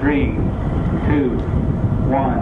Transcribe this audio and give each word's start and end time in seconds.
Three, 0.00 0.28
two, 1.08 1.36
one. 2.08 2.40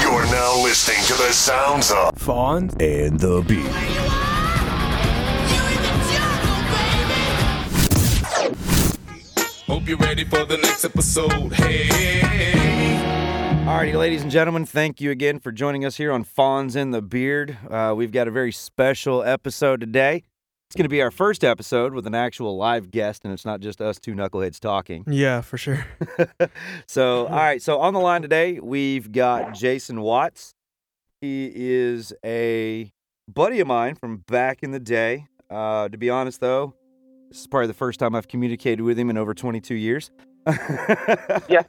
You're 0.00 0.24
now 0.32 0.62
listening 0.62 1.04
to 1.04 1.12
the 1.12 1.32
sounds 1.32 1.92
of 1.92 2.16
Fawn 2.16 2.70
and 2.80 3.20
the 3.20 3.42
beat. 3.46 3.66
Hope 9.66 9.86
you're 9.86 9.98
ready 9.98 10.24
for 10.24 10.46
the 10.46 10.56
next 10.56 10.86
episode. 10.86 11.52
Hey. 11.52 11.88
Alrighty, 13.66 13.94
ladies 13.98 14.22
and 14.22 14.30
gentlemen, 14.30 14.64
thank 14.64 15.02
you 15.02 15.10
again 15.10 15.40
for 15.40 15.52
joining 15.52 15.84
us 15.84 15.96
here 15.96 16.10
on 16.10 16.24
Fawns 16.24 16.74
in 16.74 16.92
the 16.92 17.02
Beard. 17.02 17.58
Uh, 17.68 17.92
we've 17.94 18.12
got 18.12 18.28
a 18.28 18.30
very 18.30 18.52
special 18.52 19.22
episode 19.22 19.80
today. 19.80 20.22
It's 20.76 20.80
going 20.82 20.90
to 20.90 20.94
be 20.94 21.00
our 21.00 21.10
first 21.10 21.42
episode 21.42 21.94
with 21.94 22.06
an 22.06 22.14
actual 22.14 22.54
live 22.58 22.90
guest, 22.90 23.24
and 23.24 23.32
it's 23.32 23.46
not 23.46 23.60
just 23.60 23.80
us 23.80 23.98
two 23.98 24.12
knuckleheads 24.12 24.60
talking. 24.60 25.04
Yeah, 25.06 25.40
for 25.40 25.56
sure. 25.56 25.86
So, 26.86 27.26
all 27.28 27.34
right, 27.34 27.62
so 27.62 27.80
on 27.80 27.94
the 27.94 27.98
line 28.00 28.20
today, 28.20 28.60
we've 28.60 29.10
got 29.10 29.54
Jason 29.54 30.02
Watts. 30.02 30.52
He 31.22 31.50
is 31.54 32.12
a 32.22 32.92
buddy 33.26 33.60
of 33.60 33.66
mine 33.66 33.94
from 33.94 34.18
back 34.18 34.62
in 34.62 34.72
the 34.72 34.78
day. 34.78 35.24
Uh, 35.48 35.88
to 35.88 35.96
be 35.96 36.10
honest, 36.10 36.42
though, 36.42 36.74
this 37.30 37.40
is 37.40 37.46
probably 37.46 37.68
the 37.68 37.72
first 37.72 37.98
time 37.98 38.14
I've 38.14 38.28
communicated 38.28 38.82
with 38.82 38.98
him 38.98 39.08
in 39.08 39.16
over 39.16 39.32
22 39.32 39.74
years. 39.74 40.10
Yeah, 40.46 40.52
Yeah, 41.48 41.62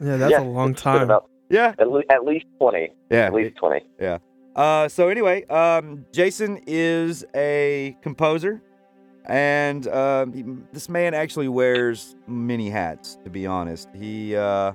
that's 0.00 0.30
Yeah, 0.30 0.40
a 0.40 0.42
long 0.42 0.74
time. 0.74 1.02
About 1.02 1.28
yeah, 1.50 1.74
at, 1.78 1.90
le- 1.90 2.02
at 2.08 2.24
least 2.24 2.46
20. 2.58 2.88
yeah. 3.10 3.26
At 3.26 3.34
least 3.34 3.56
20. 3.56 3.84
Uh, 4.54 4.88
so 4.88 5.08
anyway, 5.08 5.44
um, 5.46 6.04
Jason 6.12 6.60
is 6.66 7.24
a 7.34 7.96
composer, 8.02 8.62
and 9.26 9.86
um, 9.88 10.32
he- 10.32 10.44
this 10.72 10.88
man 10.88 11.14
actually 11.14 11.48
wears 11.48 12.14
many 12.26 12.70
hats. 12.70 13.18
To 13.24 13.30
be 13.30 13.46
honest, 13.46 13.88
he 13.94 14.36
uh, 14.36 14.72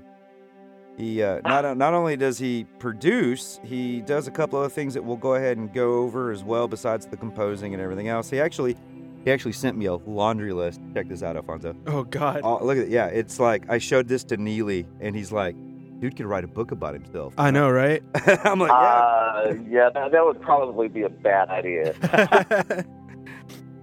he 0.97 1.23
uh, 1.23 1.39
not 1.45 1.77
not 1.77 1.93
only 1.93 2.17
does 2.17 2.37
he 2.37 2.65
produce, 2.79 3.59
he 3.63 4.01
does 4.01 4.27
a 4.27 4.31
couple 4.31 4.59
other 4.59 4.69
things 4.69 4.93
that 4.95 5.03
we'll 5.03 5.15
go 5.17 5.35
ahead 5.35 5.57
and 5.57 5.73
go 5.73 5.99
over 5.99 6.31
as 6.31 6.43
well. 6.43 6.67
Besides 6.67 7.05
the 7.05 7.15
composing 7.17 7.73
and 7.73 7.81
everything 7.81 8.09
else, 8.09 8.29
he 8.29 8.39
actually 8.41 8.75
he 9.23 9.31
actually 9.31 9.53
sent 9.53 9.77
me 9.77 9.85
a 9.85 9.93
laundry 9.95 10.51
list. 10.51 10.81
Check 10.93 11.07
this 11.07 11.23
out, 11.23 11.37
Alfonso. 11.37 11.73
Oh 11.87 12.03
God. 12.03 12.41
Oh, 12.43 12.63
look 12.65 12.77
at 12.77 12.83
it. 12.85 12.89
Yeah, 12.89 13.05
it's 13.07 13.39
like 13.39 13.63
I 13.69 13.77
showed 13.77 14.09
this 14.09 14.25
to 14.25 14.35
Neely, 14.37 14.85
and 14.99 15.15
he's 15.15 15.31
like, 15.31 15.55
"Dude 15.99 16.15
could 16.15 16.25
write 16.25 16.43
a 16.43 16.47
book 16.47 16.71
about 16.71 16.93
himself." 16.93 17.33
I 17.37 17.51
know, 17.51 17.69
right? 17.69 18.01
I'm 18.43 18.59
like, 18.59 18.71
"Yeah." 18.71 18.75
Uh, 18.75 19.53
yeah, 19.69 19.89
that, 19.93 20.11
that 20.11 20.25
would 20.25 20.41
probably 20.41 20.87
be 20.87 21.03
a 21.03 21.09
bad 21.09 21.49
idea. 21.49 21.93
Uh, 22.01 22.83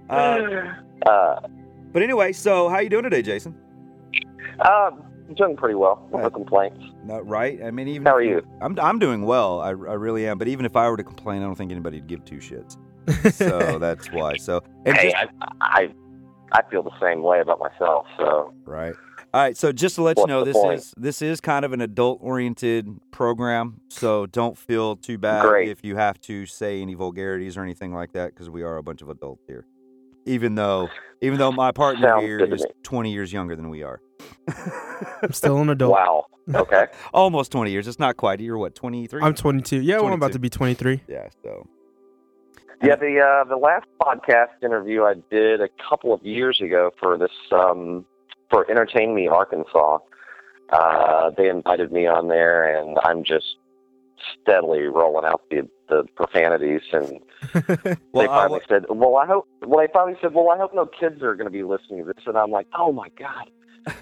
Uh, 1.05 1.39
But 1.91 2.01
anyway, 2.01 2.31
so 2.33 2.69
how 2.69 2.79
you 2.79 2.89
doing 2.89 3.03
today, 3.03 3.21
Jason? 3.21 3.55
uh, 4.59 4.91
I'm 5.29 5.35
doing 5.35 5.55
pretty 5.57 5.75
well. 5.75 6.07
No 6.11 6.19
Uh, 6.19 6.29
complaints. 6.29 6.79
No, 7.03 7.19
right? 7.21 7.61
I 7.63 7.71
mean, 7.71 7.87
even 7.89 8.05
How 8.07 8.15
are 8.15 8.21
you? 8.23 8.41
I'm 8.61 8.77
I'm 8.79 8.99
doing 8.99 9.23
well. 9.23 9.59
I, 9.61 9.69
I 9.69 9.71
really 9.71 10.27
am. 10.27 10.37
But 10.37 10.47
even 10.47 10.65
if 10.65 10.75
I 10.75 10.89
were 10.89 10.97
to 10.97 11.03
complain, 11.03 11.41
I 11.41 11.45
don't 11.45 11.55
think 11.55 11.71
anybody'd 11.71 12.07
give 12.07 12.23
two 12.25 12.37
shits. 12.37 12.77
So 13.33 13.77
that's 13.79 14.11
why. 14.11 14.35
So 14.37 14.61
and 14.85 14.95
Hey, 14.97 15.11
just, 15.11 15.33
I, 15.41 15.55
I, 15.61 15.89
I 16.53 16.61
feel 16.69 16.83
the 16.83 16.97
same 17.01 17.21
way 17.23 17.39
about 17.41 17.59
myself. 17.59 18.05
So 18.17 18.53
right. 18.65 18.95
All 19.33 19.41
right. 19.41 19.57
So 19.57 19.71
just 19.71 19.95
to 19.95 20.03
let 20.03 20.17
you 20.17 20.25
know, 20.27 20.43
this 20.43 20.55
point? 20.55 20.79
is 20.79 20.93
this 20.97 21.21
is 21.21 21.41
kind 21.41 21.65
of 21.65 21.73
an 21.73 21.81
adult 21.81 22.19
oriented 22.21 22.87
program. 23.11 23.81
So 23.89 24.25
don't 24.25 24.57
feel 24.57 24.95
too 24.95 25.17
bad 25.17 25.45
Great. 25.45 25.69
if 25.69 25.83
you 25.83 25.95
have 25.97 26.19
to 26.21 26.45
say 26.45 26.81
any 26.81 26.93
vulgarities 26.93 27.57
or 27.57 27.63
anything 27.63 27.93
like 27.93 28.13
that 28.13 28.33
because 28.33 28.49
we 28.49 28.63
are 28.63 28.77
a 28.77 28.83
bunch 28.83 29.01
of 29.01 29.09
adults 29.09 29.43
here. 29.47 29.65
Even 30.25 30.55
though 30.55 30.89
even 31.21 31.37
though 31.39 31.51
my 31.51 31.71
partner 31.71 32.07
Sounds 32.09 32.23
here 32.23 32.37
good 32.39 32.49
to 32.49 32.55
is 32.55 32.63
me. 32.63 32.69
20 32.83 33.11
years 33.11 33.33
younger 33.33 33.55
than 33.55 33.69
we 33.69 33.83
are. 33.83 34.01
I'm 35.21 35.31
still 35.33 35.57
an 35.57 35.69
adult. 35.69 35.91
wow. 35.91 36.25
Okay. 36.53 36.87
Almost 37.13 37.51
20 37.51 37.71
years. 37.71 37.87
It's 37.87 37.99
not 37.99 38.17
quite. 38.17 38.39
You're 38.39 38.57
what, 38.57 38.75
23? 38.75 39.21
I'm 39.21 39.33
22. 39.35 39.81
Yeah, 39.81 39.97
well, 39.97 40.07
I'm 40.07 40.13
about 40.13 40.31
to 40.33 40.39
be 40.39 40.49
23. 40.49 41.01
yeah, 41.07 41.27
so 41.43 41.67
Yeah, 42.81 42.95
the 42.95 43.19
uh, 43.19 43.43
the 43.49 43.57
last 43.57 43.85
podcast 44.01 44.63
interview 44.63 45.03
I 45.03 45.15
did 45.29 45.61
a 45.61 45.69
couple 45.89 46.13
of 46.13 46.23
years 46.23 46.61
ago 46.61 46.91
for 46.99 47.17
this 47.17 47.31
um, 47.51 48.05
for 48.49 48.69
Entertain 48.69 49.13
Me 49.15 49.27
Arkansas, 49.27 49.99
uh, 50.71 51.31
they 51.37 51.49
invited 51.49 51.91
me 51.91 52.07
on 52.07 52.27
there, 52.27 52.77
and 52.77 52.97
I'm 53.03 53.23
just 53.23 53.45
steadily 54.41 54.83
rolling 54.83 55.25
out 55.25 55.41
the 55.49 55.67
the 55.89 56.03
profanities, 56.15 56.81
and 56.91 57.19
Well, 58.11 58.25
they 58.25 58.27
uh, 58.27 58.41
finally 58.41 58.61
said, 58.67 58.85
"Well, 58.89 59.15
I 59.15 59.25
hope." 59.25 59.47
Well, 59.65 59.85
they 59.85 59.91
finally 59.93 60.17
said, 60.21 60.33
"Well, 60.33 60.49
I 60.49 60.57
hope 60.57 60.73
no 60.73 60.85
kids 60.85 61.21
are 61.21 61.35
going 61.35 61.47
to 61.47 61.51
be 61.51 61.63
listening 61.63 62.05
to 62.05 62.13
this," 62.13 62.23
and 62.25 62.37
I'm 62.37 62.51
like, 62.51 62.67
"Oh 62.77 62.91
my 62.91 63.09
god." 63.17 63.49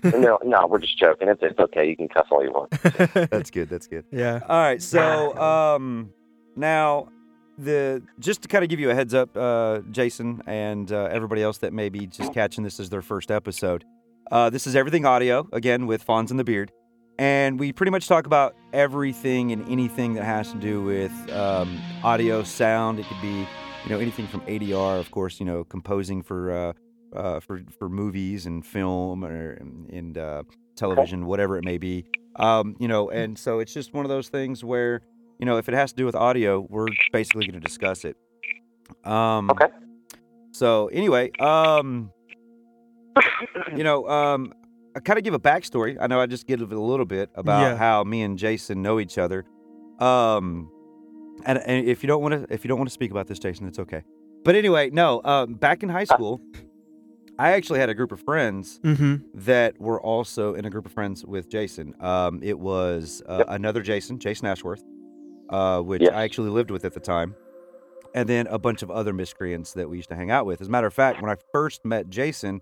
And 0.02 0.24
they're 0.24 0.32
like, 0.32 0.46
no, 0.46 0.66
we're 0.66 0.80
just 0.80 0.98
joking. 0.98 1.28
It's, 1.28 1.42
it's 1.44 1.60
okay. 1.60 1.88
You 1.88 1.96
can 1.96 2.08
cuss 2.08 2.26
all 2.32 2.44
you 2.44 2.52
want. 2.52 2.72
that's 3.30 3.52
good. 3.52 3.70
That's 3.70 3.86
good. 3.86 4.04
yeah. 4.12 4.40
All 4.48 4.58
right. 4.58 4.82
So, 4.82 5.38
um, 5.38 6.12
now 6.56 7.10
the 7.58 8.02
just 8.20 8.42
to 8.42 8.48
kind 8.48 8.64
of 8.64 8.70
give 8.70 8.80
you 8.80 8.90
a 8.90 8.96
heads 8.96 9.14
up, 9.14 9.36
uh, 9.38 9.80
Jason 9.92 10.42
and 10.48 10.92
uh, 10.92 11.10
everybody 11.12 11.42
else 11.44 11.60
that 11.60 11.74
may 11.74 11.90
be 11.90 12.08
just 12.08 12.34
catching 12.34 12.64
this 12.64 12.80
as 12.80 12.90
their 12.90 13.02
first 13.02 13.32
episode. 13.32 13.86
Uh, 14.32 14.50
this 14.50 14.66
is 14.66 14.76
everything 14.76 15.06
audio 15.06 15.48
again 15.54 15.86
with 15.88 16.02
Fawns 16.04 16.32
and 16.32 16.40
the 16.40 16.44
Beard, 16.44 16.72
and 17.20 17.60
we 17.60 17.72
pretty 17.72 17.92
much 17.92 18.08
talk 18.08 18.26
about 18.26 18.56
everything 18.74 19.52
and 19.52 19.68
anything 19.70 20.14
that 20.16 20.24
has 20.24 20.52
to 20.52 20.58
do 20.58 20.84
with 20.84 21.12
um, 21.32 21.80
audio, 22.04 22.44
sound. 22.44 23.00
It 23.00 23.06
could 23.06 23.22
be, 23.22 23.48
you 23.84 23.90
know, 23.90 24.00
anything 24.00 24.28
from 24.28 24.42
ADR, 24.42 25.00
of 25.00 25.12
course, 25.12 25.40
you 25.40 25.46
know, 25.46 25.64
composing 25.64 26.24
for 26.24 26.52
uh, 26.52 26.74
uh, 27.16 27.40
for 27.40 27.62
for 27.78 27.88
movies 27.88 28.46
and 28.46 28.66
film 28.66 29.24
or 29.24 29.54
and 29.54 30.18
uh, 30.18 30.44
television, 30.76 31.26
whatever 31.28 31.58
it 31.58 31.64
may 31.64 31.78
be. 31.78 32.06
Um, 32.38 32.76
you 32.80 32.88
know, 32.88 33.10
and 33.10 33.38
so 33.38 33.60
it's 33.60 33.74
just 33.74 33.94
one 33.94 34.06
of 34.06 34.10
those 34.10 34.28
things 34.28 34.64
where, 34.64 35.02
you 35.40 35.46
know, 35.46 35.58
if 35.58 35.70
it 35.70 35.76
has 35.76 35.92
to 35.92 35.96
do 35.96 36.06
with 36.06 36.16
audio, 36.16 36.66
we're 36.70 36.88
basically 37.14 37.46
going 37.46 37.62
to 37.62 37.66
discuss 37.66 38.04
it. 38.04 38.18
Um, 39.06 39.50
Okay. 39.52 39.68
So 40.52 40.88
anyway, 40.88 41.32
um, 41.40 42.12
you 43.76 43.84
know, 43.84 44.08
um, 44.08 44.54
I 44.96 45.00
kind 45.00 45.18
of 45.18 45.24
give 45.24 45.34
a 45.34 45.40
backstory. 45.40 45.98
I 46.00 46.08
know 46.08 46.20
I 46.22 46.26
just 46.26 46.48
give 46.48 46.62
it 46.62 46.72
a 46.72 46.80
little 46.80 47.06
bit 47.06 47.30
about 47.36 47.62
Yeah. 47.62 47.76
how 47.78 48.04
me 48.04 48.22
and 48.22 48.38
Jason 48.38 48.82
know 48.82 49.00
each 49.00 49.18
other. 49.18 49.46
Um, 50.00 50.70
and, 51.46 51.58
and 51.60 51.86
if 51.88 52.04
you 52.04 52.08
don't 52.08 52.22
want 52.22 52.34
to, 52.48 52.54
if 52.54 52.64
you 52.64 52.70
don't 52.70 52.78
want 52.78 52.90
to 52.90 52.94
speak 52.94 53.12
about 53.12 53.28
this, 53.28 53.40
Jason, 53.40 53.68
it's 53.68 53.80
okay. 53.80 54.04
But 54.44 54.56
anyway, 54.56 54.90
no. 54.92 55.22
Um, 55.24 55.56
back 55.56 55.84
in 55.84 55.90
high 55.90 56.04
school, 56.06 56.40
I 57.38 57.52
actually 57.54 57.80
had 57.80 57.90
a 57.90 57.94
group 57.94 58.12
of 58.12 58.22
friends 58.22 58.80
Mm-hmm. 58.84 59.16
that 59.42 59.80
were 59.80 60.00
also 60.02 60.54
in 60.54 60.66
a 60.66 60.70
group 60.70 60.86
of 60.86 60.92
friends 60.94 61.26
with 61.26 61.50
Jason. 61.50 61.94
Um, 62.00 62.40
it 62.44 62.58
was 62.58 63.22
uh, 63.28 63.38
Yep. 63.40 63.48
another 63.50 63.82
Jason, 63.82 64.20
Jason 64.20 64.48
Ashworth, 64.48 64.84
uh, 65.50 65.82
which 65.82 66.02
Yes. 66.04 66.14
I 66.14 66.24
actually 66.24 66.50
lived 66.52 66.72
with 66.72 66.86
at 66.86 66.94
the 66.94 67.00
time, 67.02 67.36
and 68.14 68.30
then 68.30 68.48
a 68.48 68.58
bunch 68.60 68.82
of 68.84 68.90
other 68.92 69.12
miscreants 69.12 69.74
that 69.74 69.90
we 69.90 69.98
used 69.98 70.10
to 70.10 70.16
hang 70.16 70.32
out 70.32 70.46
with. 70.46 70.62
As 70.62 70.68
a 70.68 70.72
matter 70.72 70.88
of 70.88 70.94
fact, 70.94 71.22
when 71.22 71.30
I 71.32 71.36
first 71.52 71.84
met 71.84 72.10
Jason, 72.10 72.62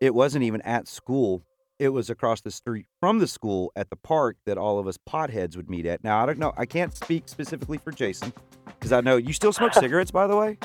it 0.00 0.14
wasn't 0.14 0.44
even 0.44 0.60
at 0.62 0.88
school. 0.88 1.42
It 1.78 1.90
was 1.90 2.10
across 2.10 2.40
the 2.42 2.50
street 2.50 2.86
from 3.00 3.20
the 3.20 3.26
school 3.26 3.72
at 3.74 3.88
the 3.90 3.96
park 3.96 4.36
that 4.44 4.58
all 4.58 4.78
of 4.78 4.86
us 4.86 4.98
potheads 4.98 5.56
would 5.56 5.70
meet 5.70 5.86
at. 5.86 6.04
Now 6.04 6.22
I 6.22 6.26
don't 6.26 6.38
know. 6.38 6.52
I 6.56 6.66
can't 6.66 6.94
speak 6.94 7.28
specifically 7.28 7.78
for 7.78 7.90
Jason 7.90 8.32
because 8.66 8.92
I 8.92 9.00
know 9.00 9.16
you 9.16 9.32
still 9.32 9.52
smoke 9.52 9.72
cigarettes, 9.84 10.10
by 10.10 10.26
the 10.26 10.36
way. 10.36 10.58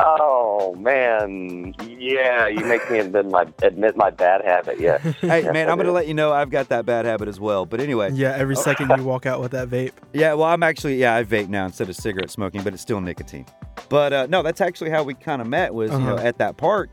Oh 0.00 0.74
man, 0.78 1.74
yeah, 1.86 2.46
you 2.46 2.64
make 2.64 2.88
me 2.90 2.98
admit 2.98 3.26
my 3.30 3.46
admit 3.62 3.96
my 3.96 4.10
bad 4.10 4.44
habit. 4.44 4.78
Yeah. 4.78 4.98
Hey 5.20 5.42
man, 5.50 5.68
I 5.68 5.72
I'm 5.72 5.78
gonna 5.78 5.92
let 5.92 6.06
you 6.06 6.14
know 6.14 6.32
I've 6.32 6.50
got 6.50 6.68
that 6.68 6.84
bad 6.86 7.04
habit 7.04 7.26
as 7.28 7.40
well. 7.40 7.64
But 7.66 7.80
anyway, 7.80 8.10
Yeah, 8.12 8.34
every 8.36 8.54
second 8.56 8.90
you 8.96 9.02
walk 9.04 9.24
out 9.26 9.40
with 9.40 9.52
that 9.52 9.68
vape. 9.68 9.92
Yeah, 10.12 10.34
well, 10.34 10.46
I'm 10.48 10.62
actually 10.62 10.96
yeah, 10.96 11.14
I 11.14 11.24
vape 11.24 11.48
now 11.48 11.64
instead 11.64 11.88
of 11.88 11.96
cigarette 11.96 12.30
smoking, 12.30 12.62
but 12.62 12.72
it's 12.74 12.82
still 12.82 13.00
nicotine. 13.00 13.46
But 13.88 14.12
uh, 14.12 14.26
no, 14.28 14.42
that's 14.42 14.60
actually 14.60 14.90
how 14.90 15.02
we 15.02 15.14
kind 15.14 15.40
of 15.40 15.48
met 15.48 15.72
was 15.74 15.90
you 15.90 15.98
know 15.98 16.14
Uh-huh. 16.16 16.26
at 16.26 16.38
that 16.38 16.56
park, 16.56 16.90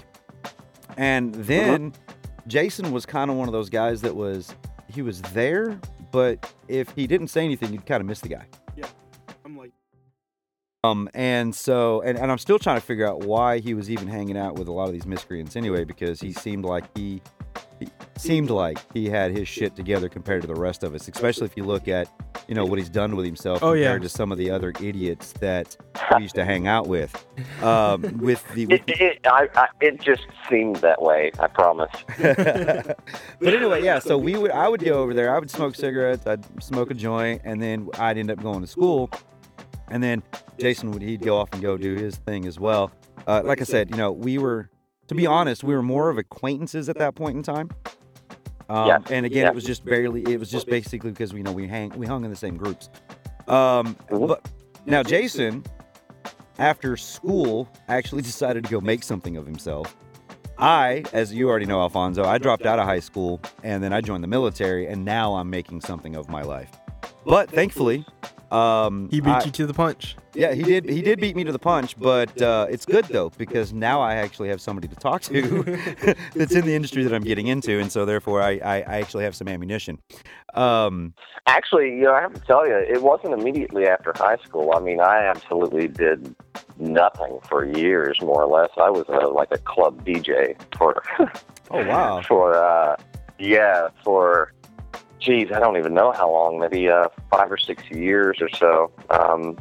and 0.97 1.33
then 1.36 1.94
Jason 2.47 2.92
was 2.92 3.06
kind 3.06 3.31
of 3.31 3.38
one 3.38 3.47
of 3.47 3.53
those 3.53 3.69
guys 3.69 4.01
that 4.01 4.15
was 4.15 4.53
he 4.92 5.01
was 5.01 5.21
there, 5.21 5.80
but 6.12 6.53
if 6.68 6.89
he 6.92 7.07
didn't 7.07 7.27
say 7.27 7.44
anything, 7.44 7.74
you'd 7.74 7.86
kind 7.86 8.01
of 8.01 8.07
miss 8.07 8.21
the 8.21 8.30
guy. 8.30 8.45
Yeah, 8.77 8.86
I'm 9.44 9.57
like, 9.57 9.71
Um, 10.83 11.09
and 11.13 11.53
so, 11.53 12.01
and, 12.01 12.18
and 12.18 12.31
I'm 12.31 12.38
still 12.38 12.59
trying 12.59 12.77
to 12.80 12.86
figure 12.86 13.07
out 13.07 13.21
why 13.21 13.59
he 13.59 13.74
was 13.74 13.89
even 13.89 14.07
hanging 14.07 14.38
out 14.38 14.56
with 14.56 14.68
a 14.68 14.71
lot 14.71 14.86
of 14.88 14.94
these 14.94 15.06
miscreants 15.07 15.56
anyway, 15.56 15.83
because 15.83 16.21
he 16.21 16.31
seemed 16.31 16.63
like 16.65 16.86
he, 16.95 17.21
he 17.80 17.88
seemed 18.18 18.50
like 18.50 18.77
he 18.94 19.10
had 19.10 19.31
his 19.31 19.48
shit 19.48 19.75
together 19.75 20.07
compared 20.10 20.42
to 20.42 20.48
the 20.48 20.56
rest 20.56 20.83
of 20.83 20.94
us, 20.95 21.07
especially 21.07 21.45
if 21.45 21.57
you 21.57 21.63
look 21.63 21.88
at, 21.88 22.07
you 22.48 22.56
know, 22.56 22.66
what 22.66 22.80
he's 22.80 22.89
done 22.89 23.16
with 23.16 23.25
himself 23.25 23.57
Oh, 23.63 23.74
compared 23.74 24.01
yeah. 24.01 24.07
to 24.07 24.10
some 24.10 24.31
of 24.31 24.38
the 24.38 24.50
other 24.50 24.72
idiots 24.81 25.33
that 25.33 25.75
we 26.16 26.24
used 26.24 26.36
to 26.36 26.45
hang 26.45 26.68
out 26.68 26.88
with. 26.88 27.25
Um, 27.62 28.01
with 28.19 28.48
the, 28.54 28.66
with 28.68 28.81
It, 28.88 29.01
it, 29.01 29.19
I, 29.27 29.50
I, 29.56 29.68
it 29.81 30.00
just 30.00 30.25
seemed 30.50 30.77
that 30.77 31.01
way. 31.01 31.31
I 31.39 31.48
promise. 31.48 31.92
but 32.18 32.98
anyway, 33.54 33.83
yeah. 33.83 34.00
So 34.00 34.18
we 34.18 34.38
would, 34.38 34.51
I 34.51 34.68
would 34.68 34.83
go 34.83 35.00
over 35.01 35.13
there. 35.13 35.36
I 35.36 35.39
would 35.39 35.50
smoke 35.51 35.75
cigarettes. 35.75 36.25
I'd 36.28 36.45
smoke 36.63 36.92
a 36.92 36.94
joint, 36.94 37.42
and 37.45 37.62
then 37.62 37.89
I'd 38.00 38.18
end 38.18 38.31
up 38.31 38.42
going 38.42 38.62
to 38.62 38.68
school. 38.68 39.10
And 39.89 40.01
then 40.01 40.24
Jason 40.60 40.92
would, 40.92 41.01
he'd 41.01 41.21
go 41.21 41.38
off 41.38 41.50
and 41.54 41.62
go 41.62 41.78
do 41.78 41.95
his 41.95 42.16
thing 42.18 42.45
as 42.48 42.60
well. 42.60 42.92
Uh, 43.28 43.42
like 43.44 43.62
I 43.62 43.63
said, 43.66 43.89
you 43.92 43.98
know, 43.98 44.12
we 44.12 44.38
were, 44.38 44.69
to 45.07 45.16
be 45.16 45.28
honest, 45.28 45.63
we 45.63 45.74
were 45.75 45.84
more 45.84 46.10
of 46.10 46.18
acquaintances 46.18 46.90
at 46.90 46.98
that 46.98 47.16
point 47.16 47.38
in 47.38 47.44
time. 47.44 47.69
Um, 48.69 48.88
Yes, 48.88 49.02
And 49.12 49.25
again, 49.25 49.44
yes. 49.44 49.52
it 49.52 49.56
was 49.56 49.63
just 49.63 49.86
barely. 49.86 50.24
It 50.24 50.40
was 50.40 50.50
just 50.50 50.68
basically 50.68 51.12
because 51.12 51.31
you 51.31 51.44
know 51.44 51.52
we 51.52 51.68
hang 51.68 51.92
we 51.92 52.07
hung 52.07 52.24
in 52.24 52.31
the 52.31 52.36
same 52.36 52.57
groups. 52.57 52.90
Um, 53.48 53.96
but 54.10 54.48
now 54.88 55.04
Jason, 55.04 55.63
after 56.57 56.98
school, 56.98 57.69
actually 57.88 58.22
decided 58.34 58.63
to 58.63 58.72
go 58.72 58.81
make 58.81 59.04
something 59.04 59.38
of 59.38 59.46
himself. 59.46 59.96
I, 60.57 61.04
as 61.12 61.34
you 61.34 61.50
already 61.50 61.66
know, 61.66 61.81
Alfonso, 61.81 62.24
I 62.24 62.38
dropped 62.38 62.66
out 62.66 62.80
of 62.80 62.86
high 62.86 63.02
school 63.02 63.42
and 63.62 63.84
then 63.84 63.92
I 63.92 64.00
joined 64.02 64.24
the 64.24 64.28
military, 64.28 64.88
and 64.88 65.04
now 65.04 65.36
I'm 65.36 65.50
making 65.50 65.81
something 65.81 66.16
of 66.16 66.30
my 66.30 66.42
life. 66.44 66.72
But 67.25 67.52
thankfully, 67.52 68.06
um, 68.56 69.10
He 69.10 69.19
beat 69.22 69.30
I- 69.31 69.44
you 69.46 69.52
to 69.52 69.66
the 69.68 69.74
punch. 69.74 70.16
yeah, 70.34 70.54
he 70.54 70.63
did. 70.63 70.88
He 70.90 71.02
did 71.02 71.19
beat 71.19 71.36
me 71.36 71.44
to 71.44 71.52
the 71.52 71.60
punch, 71.60 71.98
but 72.00 72.42
uh, 72.42 72.68
it's 72.69 72.86
good 72.86 73.06
though 73.06 73.30
because 73.38 73.74
now 73.74 74.02
I 74.02 74.16
actually 74.16 74.50
have 74.50 74.62
somebody 74.62 74.88
to 74.88 74.96
talk 74.96 75.22
to 75.24 75.63
that's 76.36 76.54
in 76.54 76.66
the 76.66 76.75
industry 76.75 77.04
that 77.04 77.13
I'm 77.13 77.24
getting 77.24 77.48
into, 77.48 77.80
and 77.80 77.92
so 77.92 78.06
therefore 78.06 78.42
I, 78.42 78.52
I, 78.63 78.75
I 78.81 78.96
actually 79.02 79.24
have 79.24 79.36
some 79.36 79.48
ammunition. 79.48 80.00
Um, 80.54 81.13
Actually, 81.48 81.90
you 81.96 82.04
know, 82.04 82.13
I 82.13 82.22
have 82.22 82.34
to 82.34 82.40
tell 82.42 82.68
you, 82.68 82.74
it 82.75 83.02
wasn't 83.04 83.34
immediately 83.34 83.88
after 83.88 84.13
high 84.16 84.38
school. 84.38 84.74
I 84.75 84.80
mean, 84.80 85.00
I 85.00 85.25
absolutely 85.25 85.88
did 85.88 86.36
nothing 86.80 87.40
for 87.48 87.66
years, 87.66 88.18
more 88.22 88.42
or 88.44 88.48
less. 88.48 88.69
I 88.78 88.90
was 88.90 89.06
a, 89.10 89.28
like 89.28 89.50
a 89.52 89.57
club 89.60 90.04
DJ 90.06 90.56
for 90.78 91.04
oh 91.72 91.86
wow! 91.86 92.22
for 92.28 92.56
uh, 92.56 92.96
yeah 93.38 93.90
for 94.04 94.52
geez, 95.20 95.52
I 95.52 95.60
don't 95.60 95.78
even 95.78 95.94
know 95.94 96.12
how 96.12 96.32
long, 96.32 96.60
maybe 96.60 96.90
uh, 96.90 97.08
five 97.32 97.52
or 97.52 97.58
six 97.58 97.90
years 97.90 98.38
or 98.42 98.50
so. 98.50 98.92
Um, 99.10 99.58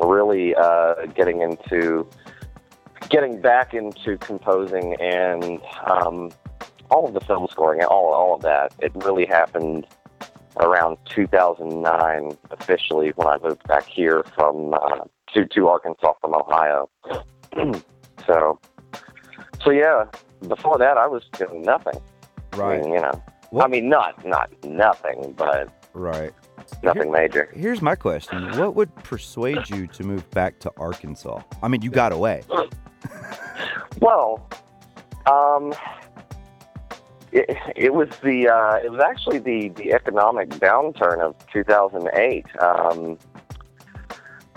really 0.00 0.54
uh, 0.54 1.06
getting 1.14 1.40
into 1.40 2.08
getting 3.10 3.40
back 3.40 3.74
into 3.74 4.16
composing 4.18 4.94
and 5.00 5.60
um, 5.84 6.30
all 6.90 7.06
of 7.06 7.14
the 7.14 7.20
film 7.20 7.46
scoring, 7.50 7.80
and 7.80 7.88
all 7.88 8.12
all 8.12 8.34
of 8.34 8.42
that. 8.42 8.74
It 8.80 8.92
really 8.94 9.26
happened 9.26 9.86
around 10.56 10.98
2009 11.06 12.38
officially 12.50 13.10
when 13.16 13.26
I 13.26 13.38
moved 13.42 13.66
back 13.66 13.86
here 13.86 14.22
from 14.34 14.74
uh, 14.74 15.04
to 15.32 15.46
to 15.46 15.68
Arkansas 15.68 16.12
from 16.20 16.34
Ohio. 16.34 16.88
so 18.26 18.58
so 19.62 19.70
yeah, 19.70 20.04
before 20.48 20.78
that 20.78 20.96
I 20.98 21.06
was 21.06 21.24
doing 21.38 21.62
nothing. 21.62 22.00
I 22.52 22.56
Right, 22.56 22.82
mean, 22.82 22.94
you 22.94 23.00
know. 23.00 23.22
What- 23.54 23.66
I 23.66 23.68
mean, 23.68 23.88
not 23.88 24.24
not 24.26 24.50
nothing, 24.64 25.32
but 25.36 25.68
right. 25.92 26.32
nothing 26.82 27.12
major. 27.12 27.48
Here's 27.54 27.80
my 27.80 27.94
question: 27.94 28.56
What 28.58 28.74
would 28.74 28.92
persuade 28.96 29.70
you 29.70 29.86
to 29.86 30.02
move 30.02 30.28
back 30.30 30.58
to 30.60 30.72
Arkansas? 30.76 31.40
I 31.62 31.68
mean, 31.68 31.80
you 31.82 31.90
got 31.90 32.12
away. 32.12 32.42
Well, 34.00 34.46
um, 35.30 35.72
it, 37.32 37.56
it 37.76 37.94
was 37.94 38.08
the 38.22 38.48
uh, 38.48 38.84
it 38.84 38.90
was 38.90 39.00
actually 39.00 39.38
the 39.38 39.68
the 39.68 39.92
economic 39.92 40.48
downturn 40.50 41.20
of 41.20 41.34
2008. 41.52 42.44
Um, 42.60 43.18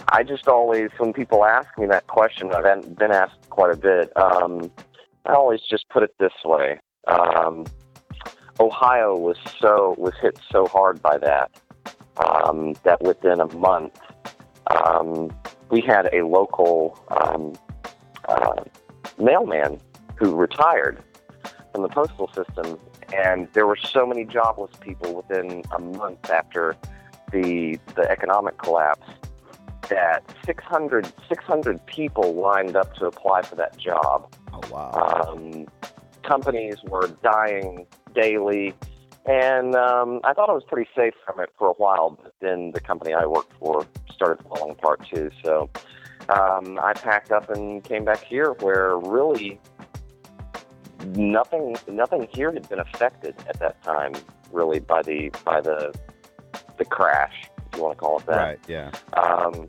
I 0.10 0.24
just 0.24 0.48
always, 0.48 0.90
when 0.98 1.14
people 1.14 1.46
ask 1.46 1.68
me 1.78 1.86
that 1.88 2.08
question, 2.08 2.52
I've 2.52 2.64
been- 2.64 2.94
been 2.96 3.12
asked 3.12 3.50
quite 3.50 3.72
a 3.72 3.78
bit. 3.78 4.12
Um, 4.18 4.72
I 5.26 5.34
always 5.34 5.62
just 5.62 5.88
put 5.90 6.02
it 6.04 6.14
this 6.20 6.34
way: 6.44 6.80
um, 7.08 7.66
Ohio 8.60 9.16
was 9.16 9.38
so 9.60 9.96
was 9.98 10.14
hit 10.22 10.40
so 10.52 10.66
hard 10.68 11.02
by 11.02 11.18
that 11.18 11.52
um, 12.18 12.74
that 12.84 13.02
within 13.02 13.40
a 13.40 13.54
month 13.56 14.00
um, 14.72 15.32
we 15.70 15.82
had 15.82 16.10
a 16.14 16.26
local 16.26 17.00
um, 17.10 17.54
uh, 18.28 18.64
mailman 19.20 19.80
who 20.16 20.36
retired 20.36 21.04
from 21.72 21.84
the 21.84 21.90
postal 21.90 22.30
system, 22.34 22.80
and 23.14 23.48
there 23.54 23.68
were 23.68 23.76
so 23.78 24.06
many 24.06 24.26
jobless 24.26 24.72
people 24.80 25.14
within 25.14 25.64
a 25.72 25.80
month 25.80 26.30
after 26.30 26.76
the 27.32 27.78
the 27.96 28.10
economic 28.10 28.58
collapse 28.58 29.08
that 29.90 30.22
600, 30.46 31.12
600 31.30 31.86
people 31.86 32.34
lined 32.34 32.76
up 32.76 32.94
to 32.96 33.06
apply 33.06 33.42
for 33.42 33.56
that 33.56 33.78
job. 33.78 34.34
Oh 34.52 34.62
wow! 34.72 35.28
Um, 35.28 35.68
companies 36.24 36.78
were 36.84 37.08
dying 37.24 37.86
daily, 38.20 38.74
and 39.26 39.76
um, 39.76 40.22
I 40.24 40.34
thought 40.34 40.50
I 40.50 40.54
was 40.54 40.64
pretty 40.68 40.90
safe 40.96 41.14
from 41.26 41.40
it 41.40 41.50
for 41.58 41.68
a 41.68 41.74
while. 41.74 42.18
But 42.22 42.34
then 42.40 42.72
the 42.72 42.80
company 42.80 43.14
I 43.14 43.26
worked 43.26 43.54
for 43.60 43.86
started 44.10 44.44
falling 44.48 44.72
apart 44.72 45.06
too. 45.14 45.30
So 45.44 45.70
um, 46.30 46.80
I 46.82 46.94
packed 46.94 47.32
up 47.32 47.50
and 47.50 47.84
came 47.84 48.06
back 48.06 48.24
here, 48.24 48.54
where 48.60 48.98
really 48.98 49.60
nothing 51.16 51.76
nothing 51.88 52.28
here 52.34 52.52
had 52.52 52.68
been 52.70 52.80
affected 52.80 53.36
at 53.48 53.60
that 53.60 53.82
time, 53.84 54.14
really 54.52 54.80
by 54.80 55.02
the 55.02 55.30
by 55.46 55.62
the 55.62 55.94
the 56.78 56.86
crash, 56.86 57.34
if 57.58 57.78
you 57.78 57.84
want 57.84 57.98
to 57.98 58.00
call 58.00 58.20
it 58.20 58.26
that. 58.28 58.38
right? 58.38 58.60
Yeah. 58.68 58.92
Um, 59.14 59.68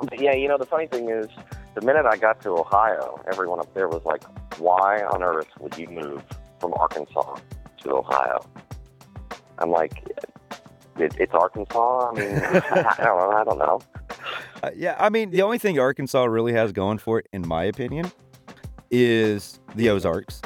but 0.00 0.20
yeah, 0.20 0.34
you 0.34 0.48
know, 0.48 0.58
the 0.58 0.66
funny 0.66 0.86
thing 0.86 1.08
is, 1.08 1.26
the 1.74 1.80
minute 1.80 2.04
I 2.06 2.16
got 2.16 2.40
to 2.42 2.50
Ohio, 2.50 3.22
everyone 3.26 3.60
up 3.60 3.72
there 3.74 3.88
was 3.88 4.04
like, 4.04 4.22
why 4.58 5.02
on 5.02 5.22
earth 5.22 5.48
would 5.60 5.76
you 5.78 5.88
move 5.88 6.22
from 6.60 6.74
Arkansas 6.74 7.36
to 7.86 7.94
Ohio? 7.94 8.44
I'm 9.58 9.70
like, 9.70 10.02
it, 10.98 11.14
it's 11.18 11.32
Arkansas. 11.34 12.10
I 12.10 12.14
mean, 12.14 12.28
I 12.38 12.94
don't 12.98 13.18
know. 13.18 13.30
I 13.36 13.44
don't 13.44 13.58
know. 13.58 13.80
Uh, 14.62 14.70
yeah, 14.74 14.96
I 14.98 15.08
mean, 15.08 15.30
the 15.30 15.42
only 15.42 15.58
thing 15.58 15.78
Arkansas 15.78 16.24
really 16.24 16.52
has 16.52 16.72
going 16.72 16.98
for 16.98 17.18
it, 17.20 17.26
in 17.32 17.46
my 17.46 17.64
opinion, 17.64 18.10
is 18.90 19.60
the 19.74 19.90
Ozarks, 19.90 20.40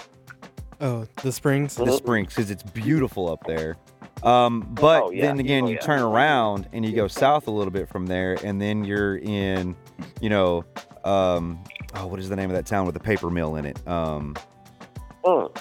Oh, 0.81 1.07
the 1.23 1.31
springs. 1.31 1.75
the 1.75 1.93
Springs, 1.93 2.35
because 2.35 2.51
it's 2.51 2.63
beautiful 2.63 3.31
up 3.31 3.45
there. 3.47 3.77
Um, 4.23 4.61
but 4.73 5.03
Oh, 5.05 5.11
yeah. 5.11 5.27
then 5.27 5.39
again, 5.39 5.65
Oh, 5.65 5.69
you 5.69 5.75
yeah. 5.75 5.81
turn 5.81 6.01
around 6.03 6.69
and 6.73 6.85
you 6.85 6.93
go 6.93 7.07
south 7.07 7.47
a 7.49 7.51
little 7.51 7.71
bit 7.71 7.89
from 7.89 8.07
there, 8.07 8.37
and 8.45 8.61
then 8.61 8.85
you're 8.85 9.19
in, 9.19 9.77
you 10.21 10.29
know, 10.31 10.65
um, 11.05 11.63
oh, 11.95 12.07
what 12.07 12.19
is 12.19 12.29
the 12.29 12.37
name 12.37 12.51
of 12.51 12.57
that 12.57 12.67
town 12.67 12.87
with 12.87 12.95
the 12.95 13.01
paper 13.01 13.31
mill 13.31 13.57
in 13.57 13.65
it? 13.67 13.87
Um, 13.89 14.35
Mm. 15.25 15.55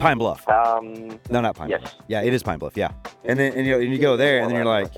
Pine 0.00 0.18
Bluff. 0.18 0.48
Um, 0.48 1.20
No, 1.30 1.40
not 1.40 1.54
Pine 1.56 1.68
yes. 1.68 1.80
Bluff. 1.82 1.94
Yeah, 2.08 2.22
it 2.22 2.32
is 2.32 2.42
Pine 2.42 2.58
Bluff. 2.58 2.76
Yeah, 2.76 2.90
and 3.24 3.38
then 3.38 3.52
and 3.52 3.66
you, 3.66 3.72
know, 3.74 3.80
and 3.80 3.92
you 3.92 3.98
go 3.98 4.16
there, 4.16 4.40
and 4.40 4.50
then 4.50 4.56
you're 4.56 4.64
like, 4.64 4.92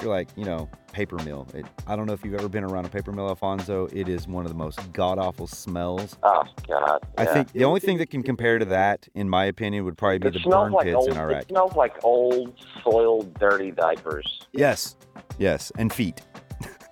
you're 0.00 0.10
like, 0.10 0.28
you 0.36 0.44
know, 0.44 0.68
paper 0.92 1.16
mill. 1.24 1.46
It, 1.54 1.66
I 1.88 1.96
don't 1.96 2.06
know 2.06 2.12
if 2.12 2.24
you've 2.24 2.34
ever 2.34 2.48
been 2.48 2.62
around 2.62 2.86
a 2.86 2.88
paper 2.88 3.10
mill, 3.12 3.28
Alfonso. 3.28 3.88
It 3.92 4.08
is 4.08 4.28
one 4.28 4.44
of 4.44 4.50
the 4.52 4.56
most 4.56 4.92
god 4.92 5.18
awful 5.18 5.48
smells. 5.48 6.16
oh 6.22 6.44
God. 6.68 7.00
I 7.18 7.24
think 7.26 7.50
the 7.52 7.64
only 7.64 7.80
thing 7.80 7.98
that 7.98 8.10
can 8.10 8.22
compare 8.22 8.58
to 8.60 8.64
that, 8.66 9.08
in 9.14 9.28
my 9.28 9.44
opinion, 9.46 9.84
would 9.84 9.98
probably 9.98 10.18
be 10.18 10.28
it 10.28 10.34
the 10.34 10.40
smells 10.40 10.66
burn 10.66 10.72
like 10.72 10.84
pits 10.86 10.96
old. 10.96 11.08
in 11.08 11.16
Iraq. 11.16 11.42
It 11.42 11.48
smells 11.48 11.74
like 11.74 12.04
old, 12.04 12.54
soiled, 12.84 13.34
dirty 13.38 13.72
diapers. 13.72 14.46
Yes, 14.52 14.96
yes, 15.36 15.72
and 15.78 15.92
feet. 15.92 16.20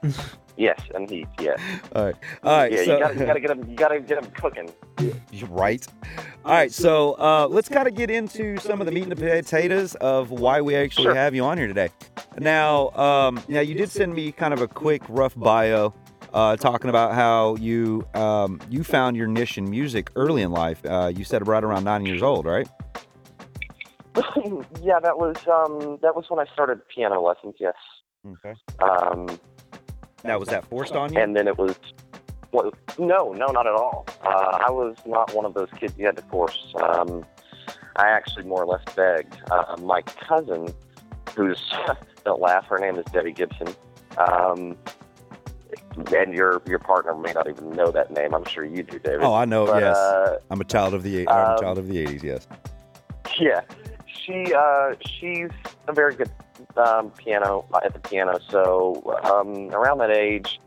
Yes, 0.57 0.81
and 0.95 1.09
heat. 1.09 1.29
Yes. 1.41 1.61
All 1.95 2.05
right, 2.05 2.15
all 2.43 2.57
right. 2.57 2.73
yeah, 2.73 2.85
so, 2.85 2.95
you 2.95 2.99
gotta, 3.01 3.19
you 3.19 3.27
gotta 3.27 3.41
get 3.41 3.49
them. 3.49 3.71
You 3.71 3.77
gotta 3.77 4.01
get 4.01 4.23
them 4.23 4.31
cooking. 4.33 4.71
You're 5.33 5.49
right. 5.49 5.87
All 6.45 6.53
right, 6.53 6.73
so 6.73 7.15
uh, 7.15 7.47
let's 7.49 7.69
kind 7.69 7.89
of 7.89 7.95
get 7.95 8.11
into 8.11 8.59
some 8.59 8.81
of 8.81 8.87
the 8.87 8.93
meat 8.93 9.05
and 9.05 9.13
the 9.13 9.17
potatoes 9.17 9.95
of 9.97 10.31
why 10.31 10.61
we 10.61 10.75
actually 10.75 11.05
Sure. 11.05 11.15
have 11.15 11.35
you 11.35 11.45
on 11.45 11.57
here 11.57 11.69
today. 11.69 11.89
Now, 12.39 12.91
um, 12.91 13.41
now 13.49 13.61
you 13.61 13.75
did 13.75 13.91
send 13.91 14.15
me 14.15 14.33
kind 14.33 14.53
of 14.53 14.61
a 14.61 14.69
quick, 14.69 15.03
rough 15.09 15.35
bio, 15.37 15.95
uh, 16.35 16.57
talking 16.57 16.91
about 16.91 17.15
how 17.15 17.57
you 17.57 18.07
um, 18.15 18.61
you 18.69 18.85
found 18.85 19.17
your 19.17 19.27
niche 19.27 19.59
in 19.59 19.69
music 19.69 20.11
early 20.17 20.43
in 20.43 20.51
life. 20.51 20.85
Uh, 20.85 21.13
you 21.15 21.25
said 21.25 21.47
right 21.47 21.63
around 21.63 21.85
nine 21.85 22.05
years 22.05 22.23
old, 22.23 22.47
right? 22.47 22.69
yeah, 24.83 25.01
that 25.01 25.17
was 25.17 25.37
um, 25.47 25.99
that 26.03 26.15
was 26.15 26.27
when 26.29 26.39
I 26.39 26.51
started 26.53 26.87
piano 26.89 27.21
lessons. 27.23 27.55
Yes. 27.59 27.75
Okay. 28.27 28.55
Um, 28.81 29.29
Now, 30.25 30.39
was 30.39 30.49
that 30.49 30.65
forced 30.67 30.95
on 30.95 31.13
you? 31.13 31.21
and 31.21 31.37
then 31.37 31.49
it 31.49 31.59
was. 31.59 31.77
Well, 32.53 32.71
no, 32.99 33.33
no, 33.33 33.47
not 33.47 33.67
at 33.67 33.73
all. 33.73 34.07
Uh, 34.23 34.59
I 34.67 34.71
was 34.71 34.95
not 35.07 35.35
one 35.35 35.47
of 35.47 35.55
those 35.55 35.71
kids 35.79 35.95
you 35.97 36.05
had 36.05 36.17
to 36.17 36.23
force. 36.25 36.75
Um, 36.83 37.25
I 37.97 38.09
actually 38.11 38.45
more 38.45 38.63
or 38.63 38.67
less 38.67 38.85
begged. 38.95 39.37
Uh, 39.51 39.77
my 39.81 40.03
cousin, 40.03 40.69
who's 41.35 41.73
don't 42.25 42.41
laugh, 42.41 42.67
her 42.67 42.79
name 42.79 42.97
is 42.97 43.07
Debbie 43.07 43.33
Gibson. 43.33 43.69
Um, 44.19 44.77
and 46.15 46.35
your 46.35 46.63
your 46.67 46.79
partner 46.79 47.15
may 47.15 47.33
not 47.33 47.49
even 47.49 47.71
know 47.71 47.91
that 47.91 48.11
name. 48.11 48.35
I'm 48.35 48.45
sure 48.45 48.65
you 48.65 48.83
do, 48.83 48.99
David. 48.99 49.23
oh, 49.23 49.35
I 49.35 49.45
know. 49.45 49.67
but, 49.67 49.83
yes, 49.83 49.97
uh, 49.97 50.39
I'm 50.51 50.61
a 50.61 50.65
child 50.65 50.95
of 50.95 51.03
the 51.03 51.27
I'm 51.29 51.51
a 51.51 51.55
um, 51.55 51.59
child 51.61 51.79
of 51.79 51.89
the 51.89 52.05
'80s. 52.05 52.23
Yes. 52.23 52.47
Yeah, 53.39 53.61
she 54.07 54.53
uh, 54.55 54.95
she's 55.01 55.51
a 55.89 55.93
very 55.93 56.15
good 56.15 56.31
um, 56.79 57.11
piano 57.11 57.65
at 57.85 57.93
the 57.93 58.01
piano. 58.01 58.39
So 58.49 59.03
um, 59.25 59.71
around 59.75 59.99
that 59.99 60.11
age, 60.11 60.61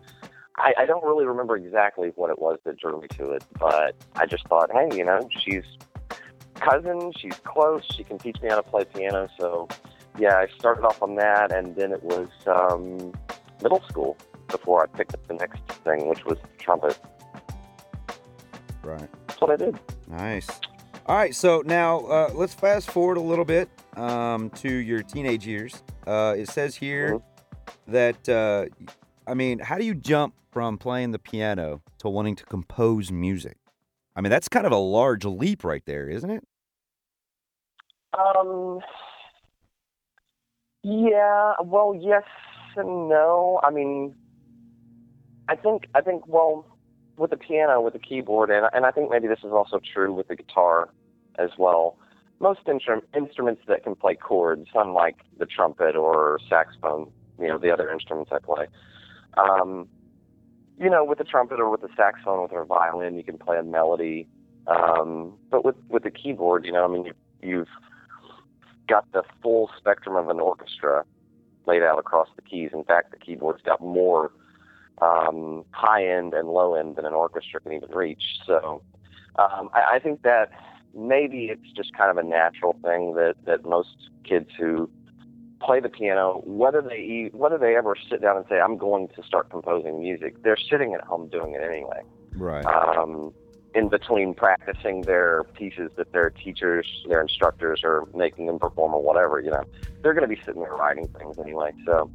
I, 0.57 0.74
I 0.79 0.85
don't 0.85 1.03
really 1.03 1.25
remember 1.25 1.57
exactly 1.57 2.12
what 2.15 2.29
it 2.29 2.39
was 2.39 2.59
that 2.65 2.77
drew 2.77 3.01
me 3.01 3.07
to 3.17 3.31
it, 3.31 3.43
but 3.59 3.95
I 4.15 4.25
just 4.25 4.47
thought, 4.47 4.71
hey, 4.71 4.89
you 4.95 5.03
know, 5.03 5.27
she's 5.38 5.65
cousin, 6.55 7.12
she's 7.17 7.35
close, 7.43 7.83
she 7.93 8.03
can 8.03 8.17
teach 8.17 8.41
me 8.41 8.50
how 8.50 8.55
to 8.55 8.63
play 8.63 8.85
piano. 8.85 9.27
So 9.38 9.67
yeah, 10.17 10.38
I 10.38 10.47
started 10.57 10.85
off 10.85 11.01
on 11.01 11.15
that, 11.15 11.51
and 11.51 11.75
then 11.75 11.91
it 11.91 12.03
was 12.03 12.29
um, 12.47 13.13
middle 13.62 13.81
school 13.89 14.17
before 14.47 14.83
I 14.83 14.97
picked 14.97 15.13
up 15.13 15.27
the 15.27 15.33
next 15.33 15.62
thing, 15.83 16.07
which 16.07 16.24
was 16.25 16.38
trumpet. 16.57 16.97
Right. 18.83 19.09
That's 19.27 19.41
what 19.41 19.51
I 19.51 19.55
did. 19.57 19.79
Nice. 20.07 20.47
All 21.07 21.15
right, 21.15 21.35
so 21.35 21.62
now 21.63 22.00
uh, 22.07 22.31
let's 22.33 22.55
fast 22.55 22.89
forward 22.89 23.17
a 23.17 23.21
little 23.21 23.45
bit 23.45 23.69
um, 23.95 24.50
to 24.51 24.74
your 24.74 25.03
teenage 25.03 25.45
years. 25.45 25.83
Uh, 26.07 26.33
it 26.35 26.50
says 26.50 26.75
here 26.75 27.21
that, 27.88 28.27
uh, 28.27 28.65
I 29.27 29.35
mean, 29.35 29.59
how 29.59 29.77
do 29.77 29.85
you 29.85 29.93
jump 29.93 30.33
from 30.51 30.79
playing 30.79 31.12
the 31.12 31.19
piano 31.19 31.83
to 32.00 32.09
wanting 32.09 32.35
to 32.38 32.45
compose 32.45 33.12
music? 33.12 33.57
I 34.15 34.21
mean, 34.21 34.31
that's 34.31 34.50
kind 34.50 34.65
of 34.65 34.71
a 34.71 34.77
large 34.77 35.25
leap 35.25 35.63
right 35.63 35.83
there, 35.85 36.09
isn't 36.09 36.29
it? 36.31 36.43
Um. 38.17 38.79
Yeah. 40.81 41.53
Well, 41.63 41.93
yes 42.00 42.24
and 42.77 43.09
no. 43.09 43.59
I 43.63 43.69
mean, 43.69 44.15
I 45.50 45.55
think 45.55 45.85
I 45.93 46.01
think 46.01 46.25
well, 46.27 46.65
with 47.17 47.31
the 47.31 47.38
piano, 47.38 47.81
with 47.81 47.93
the 47.93 48.00
keyboard, 48.00 48.50
and 48.50 48.67
and 48.74 48.86
I 48.86 48.91
think 48.91 49.10
maybe 49.10 49.27
this 49.27 49.39
is 49.39 49.51
also 49.51 49.79
true 49.79 50.13
with 50.13 50.27
the 50.27 50.36
guitar 50.36 50.89
as 51.38 51.51
well. 51.57 51.98
Most 52.39 52.65
instru- 52.65 53.01
instruments 53.15 53.62
that 53.67 53.84
can 53.84 53.95
play 53.95 54.15
chords, 54.15 54.67
unlike 54.75 55.17
the 55.38 55.45
trumpet 55.45 55.95
or 55.95 56.39
saxophone, 56.50 57.10
you 57.39 57.48
know, 57.48 57.57
the 57.57 57.72
other 57.72 57.89
instruments 57.89 58.31
I 58.34 58.39
play. 58.39 58.67
Um, 59.38 59.88
you 60.77 60.89
know, 60.89 61.05
with 61.05 61.17
the 61.17 61.24
trumpet 61.24 61.60
or 61.60 61.69
with 61.69 61.81
the 61.81 61.89
saxophone, 61.95 62.41
with 62.43 62.51
a 62.51 62.65
violin, 62.65 63.15
you 63.15 63.24
can 63.24 63.38
play 63.38 63.57
a 63.57 63.63
melody. 63.63 64.27
Um, 64.67 65.34
but 65.50 65.63
with 65.63 65.75
with 65.89 66.03
the 66.03 66.12
keyboard, 66.12 66.65
you 66.65 66.72
know, 66.72 66.84
I 66.84 66.88
mean, 66.88 67.05
you, 67.05 67.13
you've 67.41 67.69
got 68.88 69.10
the 69.13 69.24
full 69.41 69.69
spectrum 69.77 70.15
of 70.15 70.29
an 70.29 70.39
orchestra 70.39 71.05
laid 71.65 71.81
out 71.81 71.98
across 71.98 72.27
the 72.36 72.41
keys. 72.41 72.72
In 72.74 72.84
fact, 72.84 73.12
the 73.12 73.17
keyboard's 73.17 73.62
got 73.63 73.81
more 73.81 74.31
um, 75.01 75.65
high 75.71 76.05
end 76.05 76.33
and 76.33 76.47
low 76.49 76.75
end 76.75 76.95
than 76.95 77.05
an 77.05 77.13
orchestra 77.13 77.59
can 77.59 77.73
even 77.73 77.89
reach. 77.91 78.23
So 78.45 78.81
um, 79.37 79.69
I, 79.73 79.95
I 79.95 79.99
think 79.99 80.21
that 80.23 80.51
maybe 80.95 81.45
it's 81.45 81.71
just 81.75 81.93
kind 81.93 82.09
of 82.09 82.17
a 82.17 82.27
natural 82.27 82.73
thing 82.83 83.15
that, 83.15 83.35
that 83.45 83.65
most 83.65 84.09
kids 84.23 84.49
who 84.57 84.89
play 85.61 85.79
the 85.79 85.89
piano, 85.89 86.41
whether 86.45 86.81
they 86.81 87.29
whether 87.33 87.57
they 87.57 87.75
ever 87.75 87.95
sit 88.09 88.21
down 88.21 88.37
and 88.37 88.45
say, 88.49 88.59
"I'm 88.59 88.77
going 88.77 89.07
to 89.15 89.23
start 89.23 89.49
composing 89.49 89.99
music," 89.99 90.43
they're 90.43 90.57
sitting 90.57 90.93
at 90.93 91.01
home 91.01 91.29
doing 91.29 91.53
it 91.53 91.61
anyway 91.61 92.01
Right. 92.35 92.65
um, 92.65 93.33
in 93.73 93.89
between 93.89 94.33
practicing 94.33 95.01
their 95.01 95.43
pieces 95.43 95.91
that 95.97 96.11
their 96.13 96.29
teachers, 96.29 96.87
their 97.07 97.21
instructors 97.21 97.81
are 97.83 98.05
making 98.13 98.45
them 98.45 98.57
perform 98.57 98.93
or 98.93 99.01
whatever, 99.01 99.41
you 99.41 99.51
know, 99.51 99.63
they're 100.01 100.13
going 100.13 100.27
to 100.27 100.33
be 100.33 100.41
sitting 100.45 100.61
there 100.61 100.73
writing 100.73 101.07
things 101.09 101.37
anyway. 101.37 101.71
So 101.85 102.09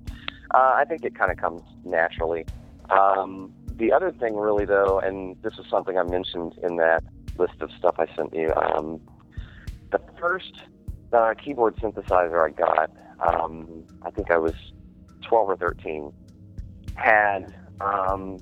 uh, 0.55 0.73
I 0.77 0.85
think 0.89 1.05
it 1.05 1.15
kind 1.15 1.31
of 1.31 1.37
comes 1.37 1.63
naturally. 1.85 2.47
Um, 2.91 3.53
the 3.77 3.93
other 3.93 4.13
thing, 4.13 4.37
really, 4.37 4.65
though, 4.65 4.99
and 5.01 5.41
this 5.43 5.55
is 5.55 5.67
something 5.71 5.97
I 5.97 6.03
mentioned 6.03 6.59
in 6.63 6.77
that 6.77 7.03
list 7.39 7.61
of 7.61 7.71
stuff 7.79 7.97
I 7.99 8.07
sent 8.15 8.35
you, 8.35 8.53
um, 8.55 9.01
the 9.91 10.01
first 10.21 10.61
uh, 11.13 11.35
keyboard 11.35 11.77
synthesizer 11.77 12.47
I 12.47 12.51
got, 12.51 12.91
um, 13.27 13.85
I 14.03 14.11
think 14.11 14.31
I 14.31 14.39
was 14.39 14.55
12 15.23 15.51
or 15.51 15.57
13, 15.57 16.13
had 16.97 17.55
um, 17.81 18.39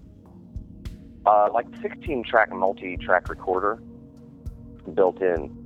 uh, 1.25 1.49
like 1.52 1.67
16 1.81 2.25
track 2.25 2.50
multi 2.50 2.97
track 2.97 3.28
recorder 3.28 3.81
built 4.95 5.21
in. 5.21 5.64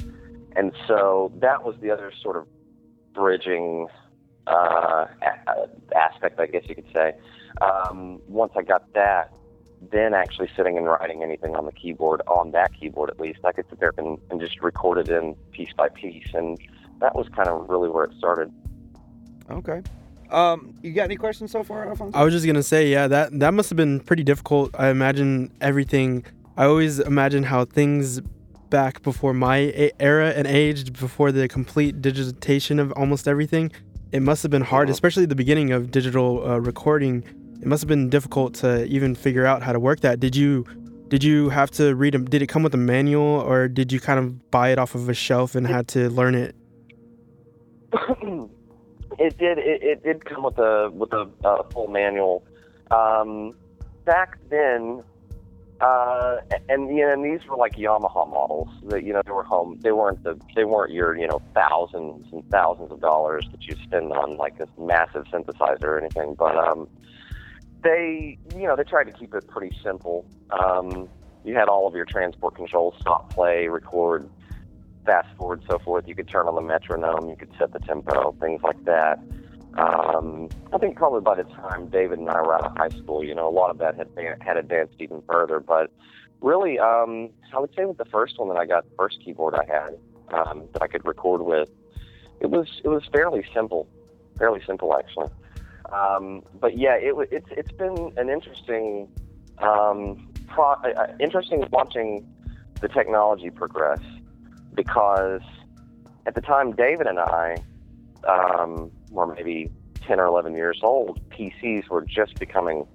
And 0.55 0.73
so 0.87 1.33
that 1.37 1.65
was 1.65 1.77
the 1.81 1.91
other 1.91 2.13
sort 2.23 2.37
of 2.37 2.47
bridging 3.15 3.89
uh, 4.47 5.07
aspect, 5.95 6.39
I 6.39 6.47
guess 6.47 6.65
you 6.69 6.75
could 6.75 6.93
say. 6.93 7.15
Um, 7.61 8.21
once 8.29 8.53
I 8.57 8.63
got 8.63 8.93
that, 8.95 9.33
then 9.91 10.15
actually 10.15 10.49
sitting 10.57 10.77
and 10.79 10.87
writing 10.87 11.23
anything 11.23 11.57
on 11.57 11.67
the 11.67 11.73
keyboard, 11.73 12.23
on 12.29 12.53
that 12.53 12.73
keyboard 12.79 13.11
at 13.11 13.19
least, 13.21 13.41
I 13.45 13.53
could 13.53 13.67
sit 13.69 13.81
there 13.81 13.93
and, 13.99 14.19
and 14.31 14.41
just 14.41 14.61
record 14.63 14.99
it 14.99 15.09
in 15.09 15.35
piece 15.51 15.73
by 15.77 15.89
piece. 15.89 16.29
And 16.35 16.57
that 17.01 17.15
was 17.17 17.29
kind 17.35 17.49
of 17.49 17.69
really 17.69 17.89
where 17.89 18.05
it 18.05 18.13
started. 18.17 18.53
Okay. 19.51 19.83
Um, 20.31 20.75
you 20.83 20.93
got 20.93 21.05
any 21.05 21.17
questions 21.17 21.51
so 21.51 21.63
far, 21.63 21.87
Alfonso? 21.89 22.17
I 22.17 22.25
was 22.25 22.33
just 22.33 22.47
gonna 22.47 22.63
say, 22.63 22.89
yeah, 22.91 23.07
that 23.09 23.39
that 23.41 23.53
must 23.53 23.69
have 23.69 23.77
been 23.77 24.01
pretty 24.01 24.23
difficult. 24.23 24.71
I 24.79 24.89
imagine 24.89 25.53
everything. 25.61 26.25
I 26.57 26.65
always 26.65 26.99
imagine 27.01 27.43
how 27.43 27.65
things 27.67 28.21
back 28.71 29.03
before 29.03 29.35
my 29.35 29.57
a- 29.57 29.93
era 30.01 30.31
and 30.31 30.47
age, 30.47 30.91
before 30.95 31.33
the 31.33 31.49
complete 31.49 32.01
digitization 32.01 32.79
of 32.81 32.93
almost 32.93 33.29
everything, 33.29 33.71
it 34.13 34.23
must 34.23 34.43
have 34.43 34.51
been 34.51 34.63
hard, 34.63 34.89
Mhm. 34.89 34.93
especially 34.93 35.27
the 35.27 35.35
beginning 35.35 35.71
of 35.71 35.91
digital 35.91 36.43
uh, 36.49 36.59
recording. 36.59 37.25
It 37.63 37.69
must 37.69 37.81
have 37.81 37.89
been 37.89 38.11
difficult 38.11 38.55
to 38.55 38.85
even 38.87 39.15
figure 39.15 39.47
out 39.47 39.63
how 39.63 39.73
to 39.73 39.79
work 39.79 40.01
that. 40.01 40.19
Did 40.19 40.35
you? 40.35 40.67
Did 41.07 41.23
you 41.23 41.49
have 41.51 41.71
to 41.73 41.95
read? 41.95 42.17
A, 42.17 42.19
did 42.19 42.43
it 42.43 42.49
come 42.49 42.65
with 42.65 42.75
a 42.75 42.79
manual, 42.79 43.23
or 43.23 43.69
did 43.69 43.93
you 43.93 44.01
kind 44.01 44.19
of 44.19 44.51
buy 44.51 44.71
it 44.71 44.79
off 44.79 44.97
of 44.97 45.09
a 45.09 45.15
shelf 45.15 45.55
and 45.55 45.65
had 45.65 45.87
to 45.89 46.11
learn 46.11 46.35
it? 46.35 46.57
it 47.93 49.39
did. 49.39 49.59
It, 49.59 49.83
it 49.83 50.03
did 50.03 50.25
come 50.25 50.43
with 50.43 50.59
a 50.59 50.91
with 50.93 51.13
a 51.13 51.31
uh, 51.45 51.63
full 51.71 51.87
manual. 51.87 52.45
Um, 52.91 53.55
back 54.05 54.39
then, 54.51 55.05
uh, 55.81 56.39
and 56.69 56.91
and 56.91 57.25
these 57.25 57.47
were 57.49 57.57
like 57.57 57.77
Yamaha 57.77 58.29
models 58.29 58.71
that 58.89 59.05
you 59.05 59.13
know 59.13 59.23
they 59.25 59.31
were 59.31 59.45
home. 59.45 59.79
They 59.83 59.93
weren't 59.93 60.25
the 60.25 60.37
they 60.57 60.65
weren't 60.65 60.93
your 60.93 61.17
you 61.17 61.29
know 61.29 61.41
thousands 61.55 62.27
and 62.33 62.43
thousands 62.51 62.91
of 62.91 63.01
dollars 63.01 63.47
that 63.53 63.63
you 63.63 63.77
spend 63.85 64.13
on 64.13 64.37
like 64.37 64.59
this 64.59 64.71
massive 64.77 65.27
synthesizer 65.27 65.85
or 65.85 66.01
anything. 66.01 66.35
But 66.35 66.57
um, 66.57 66.89
they 67.83 68.39
you 68.55 68.67
know 68.67 68.77
they 68.77 68.85
tried 68.85 69.05
to 69.05 69.13
keep 69.13 69.35
it 69.35 69.47
pretty 69.49 69.77
simple. 69.83 70.25
Um, 70.51 71.09
you 71.45 71.55
had 71.55 71.69
all 71.69 71.89
of 71.89 71.95
your 71.95 72.05
transport 72.05 72.55
controls, 72.55 72.95
stop, 73.01 73.33
play, 73.33 73.67
record, 73.67 74.29
fast 75.05 75.29
forward, 75.37 75.63
so 75.69 75.79
forth. 75.79 76.07
You 76.07 76.15
could 76.15 76.29
turn 76.29 76.47
on 76.47 76.55
the 76.55 76.61
metronome, 76.61 77.29
you 77.29 77.37
could 77.37 77.51
set 77.59 77.73
the 77.73 77.81
tempo, 77.81 78.33
things 78.41 78.63
like 78.63 78.85
that. 78.85 79.19
Um, 79.75 80.49
I 80.73 80.79
think 80.79 80.97
probably 80.97 81.23
by 81.23 81.37
the 81.37 81.45
time 81.45 81.89
David 81.89 82.19
and 82.19 82.29
I 82.29 82.41
were 82.43 82.55
out 82.55 82.65
of 82.65 82.77
high 82.77 82.91
school, 82.91 83.25
you 83.25 83.35
know, 83.35 83.49
a 83.49 83.51
lot 83.51 83.71
of 83.71 83.79
that 83.79 83.97
had 83.97 84.09
had 84.41 84.57
advanced 84.57 84.95
even 84.99 85.23
further. 85.23 85.61
But 85.61 85.91
really, 86.41 86.79
um, 86.79 87.31
I 87.55 87.59
would 87.59 87.75
say 87.75 87.85
with 87.85 87.99
the 87.99 88.05
first 88.05 88.39
one 88.39 88.49
that 88.49 88.59
I 88.59 88.67
got, 88.67 88.89
the 88.89 88.97
first 88.97 89.19
keyboard 89.25 89.55
I 89.55 89.65
had 89.65 89.99
um, 90.33 90.69
that 90.73 90.83
I 90.83 90.87
could 90.87 91.05
record 91.05 91.43
with, 91.43 91.71
it 92.41 92.51
was 92.51 92.81
it 92.85 92.89
was 92.89 93.03
fairly 93.13 93.45
simple, 93.55 93.89
fairly 94.39 94.61
simple 94.67 94.95
actually. 94.97 95.29
Um, 95.93 96.43
but 96.59 96.79
yeah, 96.79 96.95
it, 96.95 97.15
it's 97.31 97.47
it's 97.51 97.73
been 97.73 98.13
an 98.17 98.31
interesting, 98.31 99.09
um, 99.59 100.29
pro- 100.49 100.73
uh, 100.73 101.15
interesting 101.21 101.65
watching 101.71 102.27
the 102.81 102.89
technology 102.89 103.51
progress 103.51 104.01
because 104.75 105.43
at 106.27 106.35
the 106.35 106.41
time 106.41 106.73
David 106.73 107.07
and 107.07 107.19
I 107.19 107.57
um, 108.27 108.91
were 109.11 109.27
maybe 109.27 109.71
10 110.07 110.19
or 110.19 110.27
11 110.27 110.55
years 110.55 110.81
old, 110.83 111.21
PCs 111.31 111.89
were 111.89 112.03
just 112.03 112.39
becoming 112.39 112.87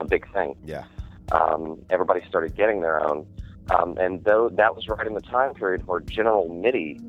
a 0.00 0.04
big 0.04 0.30
thing. 0.32 0.54
Yeah. 0.64 0.84
Um, 1.32 1.80
everybody 1.90 2.20
started 2.28 2.56
getting 2.56 2.82
their 2.82 3.00
own. 3.00 3.26
Um, 3.70 3.96
and 3.98 4.22
though 4.24 4.50
that 4.50 4.76
was 4.76 4.88
right 4.88 5.06
in 5.06 5.14
the 5.14 5.22
time 5.22 5.54
period 5.54 5.86
where 5.86 6.00
General 6.00 6.48
MIDI 6.48 7.00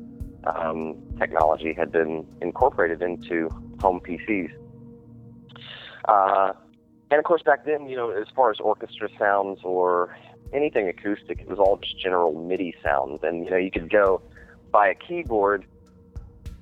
um, 0.44 0.96
technology 1.18 1.74
had 1.74 1.92
been 1.92 2.26
incorporated 2.40 3.02
into 3.02 3.50
home 3.80 4.00
PCs. 4.00 4.50
Uh, 6.06 6.52
and 7.10 7.18
of 7.18 7.24
course, 7.24 7.42
back 7.42 7.64
then, 7.64 7.88
you 7.88 7.96
know, 7.96 8.10
as 8.10 8.26
far 8.34 8.50
as 8.50 8.58
orchestra 8.60 9.08
sounds 9.18 9.60
or 9.62 10.16
anything 10.52 10.88
acoustic, 10.88 11.40
it 11.40 11.48
was 11.48 11.58
all 11.58 11.76
just 11.76 11.98
general 11.98 12.34
MIDI 12.34 12.74
sounds. 12.82 13.20
And, 13.22 13.44
you 13.44 13.50
know, 13.50 13.56
you 13.56 13.70
could 13.70 13.90
go 13.90 14.22
buy 14.70 14.88
a 14.88 14.94
keyboard 14.94 15.64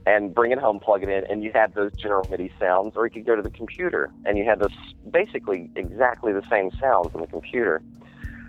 and 0.06 0.34
bring 0.34 0.52
it 0.52 0.58
home, 0.58 0.80
plug 0.80 1.02
it 1.02 1.08
in, 1.08 1.24
and 1.30 1.42
you 1.42 1.50
had 1.54 1.74
those 1.74 1.92
general 1.94 2.26
MIDI 2.30 2.52
sounds, 2.60 2.92
or 2.94 3.06
you 3.06 3.10
could 3.10 3.24
go 3.24 3.34
to 3.34 3.42
the 3.42 3.50
computer 3.50 4.10
and 4.26 4.36
you 4.36 4.44
had 4.44 4.58
those 4.58 4.70
basically 5.10 5.70
exactly 5.76 6.32
the 6.32 6.42
same 6.50 6.70
sounds 6.78 7.14
on 7.14 7.22
the 7.22 7.26
computer. 7.26 7.82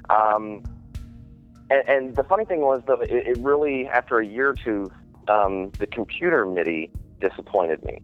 Um, 0.10 0.64
and, 1.70 1.88
and 1.88 2.16
the 2.16 2.24
funny 2.24 2.46
thing 2.46 2.62
was, 2.62 2.84
though, 2.86 3.00
it, 3.02 3.10
it 3.12 3.38
really, 3.38 3.88
after 3.88 4.20
a 4.20 4.26
year 4.26 4.50
or 4.50 4.56
two, 4.56 4.92
um, 5.28 5.72
the 5.80 5.88
computer 5.88 6.46
MIDI 6.46 6.92
disappointed 7.22 7.84
me. 7.86 8.02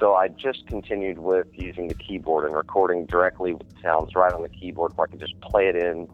So 0.00 0.14
I 0.14 0.28
just 0.28 0.66
continued 0.66 1.18
with 1.18 1.46
using 1.52 1.88
the 1.88 1.94
keyboard 1.94 2.46
and 2.46 2.56
recording 2.56 3.04
directly 3.04 3.52
with 3.52 3.66
sounds 3.82 4.14
right 4.14 4.32
on 4.32 4.42
the 4.42 4.48
keyboard 4.48 4.96
where 4.96 5.06
I 5.06 5.10
could 5.10 5.20
just 5.20 5.38
play 5.42 5.68
it 5.68 5.76
in 5.76 6.08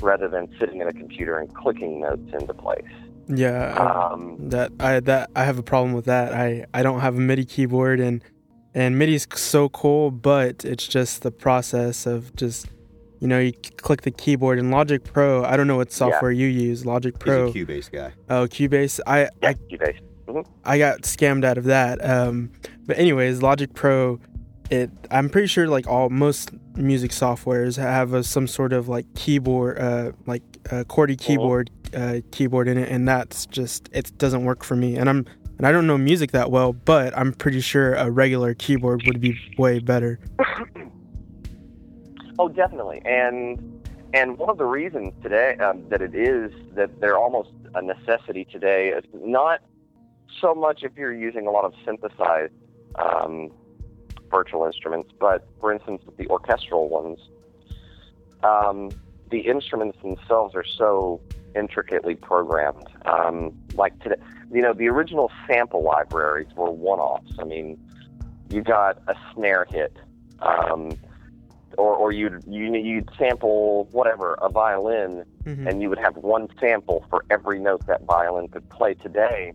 rather 0.00 0.28
than 0.28 0.52
sitting 0.58 0.80
in 0.80 0.88
a 0.88 0.92
computer 0.92 1.38
and 1.38 1.54
clicking 1.54 2.00
notes 2.00 2.28
into 2.32 2.52
place. 2.52 2.82
Yeah. 3.28 3.74
Um, 3.74 4.36
that 4.48 4.72
I 4.80 4.98
that 5.00 5.30
I 5.36 5.44
have 5.44 5.58
a 5.58 5.62
problem 5.62 5.92
with 5.92 6.06
that. 6.06 6.34
I 6.34 6.66
I 6.74 6.82
don't 6.82 7.00
have 7.00 7.16
a 7.16 7.20
MIDI 7.20 7.44
keyboard 7.44 8.00
and 8.00 8.24
and 8.74 8.98
MIDI's 8.98 9.28
so 9.36 9.68
cool, 9.68 10.10
but 10.10 10.64
it's 10.64 10.88
just 10.88 11.22
the 11.22 11.30
process 11.30 12.06
of 12.06 12.34
just 12.34 12.66
you 13.20 13.28
know 13.28 13.38
you 13.38 13.52
click 13.52 14.02
the 14.02 14.10
keyboard 14.10 14.58
in 14.58 14.72
Logic 14.72 15.04
Pro. 15.04 15.44
I 15.44 15.56
don't 15.56 15.68
know 15.68 15.76
what 15.76 15.92
software 15.92 16.32
you 16.32 16.48
use. 16.48 16.84
Logic 16.84 17.16
Pro. 17.16 17.52
He's 17.52 17.62
a 17.62 17.66
Cubase 17.66 17.92
guy. 17.92 18.12
Oh, 18.28 18.48
Cubase. 18.48 18.98
I 19.06 19.20
yeah, 19.20 19.50
I 19.50 19.54
Cubase. 19.54 20.00
I 20.64 20.78
got 20.78 21.02
scammed 21.02 21.44
out 21.44 21.58
of 21.58 21.64
that. 21.64 22.04
Um, 22.04 22.52
but 22.86 22.98
anyways, 22.98 23.42
Logic 23.42 23.72
Pro, 23.72 24.20
it 24.70 24.90
I'm 25.10 25.28
pretty 25.28 25.48
sure 25.48 25.68
like 25.68 25.86
all 25.86 26.10
most 26.10 26.50
music 26.76 27.10
softwares 27.10 27.76
have 27.76 28.12
a, 28.14 28.22
some 28.22 28.46
sort 28.46 28.72
of 28.72 28.88
like 28.88 29.12
keyboard, 29.14 29.78
uh, 29.78 30.12
like 30.26 30.42
a 30.66 30.84
QWERTY 30.84 31.18
keyboard, 31.18 31.70
uh, 31.94 32.20
keyboard 32.30 32.68
in 32.68 32.78
it, 32.78 32.88
and 32.88 33.08
that's 33.08 33.46
just 33.46 33.88
it 33.92 34.16
doesn't 34.18 34.44
work 34.44 34.64
for 34.64 34.76
me. 34.76 34.96
And 34.96 35.08
I'm 35.08 35.26
and 35.58 35.66
I 35.66 35.72
don't 35.72 35.86
know 35.86 35.98
music 35.98 36.30
that 36.32 36.50
well, 36.50 36.72
but 36.72 37.16
I'm 37.18 37.32
pretty 37.32 37.60
sure 37.60 37.94
a 37.94 38.10
regular 38.10 38.54
keyboard 38.54 39.02
would 39.06 39.20
be 39.20 39.38
way 39.58 39.78
better. 39.78 40.18
Oh, 42.38 42.48
definitely. 42.48 43.02
And 43.04 43.86
and 44.14 44.38
one 44.38 44.48
of 44.48 44.56
the 44.56 44.64
reasons 44.64 45.12
today 45.22 45.56
um, 45.56 45.86
that 45.90 46.00
it 46.00 46.14
is 46.14 46.50
that 46.74 46.98
they're 46.98 47.18
almost 47.18 47.50
a 47.74 47.82
necessity 47.82 48.46
today 48.46 48.88
is 48.88 49.04
not 49.12 49.60
so 50.40 50.54
much 50.54 50.82
if 50.82 50.92
you're 50.96 51.12
using 51.14 51.46
a 51.46 51.50
lot 51.50 51.64
of 51.64 51.74
synthesized 51.84 52.52
um, 52.96 53.50
virtual 54.30 54.64
instruments, 54.64 55.10
but 55.18 55.46
for 55.60 55.72
instance, 55.72 56.02
with 56.06 56.16
the 56.16 56.26
orchestral 56.28 56.88
ones, 56.88 57.18
um, 58.42 58.90
the 59.30 59.40
instruments 59.40 59.98
themselves 60.02 60.54
are 60.54 60.64
so 60.64 61.20
intricately 61.54 62.14
programmed. 62.14 62.86
Um, 63.04 63.52
like 63.74 63.98
today, 64.00 64.16
you 64.52 64.62
know, 64.62 64.72
the 64.72 64.88
original 64.88 65.30
sample 65.46 65.82
libraries 65.82 66.48
were 66.56 66.70
one-offs. 66.70 67.32
I 67.38 67.44
mean, 67.44 67.78
you 68.48 68.62
got 68.62 68.98
a 69.08 69.14
snare 69.34 69.64
hit. 69.68 69.96
Um, 70.40 70.92
or, 71.78 71.94
or 71.94 72.12
you'd 72.12 72.42
you, 72.48 72.74
you'd 72.74 73.08
sample 73.16 73.88
whatever 73.92 74.34
a 74.42 74.48
violin, 74.48 75.24
Mhm. 75.44 75.66
and 75.68 75.80
you 75.80 75.88
would 75.88 75.98
have 75.98 76.16
one 76.16 76.48
sample 76.58 77.04
for 77.08 77.24
every 77.30 77.58
note 77.58 77.86
that 77.86 78.02
violin 78.04 78.48
could 78.48 78.68
play. 78.70 78.94
Today, 78.94 79.52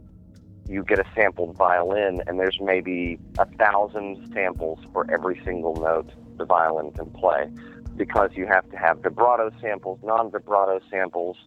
you 0.68 0.84
get 0.84 1.00
a 1.00 1.06
sampled 1.14 1.56
violin, 1.56 2.22
and 2.28 2.40
there's 2.40 2.60
maybe 2.62 3.20
a 3.38 3.46
thousand 3.46 4.32
samples 4.34 4.80
for 4.92 5.10
every 5.12 5.40
single 5.46 5.76
note 5.76 6.12
the 6.38 6.46
violin 6.46 6.92
can 6.92 7.10
play, 7.12 7.50
because 7.96 8.32
you 8.34 8.46
have 8.48 8.70
to 8.72 8.78
have 8.78 9.00
vibrato 9.00 9.52
samples, 9.62 10.00
non-vibrato 10.04 10.80
samples, 10.90 11.38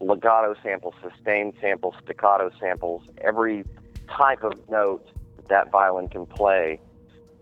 legato 0.00 0.54
samples, 0.62 0.94
sustained 1.02 1.54
samples, 1.60 1.94
staccato 2.02 2.50
samples. 2.60 3.02
Every 3.22 3.64
type 4.08 4.42
of 4.42 4.52
note 4.70 5.06
that, 5.36 5.48
that 5.48 5.70
violin 5.70 6.08
can 6.08 6.26
play, 6.26 6.80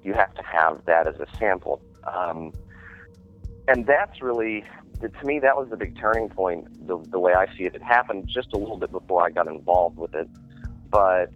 you 0.03 0.13
have 0.15 0.35
to 0.35 0.43
have 0.43 0.85
that 0.87 1.07
as 1.07 1.17
a 1.21 1.27
sample. 1.37 1.83
Um, 2.05 2.53
and 3.67 3.87
that's 3.87 4.23
really, 4.23 4.65
to 5.01 5.27
me, 5.27 5.39
that 5.41 5.57
was 5.57 5.69
the 5.69 5.77
big 5.77 5.99
turning 5.99 6.29
point, 6.29 6.87
the, 6.87 6.99
the 7.11 7.19
way 7.19 7.35
I 7.35 7.47
see 7.57 7.65
it. 7.65 7.75
It 7.75 7.83
happened 7.83 8.29
just 8.29 8.53
a 8.55 8.57
little 8.57 8.79
bit 8.79 8.91
before 8.91 9.27
I 9.27 9.31
got 9.31 9.47
involved 9.47 9.99
with 9.99 10.15
it. 10.15 10.29
But 10.91 11.31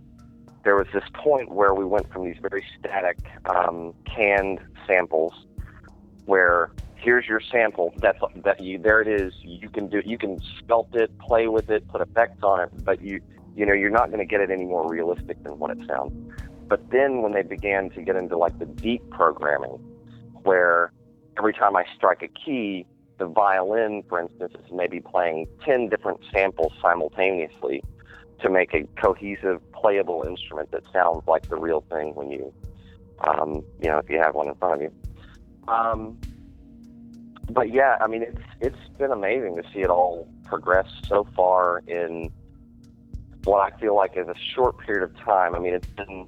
there 0.64 0.76
was 0.76 0.86
this 0.92 1.04
point 1.14 1.50
where 1.50 1.74
we 1.74 1.84
went 1.84 2.12
from 2.12 2.24
these 2.24 2.36
very 2.40 2.64
static, 2.78 3.18
um, 3.46 3.94
canned 4.04 4.60
samples 4.86 5.32
where 6.24 6.72
here's 6.96 7.26
your 7.26 7.40
sample 7.40 7.92
that's 8.00 8.18
that 8.36 8.60
you 8.60 8.78
there 8.78 9.00
it 9.00 9.08
is. 9.08 9.34
You 9.42 9.68
can 9.68 9.88
do 9.88 10.02
you 10.04 10.16
can 10.16 10.40
sculpt 10.60 10.94
it 10.94 11.16
play 11.18 11.48
with 11.48 11.68
it 11.68 11.86
put 11.88 12.00
effects 12.00 12.42
on 12.42 12.60
it 12.60 12.84
but 12.84 13.02
you 13.02 13.20
you 13.56 13.66
know 13.66 13.72
you're 13.72 13.90
not 13.90 14.06
going 14.06 14.20
to 14.20 14.24
get 14.24 14.40
it 14.40 14.50
any 14.50 14.64
more 14.64 14.88
realistic 14.88 15.42
than 15.42 15.58
what 15.58 15.70
it 15.70 15.78
sounds. 15.88 16.12
But 16.68 16.90
then 16.90 17.22
when 17.22 17.32
they 17.32 17.42
began 17.42 17.90
to 17.90 18.02
get 18.02 18.16
into 18.16 18.38
like 18.38 18.58
the 18.58 18.66
deep 18.66 19.02
programming 19.10 19.78
where 20.44 20.92
every 21.36 21.52
time 21.52 21.76
I 21.76 21.84
strike 21.96 22.22
a 22.22 22.28
key, 22.28 22.86
the 23.18 23.26
violin, 23.26 24.02
for 24.08 24.20
instance, 24.20 24.54
is 24.54 24.72
maybe 24.72 25.00
playing 25.00 25.46
10 25.64 25.88
different 25.88 26.20
samples 26.32 26.72
simultaneously 26.80 27.82
to 28.42 28.50
make 28.50 28.74
a 28.74 28.84
cohesive, 29.00 29.60
playable 29.72 30.24
instrument 30.26 30.70
that 30.72 30.82
sounds 30.92 31.22
like 31.26 31.48
the 31.48 31.56
real 31.56 31.82
thing 31.90 32.14
when 32.14 32.30
you, 32.30 32.52
um, 33.20 33.62
you 33.80 33.88
know, 33.88 33.98
if 33.98 34.08
you 34.10 34.18
have 34.18 34.34
one 34.34 34.48
in 34.48 34.54
front 34.56 34.74
of 34.74 34.82
you. 34.82 34.92
Um, 35.72 36.18
but 37.50 37.72
yeah, 37.72 37.96
I 38.00 38.06
mean, 38.06 38.22
it's 38.22 38.40
it's 38.60 38.98
been 38.98 39.10
amazing 39.10 39.56
to 39.56 39.62
see 39.72 39.80
it 39.80 39.90
all 39.90 40.28
progress 40.44 40.86
so 41.06 41.26
far 41.36 41.82
in 41.86 42.30
what 43.44 43.72
I 43.72 43.76
feel 43.78 43.96
like 43.96 44.16
is 44.16 44.28
a 44.28 44.34
short 44.54 44.78
period 44.78 45.04
of 45.04 45.16
time. 45.18 45.54
I 45.54 45.58
mean, 45.58 45.74
it's 45.74 45.88
been 45.88 46.26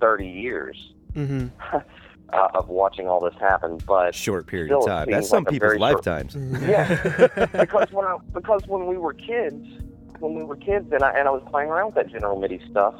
30 0.00 0.26
years 0.26 0.92
hmm 1.14 1.46
uh, 1.72 2.48
of 2.54 2.68
watching 2.68 3.08
all 3.08 3.20
this 3.20 3.34
happen, 3.40 3.78
but 3.86 4.14
Short 4.14 4.46
period 4.46 4.72
of 4.72 4.86
time. 4.86 5.10
That's 5.10 5.28
some 5.28 5.44
like 5.44 5.52
people's 5.52 5.68
very 5.70 5.78
short- 5.78 6.06
lifetimes. 6.06 6.36
yeah, 6.62 7.46
because 7.58 7.90
when 7.90 8.04
I, 8.04 8.16
because 8.32 8.62
when 8.66 8.86
we 8.86 8.98
were 8.98 9.14
kids, 9.14 9.64
when 10.20 10.34
we 10.34 10.42
were 10.42 10.56
kids, 10.56 10.90
and 10.92 11.02
I 11.02 11.10
and 11.18 11.28
I 11.28 11.30
was 11.30 11.42
playing 11.50 11.70
around 11.70 11.86
with 11.86 11.94
that 11.96 12.08
General 12.08 12.38
MIDI 12.38 12.60
stuff. 12.70 12.94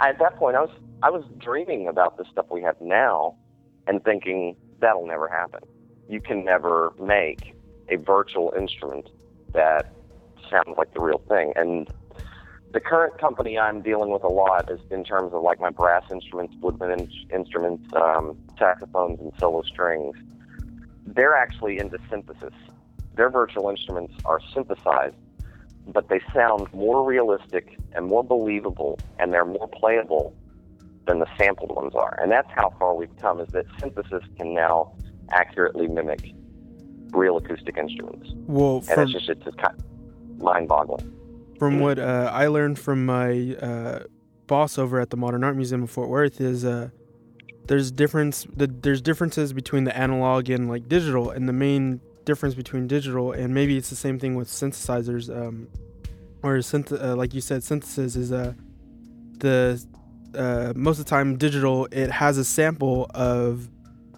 I, 0.00 0.10
at 0.10 0.18
that 0.18 0.36
point, 0.36 0.56
I 0.56 0.60
was 0.60 0.70
I 1.02 1.10
was 1.10 1.24
dreaming 1.38 1.88
about 1.88 2.16
the 2.16 2.24
stuff 2.30 2.46
we 2.50 2.62
have 2.62 2.80
now, 2.80 3.36
and 3.86 4.02
thinking 4.04 4.56
that'll 4.80 5.06
never 5.06 5.28
happen. 5.28 5.60
You 6.08 6.20
can 6.20 6.44
never 6.44 6.92
make 7.00 7.54
a 7.88 7.96
virtual 7.96 8.52
instrument 8.58 9.08
that 9.52 9.92
sounds 10.50 10.76
like 10.76 10.92
the 10.94 11.00
real 11.00 11.22
thing. 11.28 11.52
And 11.56 11.88
the 12.72 12.80
current 12.80 13.18
company 13.18 13.58
I'm 13.58 13.82
dealing 13.82 14.10
with 14.10 14.24
a 14.24 14.28
lot 14.28 14.70
is 14.70 14.80
in 14.90 15.04
terms 15.04 15.32
of 15.32 15.42
like 15.42 15.60
my 15.60 15.70
brass 15.70 16.04
instruments, 16.10 16.54
woodwind 16.60 16.92
in- 16.92 17.30
instruments, 17.34 17.84
um, 17.94 18.36
saxophones, 18.58 19.20
and 19.20 19.32
solo 19.38 19.62
strings. 19.62 20.16
They're 21.06 21.36
actually 21.36 21.78
into 21.78 21.98
synthesis. 22.10 22.54
Their 23.14 23.28
virtual 23.28 23.68
instruments 23.68 24.14
are 24.24 24.40
synthesized, 24.54 25.16
but 25.86 26.08
they 26.08 26.20
sound 26.34 26.72
more 26.72 27.04
realistic 27.04 27.78
and 27.94 28.06
more 28.06 28.22
believable, 28.24 28.98
and 29.18 29.32
they're 29.32 29.44
more 29.44 29.68
playable 29.68 30.34
than 31.06 31.18
the 31.18 31.26
sampled 31.36 31.74
ones 31.74 31.94
are. 31.94 32.18
And 32.22 32.30
that's 32.30 32.48
how 32.54 32.74
far 32.78 32.94
we've 32.94 33.16
come. 33.20 33.40
Is 33.40 33.48
that 33.48 33.66
synthesis 33.80 34.22
can 34.36 34.54
now 34.54 34.94
accurately 35.30 35.88
mimic 35.88 36.32
real 37.10 37.36
acoustic 37.36 37.76
instruments, 37.76 38.30
Well, 38.46 38.82
and 38.90 39.00
it's 39.00 39.12
just 39.12 39.28
it's 39.28 39.44
just 39.44 39.58
kind 39.58 39.78
of 39.78 40.42
mind-boggling. 40.42 41.12
from 41.58 41.80
what 41.80 41.98
uh, 41.98 42.30
I 42.32 42.46
learned 42.46 42.78
from 42.78 43.04
my 43.04 43.54
uh, 43.56 44.04
boss 44.46 44.78
over 44.78 44.98
at 45.00 45.10
the 45.10 45.16
Modern 45.16 45.44
Art 45.44 45.56
Museum 45.56 45.82
of 45.82 45.90
Fort 45.90 46.08
Worth 46.08 46.40
is 46.40 46.64
uh, 46.64 46.88
there's 47.66 47.90
difference 47.90 48.46
the, 48.56 48.66
there's 48.66 49.02
differences 49.02 49.52
between 49.52 49.84
the 49.84 49.96
analog 49.96 50.48
and 50.48 50.68
like 50.68 50.88
digital, 50.88 51.30
and 51.30 51.48
the 51.48 51.52
main 51.52 52.00
difference 52.24 52.54
between 52.54 52.86
digital 52.86 53.32
and 53.32 53.52
maybe 53.54 53.76
it's 53.76 53.90
the 53.90 53.96
same 53.96 54.18
thing 54.18 54.34
with 54.34 54.48
synthesizers 54.48 55.28
um, 55.34 55.68
or 56.42 56.56
synth 56.58 56.92
uh, 56.92 57.16
like 57.16 57.34
you 57.34 57.40
said 57.40 57.62
synthesis 57.64 58.16
is 58.16 58.32
uh, 58.32 58.52
the 59.38 59.82
uh, 60.36 60.72
most 60.76 60.98
of 60.98 61.04
the 61.04 61.08
time 61.10 61.36
digital 61.36 61.86
it 61.92 62.10
has 62.10 62.38
a 62.38 62.44
sample 62.44 63.10
of 63.14 63.68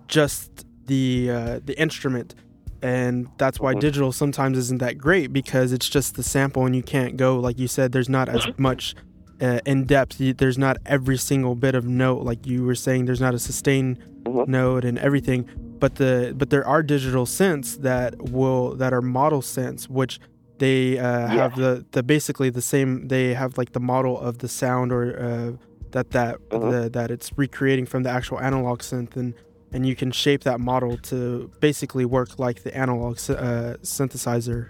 just 0.09 0.64
the 0.87 1.31
uh, 1.31 1.61
the 1.64 1.79
instrument 1.81 2.35
and 2.83 3.27
that's 3.38 3.59
why 3.59 3.73
Mhm. 3.75 3.81
digital 3.81 4.12
sometimes 4.12 4.59
isn't 4.59 4.79
that 4.79 4.99
great 4.99 5.33
because 5.33 5.73
it's 5.73 5.88
just 5.88 6.17
the 6.17 6.23
sample 6.23 6.67
and 6.67 6.77
you 6.77 6.83
can't 6.83 7.17
go 7.17 7.38
like 7.38 7.59
you 7.59 7.67
said 7.69 7.93
there's 7.93 8.09
not 8.11 8.29
as 8.29 8.47
much 8.59 8.95
uh, 9.40 9.59
in 9.67 9.85
depth 9.85 10.19
there's 10.38 10.59
not 10.59 10.77
every 10.87 11.17
single 11.17 11.55
bit 11.55 11.75
of 11.75 11.87
note 11.87 12.23
like 12.23 12.47
you 12.47 12.64
were 12.64 12.75
saying 12.75 13.07
there's 13.07 13.21
not 13.21 13.35
a 13.35 13.38
sustain 13.38 13.99
Mhm. 14.25 14.47
note 14.49 14.85
and 14.85 14.99
everything 14.99 15.47
but 15.85 15.97
the 15.97 16.33
but 16.35 16.49
there 16.49 16.66
are 16.66 16.83
digital 16.83 17.27
synths 17.27 17.70
that 17.83 18.11
will 18.37 18.75
that 18.77 18.94
are 18.94 19.03
model 19.03 19.42
synths 19.42 19.83
which 20.01 20.18
they 20.57 20.99
uh, 20.99 21.27
have 21.40 21.57
the 21.57 21.85
the 21.90 22.03
basically 22.03 22.49
the 22.49 22.62
same 22.62 22.90
they 23.09 23.35
have 23.35 23.59
like 23.59 23.73
the 23.73 23.85
model 23.92 24.18
of 24.18 24.38
the 24.38 24.49
sound 24.49 24.88
or 24.97 25.03
uh, 25.29 25.51
that 25.90 26.07
that 26.12 26.35
Mhm. 26.49 26.70
the, 26.73 26.83
that 26.97 27.11
it's 27.11 27.29
recreating 27.37 27.85
from 27.92 28.03
the 28.03 28.09
actual 28.18 28.38
analog 28.40 28.79
synth 28.81 29.14
and 29.14 29.35
and 29.75 29.85
you 29.85 29.94
can 29.94 30.11
shape 30.11 30.42
that 30.51 30.59
model 30.59 30.97
to 31.11 31.51
basically 31.61 32.07
work 32.07 32.31
like 32.38 32.62
the 32.62 32.75
analog 32.85 33.12
uh, 33.29 33.77
synthesizer. 33.83 34.62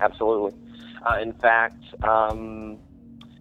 Absolutely. 0.00 0.52
Uh, 1.06 1.18
in 1.26 1.32
fact, 1.44 1.82
um, 2.02 2.78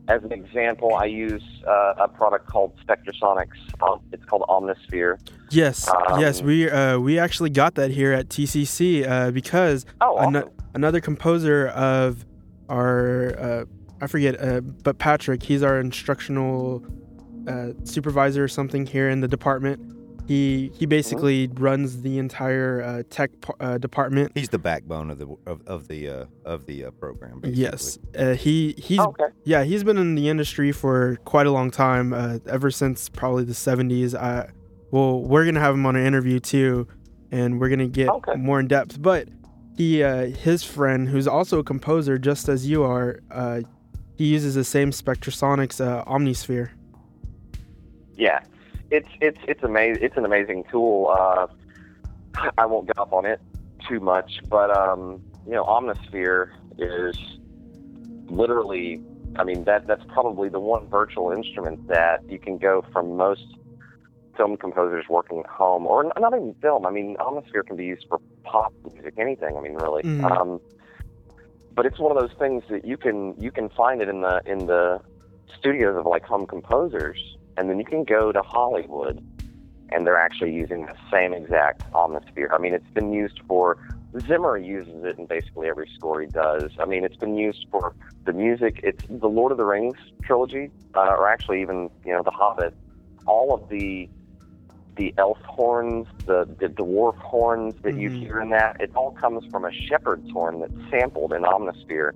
as 0.08 0.24
an 0.24 0.32
example, 0.32 0.96
I 0.96 1.06
use 1.06 1.44
uh, 1.68 1.94
a 2.00 2.08
product 2.08 2.48
called 2.48 2.74
Spectrasonics. 2.86 3.58
Um, 3.82 4.00
it's 4.12 4.26
called 4.26 4.44
Omnisphere. 4.50 5.20
Yes, 5.52 5.90
yes, 6.18 6.42
Um, 6.42 6.48
we 6.48 6.70
uh, 6.70 6.98
we 7.00 7.20
actually 7.20 7.50
got 7.50 7.76
that 7.76 7.92
here 7.92 8.12
at 8.12 8.30
TCC 8.30 9.08
uh, 9.08 9.32
because 9.32 9.86
Oh, 10.02 10.18
awesome. 10.18 10.36
ano- 10.36 10.52
another 10.74 11.00
composer 11.02 11.68
of 11.70 12.26
our 12.70 13.36
uh, 13.40 13.66
I 14.02 14.08
forget, 14.08 14.42
uh, 14.42 14.62
but 14.62 14.98
Patrick, 14.98 15.44
he's 15.44 15.62
our 15.62 15.80
instructional 15.80 16.84
uh, 17.48 17.70
supervisor 17.84 18.44
or 18.44 18.48
something 18.48 18.86
here 18.86 19.10
in 19.10 19.22
the 19.22 19.28
department. 19.28 19.80
He 20.32 20.72
he 20.74 20.86
basically 20.86 21.50
runs 21.56 22.04
the 22.04 22.18
entire 22.18 22.82
uh, 22.82 23.04
tech 23.10 23.32
uh, 23.60 23.78
department. 23.80 24.32
He's 24.34 24.48
the 24.48 24.60
backbone 24.60 25.12
of 25.12 25.20
the 25.20 25.28
of, 25.46 25.62
of 25.68 25.90
the 25.90 26.08
uh, 26.08 26.26
of 26.46 26.66
the 26.68 26.86
uh, 26.86 26.92
program. 26.92 27.42
Basically. 27.42 27.62
Yes, 27.62 28.00
uh, 28.18 28.34
he 28.36 28.74
he's 28.78 29.00
Oh, 29.00 29.08
okay. 29.10 29.26
yeah 29.44 29.66
he's 29.66 29.84
been 29.84 29.98
in 29.98 30.16
the 30.16 30.30
industry 30.30 30.72
for 30.72 31.18
quite 31.26 31.48
a 31.48 31.52
long 31.52 31.70
time, 31.70 32.14
uh, 32.14 32.40
ever 32.48 32.72
since 32.72 33.10
probably 33.10 33.44
the 33.44 33.54
seventies. 33.54 34.16
I 34.16 34.50
well, 34.92 35.22
we're 35.22 35.44
gonna 35.44 35.60
have 35.60 35.74
him 35.76 35.86
on 35.86 35.98
an 35.98 36.06
interview 36.06 36.40
too, 36.40 36.88
and 37.30 37.60
we're 37.60 37.70
gonna 37.70 37.90
get 37.90 38.08
Okay. 38.08 38.36
more 38.36 38.62
in 38.62 38.68
depth. 38.70 39.02
But 39.02 39.28
he 39.76 40.02
uh, 40.02 40.28
his 40.28 40.64
friend, 40.64 41.10
who's 41.10 41.28
also 41.28 41.60
a 41.60 41.64
composer, 41.66 42.18
just 42.18 42.48
as 42.48 42.70
you 42.70 42.84
are, 42.84 43.20
uh, 43.32 43.62
he 44.16 44.28
uses 44.28 44.56
the 44.56 44.64
same 44.64 44.92
Spectrasonics 44.92 45.86
uh, 45.86 46.06
Omnisphere. 46.06 46.70
Yeah, 48.16 48.40
it's 48.92 49.10
it's 49.22 49.40
it's 49.48 49.64
amazing. 49.64 50.04
It's 50.04 50.18
an 50.18 50.26
amazing 50.26 50.66
tool. 50.70 51.08
Uh, 51.10 51.48
I 52.58 52.66
won't 52.66 52.90
up 52.98 53.12
on 53.14 53.26
it 53.26 53.42
too 53.88 54.00
much, 54.00 54.42
but 54.50 54.70
um, 54.70 55.22
you 55.46 55.54
know, 55.54 55.64
Omnisphere 55.64 56.52
is 56.78 57.18
literally. 58.28 59.02
I 59.38 59.46
mean, 59.46 59.64
that 59.64 59.88
that's 59.88 60.04
probably 60.10 60.50
the 60.50 60.60
one 60.60 60.88
virtual 60.90 61.32
instrument 61.32 61.88
that 61.88 62.30
you 62.30 62.38
can 62.38 62.58
go 62.58 62.84
from 62.92 63.16
most 63.16 63.46
film 64.36 64.58
composers 64.58 65.06
working 65.10 65.40
at 65.40 65.46
home, 65.46 65.88
or 65.88 66.04
not 66.20 66.34
even 66.34 66.54
film. 66.62 66.86
I 66.86 66.92
mean, 66.92 67.16
Omnisphere 67.18 67.66
can 67.66 67.78
be 67.78 67.86
used 67.86 68.06
for 68.10 68.20
pop 68.44 68.74
music, 68.92 69.14
anything. 69.18 69.56
I 69.58 69.62
mean, 69.62 69.76
really. 69.76 70.04
Mhm. 70.04 70.30
Um, 70.30 70.60
but 71.74 71.86
it's 71.86 71.98
one 71.98 72.16
of 72.16 72.22
those 72.22 72.38
things 72.38 72.64
that 72.70 72.84
you 72.84 72.98
can 72.98 73.40
you 73.40 73.52
can 73.52 73.70
find 73.70 74.02
it 74.02 74.10
in 74.10 74.20
the 74.22 74.42
in 74.46 74.68
the 74.68 75.00
studios 75.58 75.98
of 75.98 76.06
like 76.06 76.24
home 76.24 76.46
composers, 76.46 77.38
and 77.58 77.70
then 77.70 77.80
you 77.80 77.86
can 77.86 78.04
go 78.04 78.32
to 78.32 78.42
Hollywood, 78.42 79.24
and 79.90 80.08
they're 80.08 80.20
actually 80.20 80.54
using 80.54 80.86
the 80.86 80.96
same 81.12 81.34
exact 81.34 81.90
Omnisphere. 81.92 82.54
I 82.54 82.58
mean, 82.58 82.74
it's 82.74 82.90
been 82.92 83.12
used 83.14 83.42
for 83.48 83.78
Zimmer 84.28 84.58
uses 84.58 85.04
it 85.06 85.18
in 85.18 85.26
basically 85.26 85.70
every 85.70 85.90
score 85.96 86.20
he 86.20 86.28
does. 86.28 86.72
I 86.80 86.86
mean, 86.86 87.06
it's 87.06 87.16
been 87.16 87.38
used 87.38 87.66
for 87.72 87.96
the 88.26 88.34
music. 88.34 88.82
It's 88.84 89.04
the 89.10 89.28
Lord 89.28 89.52
of 89.52 89.58
the 89.58 89.64
Rings 89.64 89.98
trilogy, 90.24 90.70
uh, 90.96 91.16
or 91.18 91.30
actually 91.30 91.62
even 91.62 91.90
you 92.06 92.12
know 92.14 92.22
the 92.24 92.32
Hobbit. 92.32 92.74
All 93.26 93.54
of 93.54 93.70
the 93.70 94.10
the 94.98 95.14
elf 95.18 95.40
horns, 95.46 96.08
the 96.26 96.46
the 96.60 96.68
dwarf 96.68 97.16
horns 97.18 97.76
that 97.84 97.96
you 97.96 98.10
Mhm. 98.10 98.20
hear 98.20 98.42
in 98.42 98.50
that, 98.50 98.82
it 98.82 98.92
all 98.96 99.12
comes 99.12 99.46
from 99.46 99.64
a 99.64 99.72
shepherd's 99.72 100.30
horn 100.32 100.60
that's 100.60 100.90
sampled 100.90 101.32
in 101.32 101.44
Omnisphere. 101.44 102.12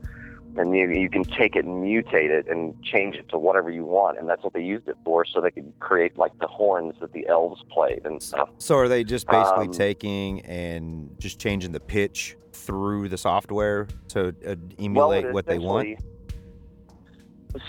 And 0.57 0.73
you, 0.73 0.89
you 0.89 1.09
can 1.09 1.25
take 1.25 1.55
it 1.57 1.65
and 1.65 1.83
mutate 1.83 2.29
it 2.29 2.47
and 2.47 2.81
change 2.81 3.15
it 3.15 3.27
to 3.29 3.37
whatever 3.37 3.69
you 3.69 3.83
want, 3.83 4.17
and 4.17 4.29
that's 4.29 4.41
what 4.41 4.53
they 4.53 4.63
used 4.63 4.87
it 4.87 4.95
for, 5.03 5.25
so 5.25 5.41
they 5.41 5.51
could 5.51 5.73
create 5.79 6.17
like 6.17 6.37
the 6.39 6.47
horns 6.47 6.95
that 7.01 7.11
the 7.11 7.27
elves 7.27 7.61
played 7.69 8.05
and 8.05 8.23
stuff. 8.23 8.49
So 8.57 8.77
are 8.77 8.87
they 8.87 9.03
just 9.03 9.27
basically 9.27 9.67
Um, 9.67 9.73
taking 9.73 10.41
and 10.45 11.13
just 11.19 11.39
changing 11.39 11.73
the 11.73 11.81
pitch 11.81 12.37
through 12.53 13.09
the 13.09 13.17
software 13.17 13.87
to 14.09 14.33
uh, 14.47 14.55
emulate 14.79 15.25
it 15.25 15.33
what 15.33 15.45
they 15.45 15.59
want? 15.59 15.99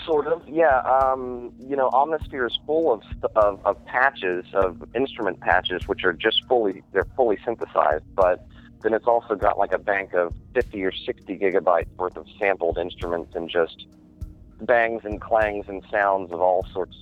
Sort 0.05 0.27
of, 0.27 0.47
yeah. 0.47 0.79
Um, 0.79 1.53
you 1.59 1.75
know, 1.75 1.89
Omnisphere 1.89 2.47
is 2.47 2.57
full 2.65 2.93
of, 2.93 3.01
of 3.35 3.65
of 3.65 3.85
patches, 3.85 4.45
of 4.53 4.83
instrument 4.95 5.39
patches, 5.39 5.87
which 5.87 6.03
are 6.03 6.13
just 6.13 6.43
fully 6.47 6.83
they're 6.93 7.07
fully 7.15 7.37
synthesized. 7.45 8.03
But 8.15 8.45
then 8.83 8.93
it's 8.93 9.07
also 9.07 9.35
got 9.35 9.57
like 9.57 9.71
a 9.71 9.77
bank 9.77 10.13
of 10.13 10.33
50 10.53 10.83
or 10.83 10.91
60 10.91 11.37
gigabytes 11.37 11.87
worth 11.97 12.17
of 12.17 12.25
sampled 12.39 12.77
instruments 12.77 13.35
and 13.35 13.49
just 13.49 13.87
bangs 14.61 15.03
and 15.05 15.21
clangs 15.21 15.65
and 15.67 15.83
sounds 15.91 16.31
of 16.31 16.41
all 16.41 16.65
sorts. 16.73 16.95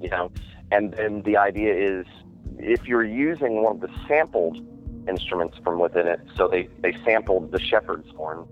You 0.00 0.10
know, 0.10 0.32
and 0.70 0.92
then 0.92 1.22
the 1.22 1.36
idea 1.36 1.74
is 1.74 2.06
if 2.58 2.86
you're 2.86 3.04
using 3.04 3.62
one 3.62 3.76
of 3.76 3.80
the 3.80 3.90
sampled 4.08 4.56
instruments 5.08 5.58
from 5.64 5.80
within 5.80 6.06
it, 6.06 6.20
so 6.36 6.48
they 6.48 6.68
they 6.80 6.94
sampled 7.04 7.52
the 7.52 7.60
shepherd's 7.60 8.10
horn 8.16 8.46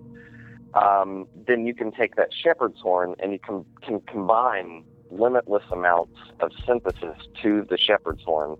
um, 0.74 1.26
then 1.46 1.66
you 1.66 1.74
can 1.74 1.90
take 1.90 2.16
that 2.16 2.28
shepherd's 2.32 2.80
horn 2.80 3.14
and 3.18 3.32
you 3.32 3.38
can, 3.38 3.64
can 3.82 4.00
combine 4.00 4.84
limitless 5.10 5.64
amounts 5.72 6.16
of 6.40 6.52
synthesis 6.66 7.16
to 7.42 7.66
the 7.68 7.76
shepherd's 7.76 8.22
horn 8.22 8.56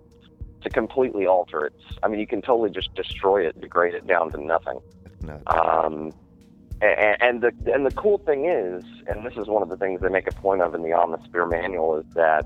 to 0.61 0.69
completely 0.69 1.25
alter 1.25 1.65
it. 1.65 1.73
I 2.03 2.07
mean, 2.07 2.19
you 2.19 2.27
can 2.27 2.41
totally 2.41 2.69
just 2.69 2.93
destroy 2.95 3.47
it, 3.47 3.59
degrade 3.59 3.93
it 3.93 4.07
down 4.07 4.31
to 4.31 4.43
nothing. 4.43 4.79
No. 5.21 5.39
Um, 5.47 6.13
and, 6.81 7.17
and 7.21 7.41
the 7.41 7.73
and 7.73 7.85
the 7.85 7.91
cool 7.91 8.17
thing 8.19 8.45
is, 8.45 8.83
and 9.07 9.25
this 9.25 9.37
is 9.37 9.47
one 9.47 9.61
of 9.61 9.69
the 9.69 9.77
things 9.77 10.01
they 10.01 10.09
make 10.09 10.27
a 10.27 10.33
point 10.33 10.61
of 10.61 10.73
in 10.73 10.81
the 10.81 10.89
Omnisphere 10.89 11.49
manual, 11.49 11.97
is 11.97 12.05
that 12.15 12.45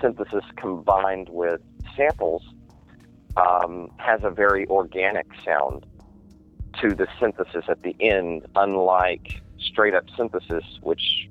synthesis 0.00 0.44
combined 0.56 1.28
with 1.30 1.60
samples 1.96 2.42
um, 3.36 3.90
has 3.96 4.20
a 4.22 4.30
very 4.30 4.66
organic 4.66 5.26
sound 5.44 5.86
to 6.80 6.94
the 6.94 7.06
synthesis 7.18 7.64
at 7.68 7.82
the 7.82 7.96
end, 8.00 8.46
unlike 8.56 9.42
straight 9.58 9.94
up 9.94 10.04
synthesis, 10.16 10.64
which 10.82 11.28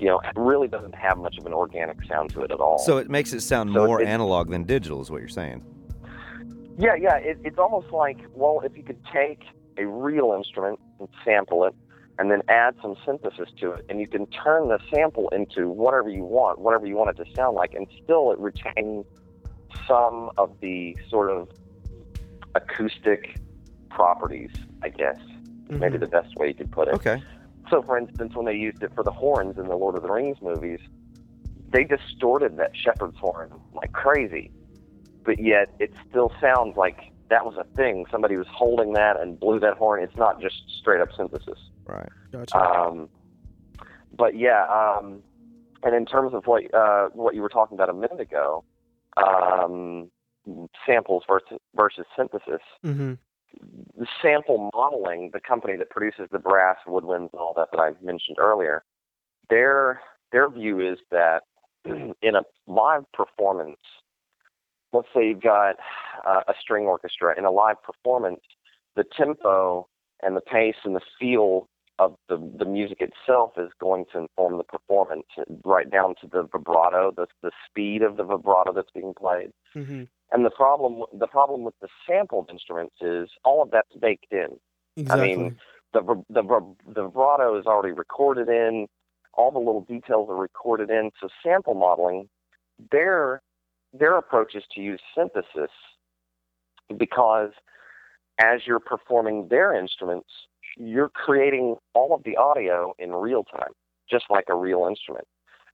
you 0.00 0.06
know 0.06 0.20
really 0.34 0.66
doesn't 0.68 0.94
have 0.94 1.18
much 1.18 1.36
of 1.38 1.46
an 1.46 1.52
organic 1.52 2.02
sound 2.06 2.30
to 2.30 2.42
it 2.42 2.50
at 2.50 2.58
all. 2.60 2.78
So 2.78 2.96
it 2.96 3.10
makes 3.10 3.32
it 3.32 3.40
sound 3.40 3.72
So 3.72 3.86
more 3.86 4.02
analog 4.02 4.50
than 4.50 4.64
digital, 4.64 5.00
is 5.00 5.10
what 5.10 5.20
you're 5.20 5.28
saying. 5.28 5.62
Yeah, 6.78 6.94
yeah. 6.94 7.16
It, 7.16 7.38
it's 7.44 7.58
almost 7.58 7.92
like, 7.92 8.18
well, 8.34 8.60
if 8.64 8.76
you 8.76 8.82
could 8.82 9.04
take 9.12 9.42
a 9.76 9.86
real 9.86 10.32
instrument 10.36 10.80
and 10.98 11.08
sample 11.24 11.64
it, 11.64 11.74
and 12.18 12.30
then 12.30 12.42
add 12.48 12.74
some 12.82 12.96
synthesis 13.04 13.48
to 13.60 13.72
it, 13.72 13.84
and 13.88 14.00
you 14.00 14.06
can 14.06 14.26
turn 14.26 14.68
the 14.68 14.78
sample 14.92 15.28
into 15.30 15.68
whatever 15.68 16.08
you 16.08 16.24
want, 16.24 16.58
whatever 16.58 16.86
you 16.86 16.96
want 16.96 17.10
it 17.10 17.22
to 17.24 17.30
sound 17.34 17.54
like, 17.56 17.74
and 17.74 17.86
still 18.02 18.30
it 18.32 18.38
retains 18.38 19.04
some 19.86 20.30
of 20.38 20.50
the 20.60 20.96
sort 21.08 21.30
of 21.30 21.48
acoustic 22.54 23.36
properties, 23.90 24.50
I 24.82 24.88
guess. 24.88 25.18
Maybe 25.68 25.96
Mhm. 25.96 26.00
the 26.00 26.06
best 26.08 26.34
way 26.36 26.48
you 26.48 26.54
could 26.54 26.72
put 26.72 26.88
it. 26.88 26.94
Okay. 26.94 27.22
So, 27.70 27.82
for 27.82 27.96
instance, 27.96 28.32
when 28.34 28.46
they 28.46 28.54
used 28.54 28.82
it 28.82 28.90
for 28.94 29.04
the 29.04 29.12
horns 29.12 29.54
in 29.56 29.68
the 29.68 29.76
Lord 29.76 29.94
of 29.94 30.02
the 30.02 30.10
Rings 30.10 30.38
movies, 30.42 30.80
they 31.72 31.84
distorted 31.84 32.56
that 32.56 32.72
shepherd's 32.74 33.16
horn 33.20 33.50
like 33.72 33.92
crazy, 33.92 34.50
but 35.24 35.38
yet 35.38 35.68
it 35.78 35.90
still 36.08 36.32
sounds 36.40 36.76
like 36.76 36.96
that 37.30 37.44
was 37.44 37.54
a 37.56 37.64
thing. 37.76 38.06
Somebody 38.10 38.36
was 38.36 38.48
holding 38.52 38.94
that 38.94 39.20
and 39.20 39.38
blew 39.38 39.60
that 39.60 39.74
horn. 39.74 40.02
It's 40.02 40.16
not 40.16 40.40
just 40.40 40.56
straight 40.80 41.00
up 41.00 41.10
synthesis. 41.16 41.58
Right. 41.86 42.08
Gotcha. 42.32 42.58
Um, 42.58 43.08
but 44.16 44.36
yeah, 44.36 44.66
um, 44.66 45.22
and 45.84 45.94
in 45.94 46.06
terms 46.06 46.34
of 46.34 46.44
what 46.46 46.62
uh, 46.74 47.08
what 47.12 47.36
you 47.36 47.42
were 47.42 47.48
talking 47.48 47.76
about 47.76 47.88
a 47.88 47.94
minute 47.94 48.20
ago, 48.20 48.64
um, 49.16 50.10
samples 50.84 51.22
versus 51.28 51.58
versus 51.76 52.06
synthesis 52.16 52.62
hmm 52.82 53.12
the 53.12 53.18
sample 54.22 54.70
modeling, 54.74 55.30
the 55.32 55.40
company 55.40 55.76
that 55.76 55.90
produces 55.90 56.28
the 56.30 56.38
brass, 56.38 56.76
woodwinds, 56.86 57.30
and 57.32 57.40
all 57.40 57.54
that 57.56 57.68
that 57.72 57.78
I 57.78 57.90
mentioned 58.04 58.38
earlier, 58.38 58.84
their 59.48 60.00
their 60.32 60.48
view 60.48 60.80
is 60.80 60.98
that 61.10 61.42
in 61.84 62.34
a 62.34 62.42
live 62.66 63.04
performance, 63.12 63.80
let's 64.92 65.08
say 65.14 65.28
you've 65.28 65.42
got 65.42 65.76
uh, 66.26 66.42
a 66.48 66.54
string 66.60 66.84
orchestra 66.84 67.36
in 67.36 67.44
a 67.44 67.50
live 67.50 67.82
performance, 67.82 68.40
the 68.96 69.04
tempo 69.16 69.88
and 70.22 70.36
the 70.36 70.40
pace 70.40 70.76
and 70.84 70.94
the 70.94 71.00
feel 71.18 71.68
of 71.98 72.16
the 72.28 72.36
the 72.58 72.64
music 72.64 73.00
itself 73.00 73.52
is 73.58 73.70
going 73.78 74.06
to 74.12 74.18
inform 74.18 74.56
the 74.56 74.64
performance, 74.64 75.26
right 75.64 75.90
down 75.90 76.14
to 76.20 76.26
the 76.26 76.42
vibrato, 76.50 77.12
the 77.14 77.26
the 77.42 77.50
speed 77.68 78.02
of 78.02 78.16
the 78.16 78.24
vibrato 78.24 78.72
that's 78.72 78.90
being 78.94 79.14
played. 79.14 79.50
hmm 79.74 80.04
And 80.32 80.44
the 80.44 80.50
problem 80.50 81.02
the 81.12 81.26
problem 81.26 81.64
with 81.64 81.74
the 81.80 81.88
sampled 82.08 82.50
instruments 82.50 82.96
is 83.00 83.28
all 83.44 83.62
of 83.62 83.70
that's 83.70 83.94
baked 84.00 84.32
in. 84.32 84.58
Exactly. 84.96 85.32
I 85.32 85.36
mean, 85.36 85.56
the 85.92 86.02
the 86.28 86.42
the 86.86 87.02
vibrato 87.02 87.58
is 87.58 87.66
already 87.66 87.92
recorded 87.92 88.48
in. 88.48 88.86
All 89.34 89.50
the 89.50 89.58
little 89.58 89.82
details 89.82 90.28
are 90.28 90.36
recorded 90.36 90.90
in. 90.90 91.10
So 91.20 91.28
sample 91.42 91.74
modeling, 91.74 92.28
their 92.92 93.42
their 93.92 94.16
approach 94.16 94.54
is 94.54 94.64
to 94.74 94.80
use 94.80 95.00
synthesis 95.16 95.70
because 96.96 97.50
as 98.40 98.60
you're 98.66 98.80
performing 98.80 99.48
their 99.48 99.74
instruments, 99.74 100.28
you're 100.76 101.08
creating 101.08 101.76
all 101.94 102.14
of 102.14 102.22
the 102.24 102.36
audio 102.36 102.94
in 102.98 103.12
real 103.12 103.44
time, 103.44 103.72
just 104.08 104.24
like 104.30 104.44
a 104.48 104.54
real 104.54 104.86
instrument, 104.88 105.26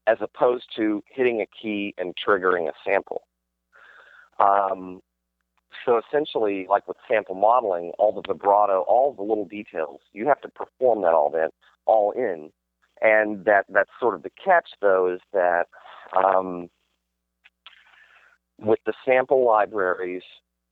as 0.06 0.18
opposed 0.20 0.64
to 0.76 1.02
hitting 1.08 1.40
a 1.40 1.46
key 1.60 1.94
and 1.98 2.14
triggering 2.16 2.68
a 2.68 2.72
sample. 2.84 3.22
Um, 4.38 5.00
so 5.84 5.98
essentially, 5.98 6.66
like 6.68 6.86
with 6.88 6.96
sample 7.08 7.34
modeling, 7.34 7.92
all 7.98 8.12
the 8.12 8.22
vibrato, 8.26 8.80
all 8.88 9.12
the 9.12 9.22
little 9.22 9.46
details, 9.46 10.00
you 10.12 10.26
have 10.26 10.40
to 10.42 10.48
perform 10.48 11.02
that 11.02 11.12
all 11.12 11.34
in, 11.34 11.48
all 11.86 12.12
in. 12.12 12.50
And 13.02 13.44
that 13.44 13.66
that's 13.68 13.90
sort 14.00 14.14
of 14.14 14.22
the 14.22 14.30
catch, 14.42 14.70
though, 14.80 15.12
is 15.12 15.20
that 15.32 15.66
um, 16.16 16.70
with 18.58 18.78
the 18.86 18.94
sample 19.04 19.46
libraries, 19.46 20.22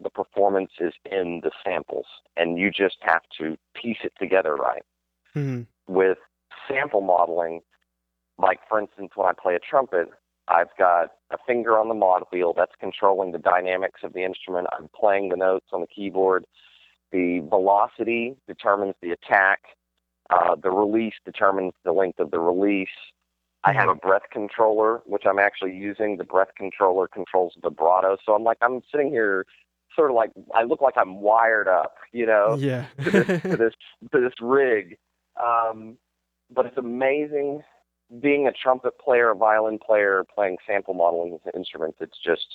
the 0.03 0.11
performance 0.11 0.73
is 0.81 0.95
in 1.11 1.41
the 1.45 1.51
samples, 1.65 2.07
and 2.37 2.59
you 2.59 2.71
just 2.71 2.97
have 3.01 3.23
to 3.39 3.57
piece 3.75 3.99
it 4.03 4.13
together 4.19 4.57
right 4.57 4.83
hmm 5.33 5.63
with 5.87 6.19
sample 6.69 7.01
modeling, 7.01 7.61
like 8.39 8.61
for 8.69 8.81
instance, 8.81 9.11
when 9.15 9.29
I 9.29 9.33
play 9.33 9.55
a 9.55 9.59
trumpet, 9.59 10.09
I've 10.49 10.77
got 10.79 11.13
a 11.31 11.37
finger 11.47 11.79
on 11.79 11.89
the 11.89 11.95
mod 11.95 12.25
wheel 12.33 12.53
that's 12.57 12.75
controlling 12.79 13.33
the 13.33 13.39
dynamics 13.39 14.01
of 14.03 14.13
the 14.13 14.25
instrument. 14.25 14.67
I'm 14.73 14.89
playing 14.99 15.31
the 15.31 15.37
notes 15.37 15.67
on 15.73 15.81
the 15.81 15.87
keyboard. 15.87 16.45
The 17.13 17.41
velocity 17.49 18.37
determines 18.47 18.95
the 19.01 19.11
attack. 19.11 19.61
Uh, 20.31 20.57
the 20.57 20.71
release 20.71 21.15
determines 21.25 21.73
the 21.85 21.93
length 21.93 22.19
of 22.19 22.31
the 22.31 22.41
release. 22.41 22.89
I 23.67 23.73
have 23.73 23.89
a 23.89 23.95
breath 23.95 24.25
controller, 24.31 25.01
which 25.07 25.23
I'm 25.27 25.39
actually 25.39 25.75
using. 25.75 26.19
The 26.19 26.25
breath 26.25 26.49
controller 26.55 27.09
controls 27.09 27.55
the 27.63 27.71
vibrato. 27.71 28.19
So 28.27 28.35
I'm 28.35 28.45
like, 28.45 28.59
I'm 28.61 28.83
sitting 28.93 29.09
here 29.09 29.47
sort 29.97 30.11
of 30.11 30.17
like, 30.17 30.33
I 30.55 30.65
look 30.65 30.83
like 30.83 30.95
I'm 30.99 31.21
wired 31.23 31.67
up, 31.67 31.95
you 32.13 32.27
know? 32.27 32.57
Yeah. 32.59 32.87
to 33.05 33.11
this 33.11 33.27
to 33.43 33.49
this 33.57 33.73
to 34.13 34.21
this 34.21 34.35
rig. 34.41 34.99
Um, 35.43 35.97
but 36.51 36.67
it's 36.67 36.77
amazing 36.77 37.63
being 38.21 38.47
a 38.47 38.53
trumpet 38.53 38.99
player, 38.99 39.31
a 39.31 39.35
violin 39.35 39.79
player, 39.79 40.25
playing 40.35 40.59
sample 40.67 40.95
modeling 40.95 41.33
with 41.33 41.55
instruments. 41.55 41.99
It's 42.01 42.19
just 42.25 42.47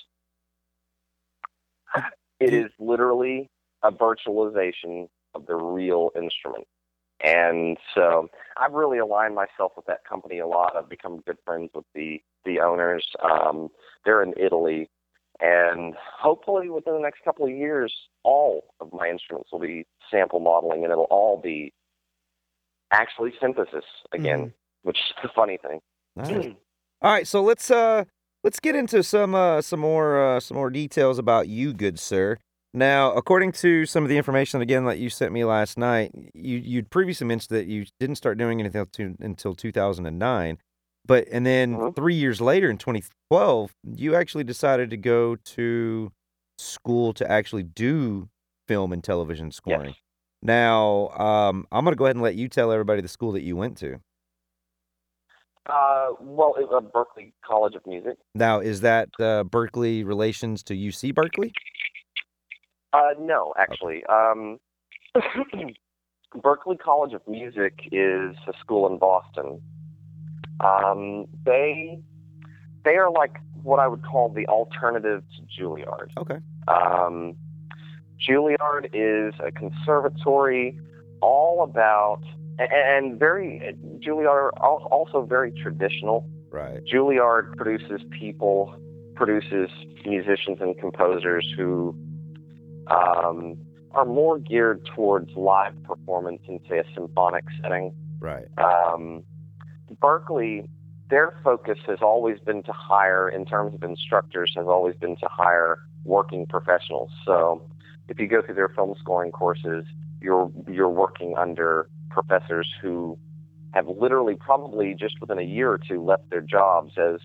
it 2.39 2.53
is 2.53 2.71
literally 2.79 3.49
a 3.83 3.91
virtualization 3.91 5.09
of 5.35 5.45
the 5.45 5.55
real 5.55 6.11
instrument. 6.15 6.67
And 7.21 7.77
so 7.93 8.29
I've 8.57 8.71
really 8.71 8.97
aligned 8.97 9.35
myself 9.35 9.73
with 9.75 9.85
that 9.87 10.05
company 10.07 10.39
a 10.39 10.47
lot. 10.47 10.75
I've 10.77 10.89
become 10.89 11.21
good 11.25 11.37
friends 11.45 11.71
with 11.73 11.85
the 11.93 12.21
the 12.45 12.61
owners. 12.61 13.05
Um, 13.21 13.69
they're 14.05 14.23
in 14.23 14.33
Italy, 14.37 14.89
and 15.41 15.95
hopefully 15.97 16.69
within 16.69 16.93
the 16.93 17.01
next 17.01 17.23
couple 17.25 17.45
of 17.45 17.51
years, 17.51 17.93
all 18.23 18.73
of 18.79 18.93
my 18.93 19.09
instruments 19.09 19.49
will 19.51 19.59
be 19.59 19.85
sample 20.09 20.39
modeling, 20.39 20.83
and 20.83 20.91
it'll 20.93 21.03
all 21.05 21.37
be 21.41 21.73
actually 22.91 23.33
synthesis 23.41 23.83
again, 24.13 24.53
which 24.83 24.97
is 24.97 25.13
the 25.23 25.29
funny 25.35 25.57
thing. 25.57 25.79
Nice. 26.15 26.45
All 27.01 27.11
right, 27.11 27.27
so 27.27 27.41
let's 27.41 27.69
uh 27.71 28.03
let's 28.43 28.59
get 28.59 28.75
into 28.75 29.03
some 29.03 29.33
uh 29.35 29.61
some 29.61 29.79
more 29.79 30.21
uh 30.35 30.39
some 30.39 30.55
more 30.55 30.69
details 30.69 31.17
about 31.17 31.47
you, 31.47 31.73
good 31.73 31.99
sir. 31.99 32.37
Now, 32.73 33.13
according 33.13 33.53
to 33.53 33.85
some 33.87 34.03
of 34.03 34.09
the 34.09 34.17
information 34.17 34.61
again 34.61 34.85
that 34.85 34.99
you 34.99 35.09
sent 35.09 35.31
me 35.31 35.43
last 35.43 35.77
night, 35.77 36.11
you 36.33 36.57
you'd 36.57 36.89
previously 36.91 37.25
mentioned 37.25 37.57
that 37.57 37.67
you 37.67 37.85
didn't 37.99 38.17
start 38.17 38.37
doing 38.37 38.59
anything 38.59 38.81
until, 38.81 39.15
until 39.19 39.55
2009, 39.55 40.57
but 41.05 41.27
and 41.31 41.45
then 41.45 41.75
Mhm. 41.77 41.95
three 41.95 42.13
years 42.15 42.39
later 42.41 42.69
in 42.69 42.77
2012, 42.77 43.71
you 43.83 44.13
actually 44.15 44.43
decided 44.43 44.89
to 44.91 44.97
go 44.97 45.35
to 45.35 46.11
school 46.59 47.13
to 47.13 47.31
actually 47.31 47.63
do 47.63 48.29
film 48.67 48.91
and 48.93 49.03
television 49.03 49.51
scoring. 49.51 49.95
Now, 50.43 51.09
um, 51.17 51.65
I'm 51.71 51.83
gonna 51.85 51.95
go 51.95 52.05
ahead 52.05 52.15
and 52.17 52.23
let 52.23 52.35
you 52.35 52.47
tell 52.49 52.71
everybody 52.71 53.01
the 53.01 53.07
school 53.07 53.31
that 53.31 53.41
you 53.41 53.55
went 53.55 53.77
to. 53.77 53.99
Uh, 55.65 56.09
well, 56.19 56.55
it, 56.57 56.67
uh, 56.71 56.81
Berklee 56.81 57.31
College 57.45 57.75
of 57.75 57.85
Music. 57.85 58.17
Now, 58.33 58.59
is 58.59 58.81
that 58.81 59.09
uh, 59.19 59.43
Berklee 59.43 60.05
relations 60.05 60.63
to 60.63 60.75
UC 60.75 61.13
Berkeley? 61.13 61.53
Uh, 62.91 63.13
no, 63.19 63.53
actually. 63.57 64.03
Um, 64.05 64.59
Berklee 66.35 66.79
College 66.79 67.13
of 67.13 67.21
Music 67.27 67.73
is 67.91 68.35
a 68.47 68.53
school 68.59 68.87
in 68.87 68.97
Boston. 68.97 69.61
Um, 70.59 71.25
they 71.45 71.99
they 72.83 72.95
are 72.95 73.11
like 73.11 73.37
what 73.61 73.79
I 73.79 73.87
would 73.87 74.03
call 74.03 74.29
the 74.29 74.47
alternative 74.47 75.23
to 75.35 75.61
Juilliard. 75.63 76.09
Okay. 76.17 76.37
Um, 76.67 77.35
Juilliard 78.19 78.89
is 78.93 79.33
a 79.43 79.51
conservatory 79.51 80.79
all 81.21 81.63
about 81.63 82.21
and, 82.59 83.19
very 83.19 83.75
Juilliard 83.99 84.51
also 84.59 85.25
very 85.25 85.51
traditional. 85.51 86.29
Right. 86.51 86.79
Juilliard 86.83 87.55
produces 87.57 88.01
people, 88.19 88.75
produces 89.15 89.69
musicians 90.05 90.59
and 90.59 90.77
composers 90.79 91.51
who 91.55 91.95
um, 92.87 93.57
are 93.91 94.05
more 94.05 94.39
geared 94.39 94.85
towards 94.95 95.31
live 95.35 95.81
performance 95.83 96.41
in, 96.47 96.59
say, 96.69 96.79
a 96.79 96.83
symphonic 96.93 97.45
setting. 97.61 97.93
Right. 98.19 98.45
Um, 98.57 99.23
Berklee, 100.01 100.67
their 101.09 101.33
focus 101.43 101.79
has 101.87 101.99
always 102.01 102.39
been 102.39 102.63
to 102.63 102.71
hire, 102.71 103.29
in 103.29 103.45
terms 103.45 103.73
of 103.73 103.83
instructors, 103.83 104.53
has 104.55 104.67
always 104.67 104.95
been 104.95 105.15
to 105.17 105.27
hire 105.29 105.79
working 106.03 106.45
professionals. 106.45 107.11
So, 107.25 107.67
if 108.07 108.19
you 108.19 108.27
go 108.27 108.41
through 108.41 108.55
their 108.55 108.69
film 108.69 108.95
scoring 108.99 109.31
courses, 109.31 109.85
you're 110.21 110.51
you're 110.67 110.89
working 110.89 111.35
under 111.37 111.89
professors 112.09 112.67
who 112.81 113.17
have 113.73 113.87
literally, 113.87 114.35
probably 114.35 114.95
just 114.99 115.19
within 115.21 115.39
a 115.39 115.43
year 115.43 115.71
or 115.71 115.77
two, 115.77 116.03
left 116.03 116.29
their 116.29 116.41
jobs 116.41 116.93
as 116.97 117.19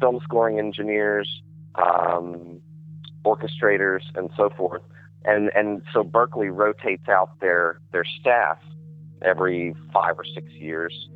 film 0.00 0.20
scoring 0.22 0.58
engineers, 0.58 1.42
um, 1.74 2.60
orchestrators, 3.24 4.02
and 4.14 4.30
so 4.36 4.50
forth. 4.56 4.82
And 5.24 5.50
and 5.56 5.82
so 5.92 6.04
Berklee 6.04 6.54
rotates 6.54 7.08
out 7.08 7.40
their 7.40 7.80
their 7.92 8.04
staff 8.20 8.58
every 9.22 9.74
five 9.92 10.18
or 10.18 10.24
six 10.34 10.46
years, 10.52 11.08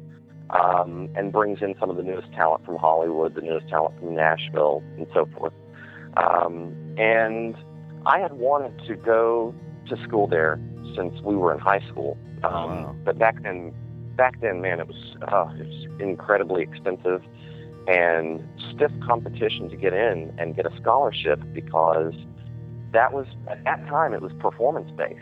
um, 0.51 1.09
and 1.15 1.33
brings 1.33 1.63
in 1.63 1.75
some 1.79 1.91
of 1.91 1.97
the 1.97 2.03
newest 2.03 2.33
talent 2.33 2.65
from 2.65 2.77
Hollywood, 2.77 3.35
the 3.35 3.41
newest 3.41 3.69
talent 3.69 3.97
from 4.01 4.15
Nashville, 4.17 4.83
and 4.97 5.07
so 5.15 5.29
forth. 5.37 5.53
Um, 6.17 6.75
and 6.99 7.55
I 8.07 8.19
had 8.19 8.33
wanted 8.33 8.85
to 8.89 8.97
go 8.97 9.55
to 9.89 10.03
school 10.03 10.27
there 10.27 10.61
since 10.97 11.15
we 11.23 11.37
were 11.37 11.53
in 11.53 11.61
high 11.61 11.87
school, 11.89 12.19
um, 12.45 12.53
Wow. 12.53 12.97
but 13.05 13.19
back 13.19 13.43
then, 13.43 13.73
back 14.17 14.41
then, 14.41 14.61
man, 14.61 14.81
it 14.81 14.87
was 14.89 15.17
uh, 15.23 15.49
it 15.59 15.67
was 15.67 15.87
incredibly 16.01 16.63
expensive 16.63 17.23
and 17.89 18.47
stiff 18.73 18.93
competition 19.07 19.69
to 19.71 19.77
get 19.77 19.93
in 19.93 20.33
and 20.39 20.55
get 20.55 20.67
a 20.67 20.77
scholarship 20.77 21.41
because 21.53 22.13
that 22.93 23.13
was 23.13 23.27
at 23.49 23.63
that 23.65 23.87
time 23.89 24.13
it 24.15 24.21
was 24.21 24.33
performance 24.39 24.91
based. 24.97 25.19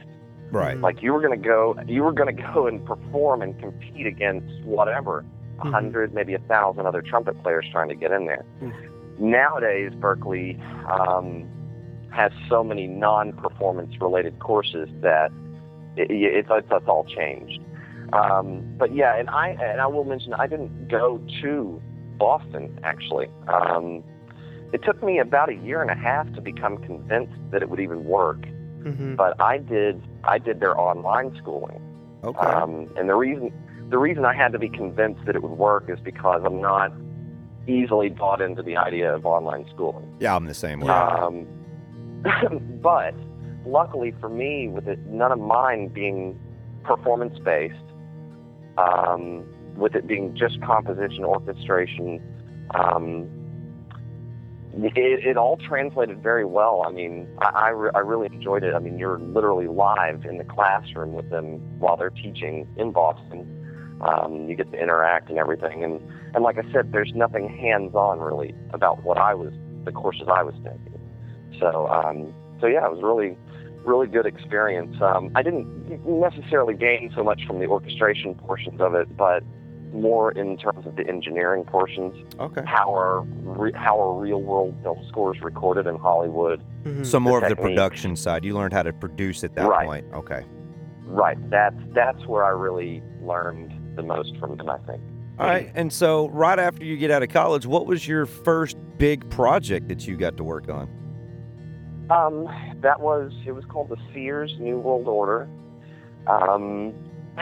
Right. 0.50 0.78
Like 0.78 1.02
you 1.02 1.12
were 1.12 1.20
going 1.20 1.40
to 1.40 1.48
go, 1.48 1.76
you 1.86 2.02
were 2.02 2.12
going 2.12 2.34
to 2.34 2.42
go 2.42 2.66
and 2.66 2.84
perform 2.84 3.42
and 3.42 3.58
compete 3.60 4.06
against 4.06 4.64
whatever, 4.64 5.24
a 5.60 5.64
Mhm. 5.64 5.72
hundred, 5.72 6.14
maybe 6.14 6.32
a 6.34 6.38
thousand 6.40 6.86
other 6.86 7.02
trumpet 7.02 7.40
players 7.42 7.66
trying 7.70 7.88
to 7.90 7.94
get 7.94 8.10
in 8.12 8.24
there. 8.26 8.44
Mhm. 8.62 8.72
Nowadays, 9.20 9.92
Berklee 9.94 10.58
um, 10.88 11.46
has 12.10 12.32
so 12.48 12.64
many 12.64 12.86
non-performance 12.86 14.00
related 14.00 14.38
courses 14.38 14.88
that 15.02 15.30
it, 15.98 16.06
it's, 16.10 16.48
it's, 16.50 16.68
it's 16.70 16.88
all 16.88 17.04
changed. 17.04 17.60
Um, 18.12 18.64
but 18.78 18.94
yeah, 18.94 19.16
and 19.18 19.28
I 19.30 19.48
and 19.60 19.80
I 19.80 19.86
will 19.86 20.04
mention 20.04 20.32
I 20.34 20.46
didn't 20.46 20.88
go 20.88 21.20
to 21.42 21.82
Boston 22.18 22.78
actually. 22.82 23.28
Um, 23.48 24.02
it 24.72 24.82
took 24.82 25.02
me 25.02 25.18
about 25.18 25.48
a 25.50 25.54
year 25.54 25.80
and 25.82 25.90
a 25.90 25.94
half 25.94 26.30
to 26.34 26.40
become 26.40 26.78
convinced 26.78 27.32
that 27.50 27.62
it 27.62 27.68
would 27.70 27.80
even 27.80 28.04
work 28.04 28.44
hmm 28.82 29.14
but 29.16 29.38
I 29.40 29.58
did 29.58 30.00
I 30.24 30.38
did 30.38 30.60
their 30.60 30.78
online 30.78 31.34
schooling, 31.40 31.80
Okay. 32.22 32.38
um, 32.38 32.88
and 32.96 33.08
the 33.08 33.16
reason 33.16 33.52
the 33.90 33.98
reason 33.98 34.24
I 34.24 34.34
had 34.34 34.52
to 34.52 34.58
be 34.58 34.68
convinced 34.68 35.24
that 35.26 35.34
it 35.34 35.42
would 35.42 35.58
work 35.58 35.90
is 35.90 35.98
because 35.98 36.42
I'm 36.44 36.60
not 36.60 36.92
easily 37.66 38.08
bought 38.08 38.40
into 38.40 38.62
the 38.62 38.76
idea 38.76 39.12
of 39.14 39.26
online 39.26 39.66
schooling. 39.74 40.06
yeah, 40.20 40.34
I'm 40.36 40.46
the 40.46 40.54
same 40.54 40.80
way. 40.80 40.90
Um, 40.92 41.46
but 42.82 43.14
luckily 43.66 44.14
for 44.20 44.28
me, 44.28 44.68
with 44.68 44.88
it, 44.88 44.98
none 45.06 45.32
of 45.32 45.38
mine 45.38 45.88
being 45.88 46.38
performance 46.84 47.38
based, 47.38 47.74
um, 48.76 49.44
with 49.76 49.94
it 49.94 50.06
being 50.06 50.36
just 50.36 50.60
composition, 50.62 51.24
orchestration, 51.24 52.20
um, 52.74 53.28
it, 54.74 55.26
it 55.26 55.36
all 55.36 55.56
translated 55.56 56.22
very 56.22 56.44
well. 56.44 56.84
I 56.86 56.92
mean, 56.92 57.28
I, 57.38 57.46
I, 57.46 57.68
re- 57.70 57.90
I 57.94 57.98
really 57.98 58.28
enjoyed 58.32 58.62
it. 58.62 58.74
I 58.74 58.78
mean, 58.78 58.98
you're 58.98 59.18
literally 59.18 59.66
live 59.66 60.24
in 60.24 60.38
the 60.38 60.44
classroom 60.44 61.14
with 61.14 61.30
them 61.30 61.58
while 61.78 61.96
they're 61.96 62.10
teaching 62.10 62.66
in 62.76 62.92
Boston. 62.92 63.54
Um, 64.00 64.48
you 64.48 64.54
get 64.54 64.70
to 64.70 64.80
interact 64.80 65.28
and 65.28 65.38
everything, 65.38 65.82
and 65.82 66.00
and 66.32 66.44
like 66.44 66.56
I 66.56 66.72
said, 66.72 66.92
there's 66.92 67.10
nothing 67.16 67.48
hands-on 67.48 68.20
really 68.20 68.54
about 68.70 69.02
what 69.02 69.18
I 69.18 69.34
was 69.34 69.52
the 69.84 69.90
courses 69.90 70.28
I 70.32 70.44
was 70.44 70.54
taking. 70.62 71.00
So 71.58 71.88
um, 71.88 72.32
so 72.60 72.68
yeah, 72.68 72.86
it 72.86 72.92
was 72.92 73.02
really 73.02 73.36
really 73.88 74.06
good 74.06 74.26
experience. 74.26 75.00
Um, 75.00 75.30
I 75.34 75.42
didn't 75.42 75.66
necessarily 76.06 76.74
gain 76.74 77.10
so 77.16 77.24
much 77.24 77.40
from 77.46 77.58
the 77.58 77.66
orchestration 77.66 78.34
portions 78.34 78.80
of 78.80 78.94
it, 78.94 79.16
but 79.16 79.42
more 79.92 80.32
in 80.32 80.58
terms 80.58 80.86
of 80.86 80.96
the 80.96 81.06
engineering 81.08 81.64
portions. 81.64 82.12
Okay. 82.38 82.60
How 82.66 82.94
are 82.94 83.22
re- 83.22 83.72
how 83.74 83.98
are 84.00 84.12
real 84.20 84.42
world 84.42 84.76
film 84.82 84.98
scores 85.08 85.40
recorded 85.40 85.86
in 85.86 85.96
Hollywood? 85.96 86.60
hmm 86.84 87.02
So 87.02 87.18
more 87.18 87.42
of 87.42 87.48
the 87.48 87.56
production 87.56 88.14
side. 88.14 88.44
You 88.44 88.54
learned 88.54 88.74
how 88.74 88.82
to 88.82 88.92
produce 88.92 89.42
at 89.44 89.54
that 89.54 89.66
Right. 89.66 89.86
point. 89.86 90.06
Okay. 90.12 90.44
Right. 91.06 91.38
That's 91.50 91.76
that's 91.94 92.26
where 92.26 92.44
I 92.44 92.50
really 92.50 93.02
learned 93.22 93.96
the 93.96 94.02
most 94.02 94.36
from 94.36 94.56
them. 94.58 94.68
I 94.68 94.76
think. 94.86 95.00
All 95.38 95.46
right. 95.46 95.70
And 95.74 95.90
so 95.90 96.28
right 96.30 96.58
after 96.58 96.84
you 96.84 96.96
get 96.98 97.10
out 97.10 97.22
of 97.22 97.30
college, 97.30 97.64
what 97.64 97.86
was 97.86 98.06
your 98.06 98.26
first 98.26 98.76
big 98.98 99.28
project 99.30 99.88
that 99.88 100.06
you 100.06 100.16
got 100.18 100.36
to 100.36 100.44
work 100.44 100.68
on? 100.68 100.88
Um, 102.10 102.48
that 102.80 103.00
was 103.00 103.32
it 103.46 103.52
was 103.52 103.64
called 103.66 103.90
the 103.90 103.98
Sears 104.12 104.54
New 104.58 104.78
World 104.78 105.08
Order. 105.08 105.48
Um, 106.26 106.94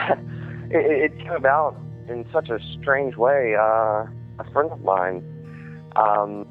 it, 0.69 1.11
it 1.11 1.17
came 1.19 1.31
about 1.31 1.77
in 2.09 2.25
such 2.33 2.49
a 2.49 2.59
strange 2.79 3.15
way. 3.15 3.55
Uh, 3.55 4.05
a 4.39 4.51
friend 4.51 4.71
of 4.71 4.81
mine 4.81 5.23
um, 5.95 6.45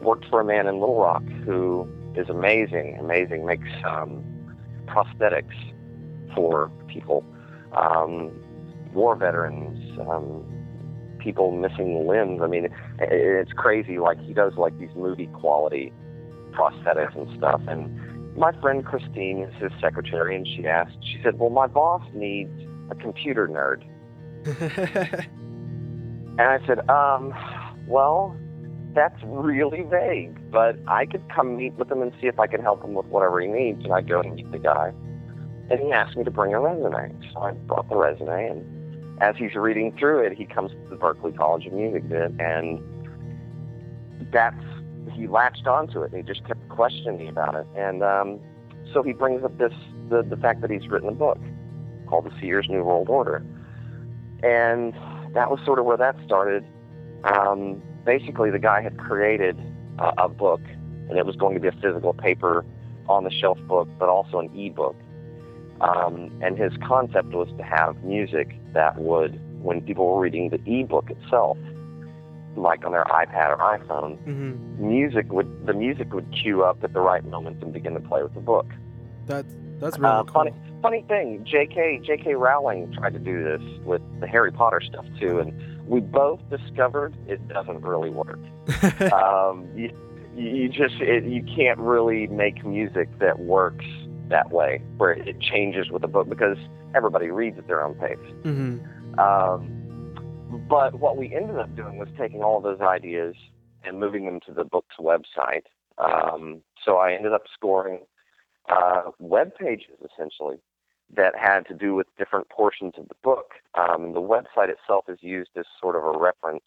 worked 0.00 0.26
for 0.30 0.40
a 0.40 0.44
man 0.44 0.66
in 0.66 0.78
Little 0.78 1.00
Rock 1.00 1.24
who 1.44 1.88
is 2.14 2.28
amazing, 2.28 2.98
amazing, 3.00 3.44
makes 3.44 3.68
um, 3.84 4.24
prosthetics 4.86 5.54
for 6.34 6.70
people, 6.86 7.24
um, 7.72 8.30
war 8.92 9.16
veterans, 9.16 9.98
um, 10.08 10.44
people 11.18 11.50
missing 11.50 12.06
limbs. 12.06 12.40
I 12.42 12.46
mean, 12.46 12.66
it, 12.66 12.72
it's 13.00 13.52
crazy. 13.52 13.98
Like 13.98 14.20
he 14.20 14.32
does 14.32 14.54
like 14.56 14.78
these 14.78 14.94
movie 14.94 15.26
quality 15.26 15.92
prosthetics 16.54 17.16
and 17.16 17.36
stuff. 17.36 17.60
And 17.68 18.36
my 18.36 18.52
friend 18.60 18.84
Christine 18.84 19.40
is 19.40 19.54
his 19.62 19.72
secretary, 19.80 20.36
and 20.36 20.46
she 20.46 20.66
asked, 20.66 20.96
she 21.02 21.20
said, 21.22 21.38
"Well, 21.38 21.50
my 21.50 21.66
boss 21.66 22.02
needs 22.14 22.50
a 22.90 22.94
computer 22.94 23.48
nerd." 23.48 23.84
And 26.36 26.48
I 26.48 26.66
said, 26.66 26.88
um, 26.90 27.32
well, 27.86 28.36
that's 28.92 29.20
really 29.22 29.82
vague. 29.82 30.50
But 30.50 30.76
I 30.88 31.06
could 31.06 31.22
come 31.34 31.56
meet 31.56 31.74
with 31.74 31.90
him 31.90 32.02
and 32.02 32.12
see 32.20 32.26
if 32.26 32.40
I 32.40 32.48
could 32.48 32.60
help 32.60 32.82
him 32.82 32.94
with 32.94 33.06
whatever 33.06 33.40
he 33.40 33.46
needs. 33.46 33.84
And 33.84 33.92
I 33.92 34.00
go 34.00 34.20
and 34.20 34.34
meet 34.34 34.50
the 34.50 34.58
guy, 34.58 34.92
and 35.70 35.80
he 35.80 35.92
asked 35.92 36.16
me 36.16 36.24
to 36.24 36.30
bring 36.32 36.52
a 36.52 36.60
resume. 36.60 37.14
So 37.32 37.40
I 37.40 37.52
brought 37.52 37.88
the 37.88 37.96
resume, 37.96 38.48
and 38.48 39.22
as 39.22 39.36
he's 39.36 39.54
reading 39.54 39.96
through 39.96 40.24
it, 40.24 40.36
he 40.36 40.44
comes 40.44 40.72
to 40.72 40.88
the 40.90 40.96
Berklee 40.96 41.36
College 41.36 41.66
of 41.66 41.72
Music 41.72 42.08
bit, 42.08 42.32
and 42.40 42.82
that's 44.32 44.56
he 45.14 45.26
latched 45.26 45.66
onto 45.66 46.02
it. 46.02 46.12
And 46.12 46.16
he 46.16 46.22
just 46.22 46.46
kept 46.46 46.68
questioning 46.68 47.18
me 47.18 47.28
about 47.28 47.54
it, 47.54 47.66
and 47.76 48.02
um, 48.02 48.40
so 48.92 49.02
he 49.02 49.12
brings 49.12 49.42
up 49.44 49.56
this 49.58 49.72
the 50.10 50.22
the 50.22 50.36
fact 50.36 50.60
that 50.60 50.70
he's 50.70 50.88
written 50.88 51.08
a 51.08 51.12
book 51.12 51.38
called 52.06 52.24
The 52.26 52.40
Seers 52.40 52.66
New 52.68 52.82
World 52.82 53.08
Order, 53.08 53.44
and 54.42 54.92
that 55.34 55.50
was 55.50 55.60
sort 55.64 55.78
of 55.78 55.84
where 55.84 55.96
that 55.96 56.16
started. 56.24 56.64
Um, 57.24 57.82
basically, 58.04 58.50
the 58.50 58.58
guy 58.58 58.82
had 58.82 58.98
created 58.98 59.58
a 59.98 60.28
book, 60.28 60.60
and 61.08 61.18
it 61.18 61.24
was 61.24 61.36
going 61.36 61.54
to 61.54 61.60
be 61.60 61.68
a 61.68 61.72
physical 61.72 62.12
paper 62.12 62.64
on 63.08 63.24
the 63.24 63.30
shelf 63.30 63.58
book, 63.68 63.88
but 63.98 64.08
also 64.08 64.40
an 64.40 64.54
e-book. 64.54 64.96
Um, 65.80 66.30
and 66.42 66.58
his 66.58 66.72
concept 66.86 67.28
was 67.28 67.48
to 67.58 67.62
have 67.64 68.02
music 68.04 68.56
that 68.72 68.98
would, 68.98 69.40
when 69.62 69.80
people 69.82 70.06
were 70.06 70.20
reading 70.20 70.50
the 70.50 70.60
e-book 70.70 71.10
itself, 71.10 71.58
like 72.56 72.84
on 72.84 72.92
their 72.92 73.04
iPad 73.04 73.50
or 73.50 73.78
iPhone, 73.78 74.18
hmm 74.24 74.52
music 74.76 75.32
would 75.32 75.66
the 75.66 75.72
music 75.72 76.12
would 76.12 76.26
cue 76.42 76.64
up 76.64 76.82
at 76.82 76.92
the 76.92 77.00
right 77.00 77.24
moments 77.24 77.62
and 77.62 77.72
begin 77.72 77.94
to 77.94 78.00
play 78.00 78.22
with 78.22 78.34
the 78.34 78.40
book. 78.40 78.66
That's 79.26 79.52
that's 79.80 79.98
really 79.98 80.12
Uh, 80.12 80.24
cool. 80.24 80.32
funny, 80.32 80.52
funny 80.82 81.04
thing, 81.08 81.44
J.K. 81.44 82.00
J.K. 82.04 82.34
Rowling 82.34 82.92
tried 82.92 83.12
to 83.14 83.18
do 83.18 83.42
this 83.44 83.62
with 83.84 84.02
the 84.20 84.26
Harry 84.26 84.50
Potter 84.52 84.80
stuff 84.80 85.04
too, 85.20 85.38
and 85.38 85.52
we 85.88 86.00
both 86.00 86.40
discovered 86.50 87.14
it 87.28 87.46
doesn't 87.48 87.82
really 87.82 88.10
work. 88.10 88.38
um, 89.12 89.68
you, 89.76 89.90
you 90.36 90.68
just 90.68 90.94
it, 91.00 91.24
you 91.24 91.42
can't 91.56 91.78
really 91.78 92.26
make 92.26 92.64
music 92.64 93.08
that 93.20 93.38
works 93.40 93.84
that 94.28 94.50
way, 94.50 94.82
where 94.96 95.12
it 95.12 95.40
changes 95.40 95.90
with 95.90 96.02
the 96.02 96.08
book 96.08 96.28
because 96.28 96.56
everybody 96.94 97.30
reads 97.30 97.58
at 97.58 97.66
their 97.68 97.84
own 97.84 97.94
pace. 97.94 98.18
hmm 98.42 98.78
Um, 99.18 99.70
but 100.68 100.98
what 100.98 101.16
we 101.16 101.32
ended 101.34 101.58
up 101.58 101.74
doing 101.76 101.98
was 101.98 102.08
taking 102.18 102.42
all 102.42 102.60
those 102.60 102.80
ideas 102.80 103.34
and 103.84 104.00
moving 104.00 104.24
them 104.24 104.40
to 104.46 104.52
the 104.52 104.64
book's 104.64 104.96
website. 104.98 105.64
Um, 105.98 106.62
so 106.84 106.96
I 106.96 107.12
ended 107.12 107.32
up 107.32 107.44
scoring 107.52 108.00
uh, 108.68 109.10
web 109.18 109.54
pages 109.56 109.96
essentially 110.04 110.56
that 111.14 111.34
had 111.38 111.66
to 111.66 111.74
do 111.74 111.94
with 111.94 112.06
different 112.16 112.48
portions 112.48 112.94
of 112.96 113.08
the 113.08 113.14
book. 113.22 113.52
Um, 113.74 114.14
the 114.14 114.20
website 114.20 114.70
itself 114.70 115.04
is 115.08 115.18
used 115.20 115.50
as 115.56 115.66
sort 115.80 115.96
of 115.96 116.02
a 116.02 116.18
reference 116.18 116.64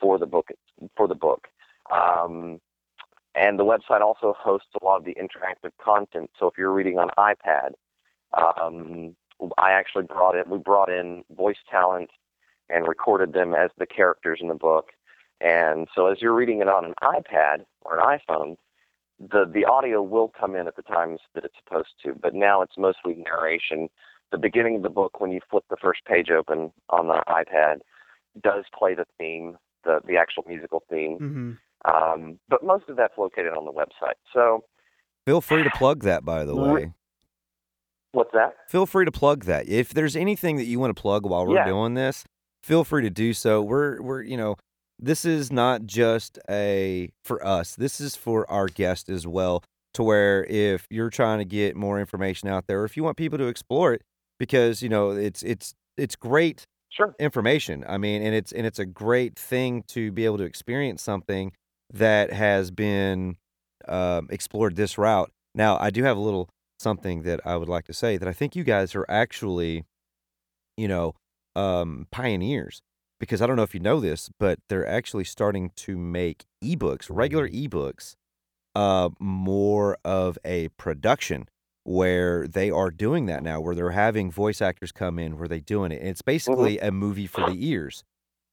for 0.00 0.18
the 0.18 0.26
book. 0.26 0.50
For 0.96 1.08
the 1.08 1.14
book. 1.14 1.48
Um, 1.92 2.60
and 3.34 3.58
the 3.58 3.64
website 3.64 4.00
also 4.00 4.34
hosts 4.38 4.68
a 4.80 4.84
lot 4.84 4.96
of 4.96 5.04
the 5.04 5.14
interactive 5.14 5.72
content. 5.82 6.30
So 6.38 6.46
if 6.46 6.54
you're 6.56 6.72
reading 6.72 6.98
on 6.98 7.10
iPad, 7.18 7.72
um, 8.32 9.14
I 9.58 9.72
actually 9.72 10.04
brought 10.04 10.36
in 10.36 10.48
we 10.48 10.58
brought 10.58 10.88
in 10.88 11.24
voice 11.36 11.58
talent 11.70 12.10
and 12.68 12.86
recorded 12.88 13.32
them 13.32 13.54
as 13.54 13.70
the 13.78 13.86
characters 13.86 14.38
in 14.40 14.48
the 14.48 14.54
book. 14.54 14.90
And 15.40 15.86
so 15.94 16.06
as 16.06 16.20
you're 16.20 16.34
reading 16.34 16.60
it 16.60 16.68
on 16.68 16.84
an 16.84 16.94
iPad 17.02 17.64
or 17.82 17.98
an 17.98 18.18
iPhone, 18.18 18.56
the 19.18 19.44
the 19.50 19.64
audio 19.64 20.02
will 20.02 20.28
come 20.38 20.54
in 20.56 20.66
at 20.66 20.76
the 20.76 20.82
times 20.82 21.20
that 21.34 21.44
it's 21.44 21.54
supposed 21.62 21.94
to. 22.04 22.14
But 22.14 22.34
now 22.34 22.62
it's 22.62 22.76
mostly 22.78 23.14
narration. 23.14 23.88
The 24.32 24.38
beginning 24.38 24.76
of 24.76 24.82
the 24.82 24.90
book, 24.90 25.20
when 25.20 25.30
you 25.32 25.40
flip 25.50 25.64
the 25.70 25.76
first 25.80 26.04
page 26.04 26.30
open 26.30 26.72
on 26.90 27.08
the 27.08 27.22
iPad, 27.28 27.78
does 28.42 28.64
play 28.76 28.94
the 28.94 29.06
theme, 29.18 29.56
the 29.84 30.00
the 30.06 30.16
actual 30.16 30.44
musical 30.46 30.82
theme. 30.90 31.16
hmm 31.18 31.52
Um, 31.90 32.38
but 32.48 32.64
most 32.64 32.88
of 32.88 32.96
that's 32.96 33.16
located 33.18 33.52
on 33.52 33.64
the 33.64 33.72
website. 33.72 34.16
So 34.32 34.64
Feel 35.26 35.40
free 35.40 35.64
to 35.64 35.70
plug 35.70 36.02
that, 36.04 36.24
by 36.24 36.44
the 36.44 36.54
way. 36.56 36.92
what's 38.12 38.32
that? 38.32 38.54
Feel 38.68 38.86
free 38.86 39.04
to 39.04 39.12
plug 39.12 39.44
that. 39.44 39.68
If 39.68 39.92
there's 39.92 40.16
anything 40.16 40.56
that 40.56 40.64
you 40.64 40.78
want 40.78 40.94
to 40.96 41.00
plug 41.00 41.26
while 41.26 41.46
we're 41.46 41.56
Yeah. 41.56 41.64
doing 41.66 41.94
this, 41.94 42.24
feel 42.66 42.84
free 42.84 43.02
to 43.02 43.10
do 43.10 43.32
so. 43.32 43.62
We're 43.62 44.02
we're 44.02 44.22
you 44.22 44.36
know, 44.36 44.56
this 44.98 45.24
is 45.24 45.52
not 45.52 45.86
just 45.86 46.38
a 46.50 47.10
for 47.24 47.44
us. 47.46 47.76
This 47.76 48.00
is 48.00 48.16
for 48.16 48.48
our 48.50 48.66
guest 48.66 49.08
as 49.08 49.26
well. 49.26 49.62
To 49.94 50.02
where 50.02 50.44
if 50.44 50.86
you're 50.90 51.08
trying 51.08 51.38
to 51.38 51.46
get 51.46 51.74
more 51.74 51.98
information 51.98 52.48
out 52.50 52.66
there, 52.66 52.82
or 52.82 52.84
if 52.84 52.96
you 52.98 53.04
want 53.04 53.16
people 53.16 53.38
to 53.38 53.46
explore 53.46 53.94
it, 53.94 54.02
because 54.38 54.82
you 54.82 54.88
know 54.90 55.10
it's 55.10 55.42
it's 55.42 55.74
it's 55.96 56.16
great 56.16 56.66
Sure. 56.90 57.14
information. 57.18 57.84
I 57.86 57.98
mean, 57.98 58.22
and 58.22 58.34
it's 58.34 58.52
and 58.52 58.66
it's 58.66 58.78
a 58.78 58.86
great 58.86 59.38
thing 59.38 59.84
to 59.88 60.12
be 60.12 60.24
able 60.24 60.38
to 60.38 60.44
experience 60.44 61.02
something 61.02 61.52
that 61.92 62.32
has 62.32 62.70
been 62.70 63.36
um, 63.88 64.28
explored 64.30 64.76
this 64.76 64.96
route. 64.98 65.30
Now, 65.54 65.78
I 65.78 65.90
do 65.90 66.04
have 66.04 66.16
a 66.16 66.20
little 66.20 66.48
something 66.78 67.22
that 67.22 67.40
I 67.46 67.56
would 67.56 67.68
like 67.68 67.84
to 67.86 67.92
say 67.92 68.16
that 68.18 68.28
I 68.28 68.32
think 68.32 68.54
you 68.56 68.64
guys 68.64 68.94
are 68.94 69.06
actually, 69.08 69.84
you 70.76 70.88
know, 70.88 71.14
um, 71.56 72.06
pioneers 72.10 72.82
because 73.18 73.40
I 73.40 73.46
don't 73.46 73.56
know 73.56 73.62
if 73.62 73.74
you 73.74 73.80
know 73.80 73.98
this, 73.98 74.30
but 74.38 74.58
they're 74.68 74.86
actually 74.86 75.24
starting 75.24 75.70
to 75.76 75.96
make 75.96 76.44
ebooks, 76.62 77.06
regular 77.10 77.48
ebooks, 77.48 78.14
uh, 78.74 79.08
more 79.18 79.96
of 80.04 80.38
a 80.44 80.68
production 80.76 81.48
where 81.84 82.46
they 82.46 82.70
are 82.70 82.90
doing 82.90 83.26
that 83.26 83.42
now, 83.42 83.60
where 83.60 83.74
they're 83.74 83.92
having 83.92 84.30
voice 84.30 84.60
actors 84.60 84.92
come 84.92 85.18
in, 85.18 85.38
where 85.38 85.48
they're 85.48 85.60
doing 85.60 85.92
it. 85.92 86.00
And 86.00 86.10
it's 86.10 86.20
basically 86.22 86.78
a 86.78 86.90
movie 86.90 87.26
for 87.26 87.42
the 87.50 87.66
ears. 87.68 88.04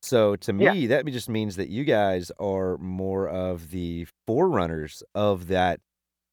So 0.02 0.36
to 0.38 0.54
Yeah. 0.54 0.74
me, 0.74 0.88
that 0.88 1.06
just 1.08 1.30
means 1.30 1.56
that 1.58 1.70
you 1.70 1.84
guys 1.84 2.32
are 2.40 2.78
more 2.78 3.28
of 3.28 3.72
the 3.72 4.08
forerunners 4.28 5.04
of 5.16 5.48
that, 5.48 5.80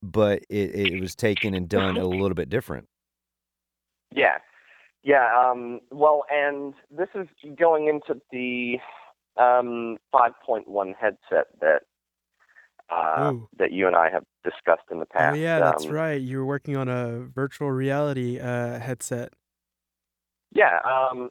but 0.02 0.44
it, 0.48 0.74
it 0.74 1.00
was 1.00 1.14
taken 1.16 1.54
and 1.54 1.68
done 1.68 1.96
a 1.96 2.06
little 2.06 2.34
bit 2.34 2.48
different. 2.48 2.86
Yeah. 4.14 4.38
Yeah. 5.02 5.28
Um, 5.34 5.80
well, 5.90 6.24
and 6.30 6.74
this 6.90 7.08
is 7.14 7.26
going 7.58 7.88
into 7.88 8.20
the 8.30 8.78
um, 9.40 9.96
5.1 10.14 10.94
headset 11.00 11.46
that 11.60 11.82
uh, 12.90 13.34
that 13.56 13.70
you 13.70 13.86
and 13.86 13.94
I 13.94 14.10
have 14.10 14.24
discussed 14.42 14.82
in 14.90 14.98
the 14.98 15.06
past. 15.06 15.22
Oh 15.22 15.26
past. 15.30 15.38
yeah, 15.38 15.58
that's 15.60 15.86
Um, 15.86 15.92
right. 15.92 16.20
You 16.20 16.38
were 16.38 16.44
working 16.46 16.76
on 16.76 16.88
a 16.88 17.20
virtual 17.20 17.70
reality 17.70 18.40
uh, 18.40 18.80
headset. 18.80 19.32
Yeah. 20.52 20.80
Um, 20.84 21.30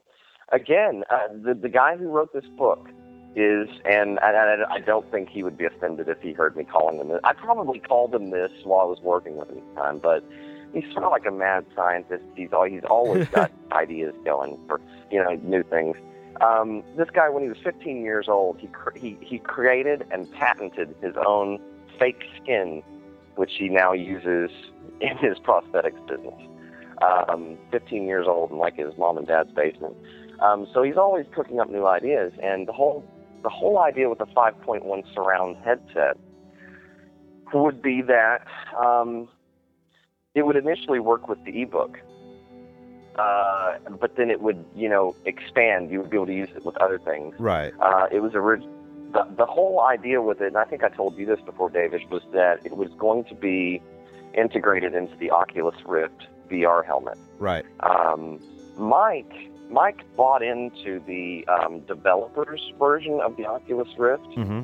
again, 0.52 1.04
uh, 1.10 1.28
the 1.44 1.52
the 1.54 1.68
guy 1.68 1.96
who 1.96 2.08
wrote 2.08 2.32
this 2.32 2.46
book 2.56 2.88
is, 3.36 3.68
and 3.84 4.18
I, 4.20 4.30
I, 4.32 4.74
I 4.76 4.80
don't 4.80 5.08
think 5.10 5.28
he 5.28 5.42
would 5.42 5.58
be 5.58 5.66
offended 5.66 6.08
if 6.08 6.20
he 6.22 6.32
heard 6.32 6.56
me 6.56 6.64
calling 6.64 6.98
him 6.98 7.08
this. 7.08 7.20
I 7.24 7.34
probably 7.34 7.78
called 7.78 8.14
him 8.14 8.30
this 8.30 8.50
while 8.64 8.80
I 8.80 8.84
was 8.84 9.00
working 9.02 9.36
with 9.36 9.50
him 9.50 9.58
at 9.58 9.74
the 9.74 9.80
time, 9.80 9.98
but 9.98 10.24
he's 10.72 10.84
sort 10.92 11.04
of 11.04 11.10
like 11.10 11.26
a 11.26 11.30
mad 11.30 11.64
scientist. 11.74 12.24
He's 12.34 12.52
all 12.52 12.64
he's 12.64 12.84
always 12.88 13.28
got 13.32 13.50
ideas 13.72 14.14
going 14.24 14.58
for 14.66 14.80
you 15.10 15.22
know 15.22 15.34
new 15.42 15.62
things. 15.62 15.96
Um, 16.40 16.82
this 16.96 17.08
guy, 17.12 17.28
when 17.28 17.42
he 17.42 17.48
was 17.50 17.58
15 17.62 18.02
years 18.02 18.26
old, 18.28 18.58
he 18.58 18.68
cr- 18.68 18.96
he 18.96 19.18
he 19.20 19.38
created 19.38 20.06
and 20.10 20.30
patented 20.32 20.94
his 21.02 21.14
own 21.26 21.60
fake 21.98 22.22
skin, 22.42 22.82
which 23.36 23.52
he 23.58 23.68
now 23.68 23.92
uses 23.92 24.50
in 25.00 25.16
his 25.18 25.38
prosthetics 25.38 26.06
business. 26.08 26.40
Um, 27.02 27.56
15 27.70 28.06
years 28.06 28.26
old 28.28 28.50
in 28.50 28.58
like 28.58 28.76
his 28.76 28.96
mom 28.98 29.16
and 29.16 29.26
dad's 29.26 29.52
basement. 29.52 29.96
Um, 30.40 30.66
so 30.72 30.82
he's 30.82 30.96
always 30.96 31.26
cooking 31.34 31.58
up 31.60 31.70
new 31.70 31.86
ideas, 31.86 32.32
and 32.42 32.66
the 32.66 32.72
whole 32.72 33.04
the 33.42 33.48
whole 33.48 33.78
idea 33.78 34.08
with 34.08 34.18
the 34.18 34.26
5.1 34.26 35.14
surround 35.14 35.56
headset 35.64 36.18
would 37.54 37.82
be 37.82 38.02
that 38.02 38.46
um, 38.78 39.28
it 40.34 40.46
would 40.46 40.56
initially 40.56 41.00
work 41.00 41.28
with 41.28 41.42
the 41.44 41.62
ebook, 41.62 41.98
uh, 43.18 43.74
but 44.00 44.16
then 44.16 44.30
it 44.30 44.40
would 44.40 44.64
you 44.74 44.88
know 44.88 45.14
expand. 45.24 45.90
You 45.90 46.00
would 46.00 46.10
be 46.10 46.16
able 46.16 46.26
to 46.26 46.34
use 46.34 46.48
it 46.54 46.64
with 46.64 46.76
other 46.78 46.98
things. 46.98 47.34
Right. 47.38 47.72
Uh, 47.80 48.06
it 48.10 48.20
was 48.20 48.34
orig- 48.34 48.62
the, 49.12 49.26
the 49.36 49.46
whole 49.46 49.80
idea 49.84 50.22
with 50.22 50.40
it, 50.40 50.48
and 50.48 50.56
I 50.56 50.64
think 50.64 50.84
I 50.84 50.88
told 50.88 51.16
you 51.18 51.26
this 51.26 51.40
before, 51.40 51.68
David, 51.70 52.02
was 52.10 52.22
that 52.32 52.64
it 52.64 52.76
was 52.76 52.88
going 52.98 53.24
to 53.24 53.34
be 53.34 53.82
integrated 54.34 54.94
into 54.94 55.16
the 55.16 55.30
Oculus 55.32 55.74
Rift 55.84 56.28
VR 56.48 56.84
helmet. 56.84 57.18
Right. 57.38 57.64
Um, 57.80 58.38
Mike 58.78 59.32
Mike 59.68 60.02
bought 60.16 60.42
into 60.42 61.00
the 61.06 61.44
um, 61.48 61.80
developers 61.80 62.72
version 62.78 63.20
of 63.20 63.36
the 63.36 63.46
Oculus 63.46 63.88
Rift, 63.98 64.22
Mm-hmm. 64.36 64.60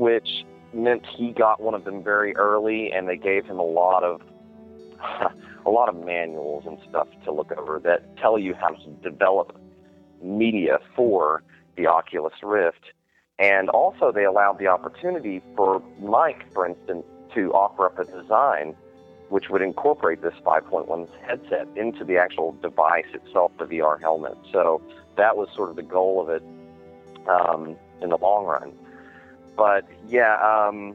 which 0.00 0.44
meant 0.74 1.06
he 1.16 1.30
got 1.32 1.60
one 1.62 1.74
of 1.74 1.84
them 1.84 2.02
very 2.02 2.34
early, 2.36 2.92
and 2.92 3.08
they 3.08 3.16
gave 3.16 3.46
him 3.46 3.58
a 3.60 3.64
lot 3.64 4.02
of 4.02 4.20
a 5.66 5.70
lot 5.70 5.88
of 5.88 5.96
manuals 6.04 6.64
and 6.66 6.78
stuff 6.88 7.08
to 7.24 7.32
look 7.32 7.52
over 7.52 7.80
that 7.80 8.16
tell 8.16 8.38
you 8.38 8.54
how 8.54 8.68
to 8.68 8.90
develop 9.02 9.58
media 10.22 10.78
for 10.94 11.42
the 11.76 11.86
Oculus 11.86 12.34
Rift. 12.42 12.92
And 13.38 13.68
also, 13.68 14.12
they 14.12 14.24
allowed 14.24 14.58
the 14.58 14.66
opportunity 14.66 15.42
for 15.56 15.82
Mike, 16.00 16.50
for 16.54 16.66
instance, 16.66 17.04
to 17.34 17.52
offer 17.52 17.86
up 17.86 17.98
a 17.98 18.04
design 18.04 18.74
which 19.28 19.48
would 19.50 19.62
incorporate 19.62 20.22
this 20.22 20.34
5.1 20.44 21.08
headset 21.26 21.66
into 21.76 22.04
the 22.04 22.16
actual 22.16 22.52
device 22.62 23.06
itself, 23.12 23.50
the 23.58 23.64
VR 23.64 24.00
helmet. 24.00 24.36
So 24.52 24.80
that 25.16 25.36
was 25.36 25.48
sort 25.54 25.70
of 25.70 25.76
the 25.76 25.82
goal 25.82 26.20
of 26.20 26.28
it 26.28 26.42
um, 27.28 27.76
in 28.00 28.10
the 28.10 28.18
long 28.18 28.44
run. 28.46 28.72
but 29.56 29.84
yeah, 30.08 30.36
um, 30.36 30.94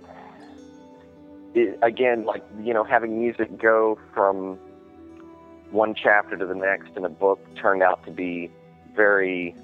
it, 1.54 1.78
again, 1.82 2.26
like 2.26 2.44
you 2.62 2.74
know, 2.74 2.84
having 2.84 3.20
music 3.20 3.58
go 3.60 3.98
from 4.14 4.58
one 5.72 5.96
chapter 5.96 6.38
to 6.38 6.46
the 6.46 6.56
next 6.56 6.96
in 6.96 7.06
a 7.06 7.10
book 7.10 7.40
turned 7.56 7.84
out 7.84 8.04
to 8.06 8.12
be 8.12 8.52
very. 8.96 9.56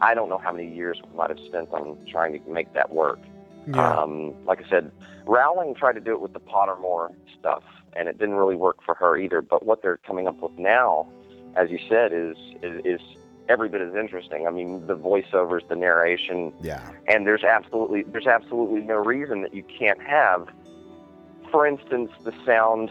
I 0.00 0.14
don't 0.14 0.28
know 0.28 0.38
how 0.38 0.52
many 0.52 0.72
years 0.72 1.00
we 1.10 1.16
might 1.16 1.30
have 1.30 1.40
spent 1.40 1.70
on 1.72 1.98
trying 2.08 2.40
to 2.40 2.50
make 2.50 2.72
that 2.74 2.92
work. 2.92 3.18
Yeah. 3.66 3.98
Um, 3.98 4.32
like 4.44 4.62
I 4.64 4.68
said, 4.68 4.92
Rowling 5.26 5.74
tried 5.74 5.94
to 5.94 6.00
do 6.00 6.12
it 6.12 6.20
with 6.20 6.32
the 6.34 6.40
Pottermore 6.40 7.12
stuff, 7.38 7.64
and 7.94 8.08
it 8.08 8.16
didn't 8.18 8.36
really 8.36 8.54
work 8.54 8.78
for 8.84 8.94
her 8.94 9.16
either. 9.16 9.42
But 9.42 9.66
what 9.66 9.82
they're 9.82 9.96
coming 9.98 10.28
up 10.28 10.40
with 10.40 10.56
now, 10.56 11.08
as 11.56 11.70
you 11.70 11.78
said, 11.88 12.12
is 12.12 12.36
is, 12.62 12.80
is 12.84 13.00
every 13.48 13.68
bit 13.68 13.80
as 13.80 13.94
interesting. 13.96 14.46
I 14.46 14.50
mean, 14.50 14.86
the 14.86 14.96
voiceovers, 14.96 15.66
the 15.68 15.74
narration, 15.76 16.52
Yeah. 16.62 16.80
and 17.08 17.26
there's 17.26 17.42
absolutely 17.44 18.04
there's 18.04 18.28
absolutely 18.28 18.80
no 18.82 18.96
reason 18.96 19.42
that 19.42 19.52
you 19.52 19.64
can't 19.64 20.00
have. 20.00 20.46
For 21.52 21.66
instance, 21.66 22.10
the 22.24 22.32
sound. 22.46 22.90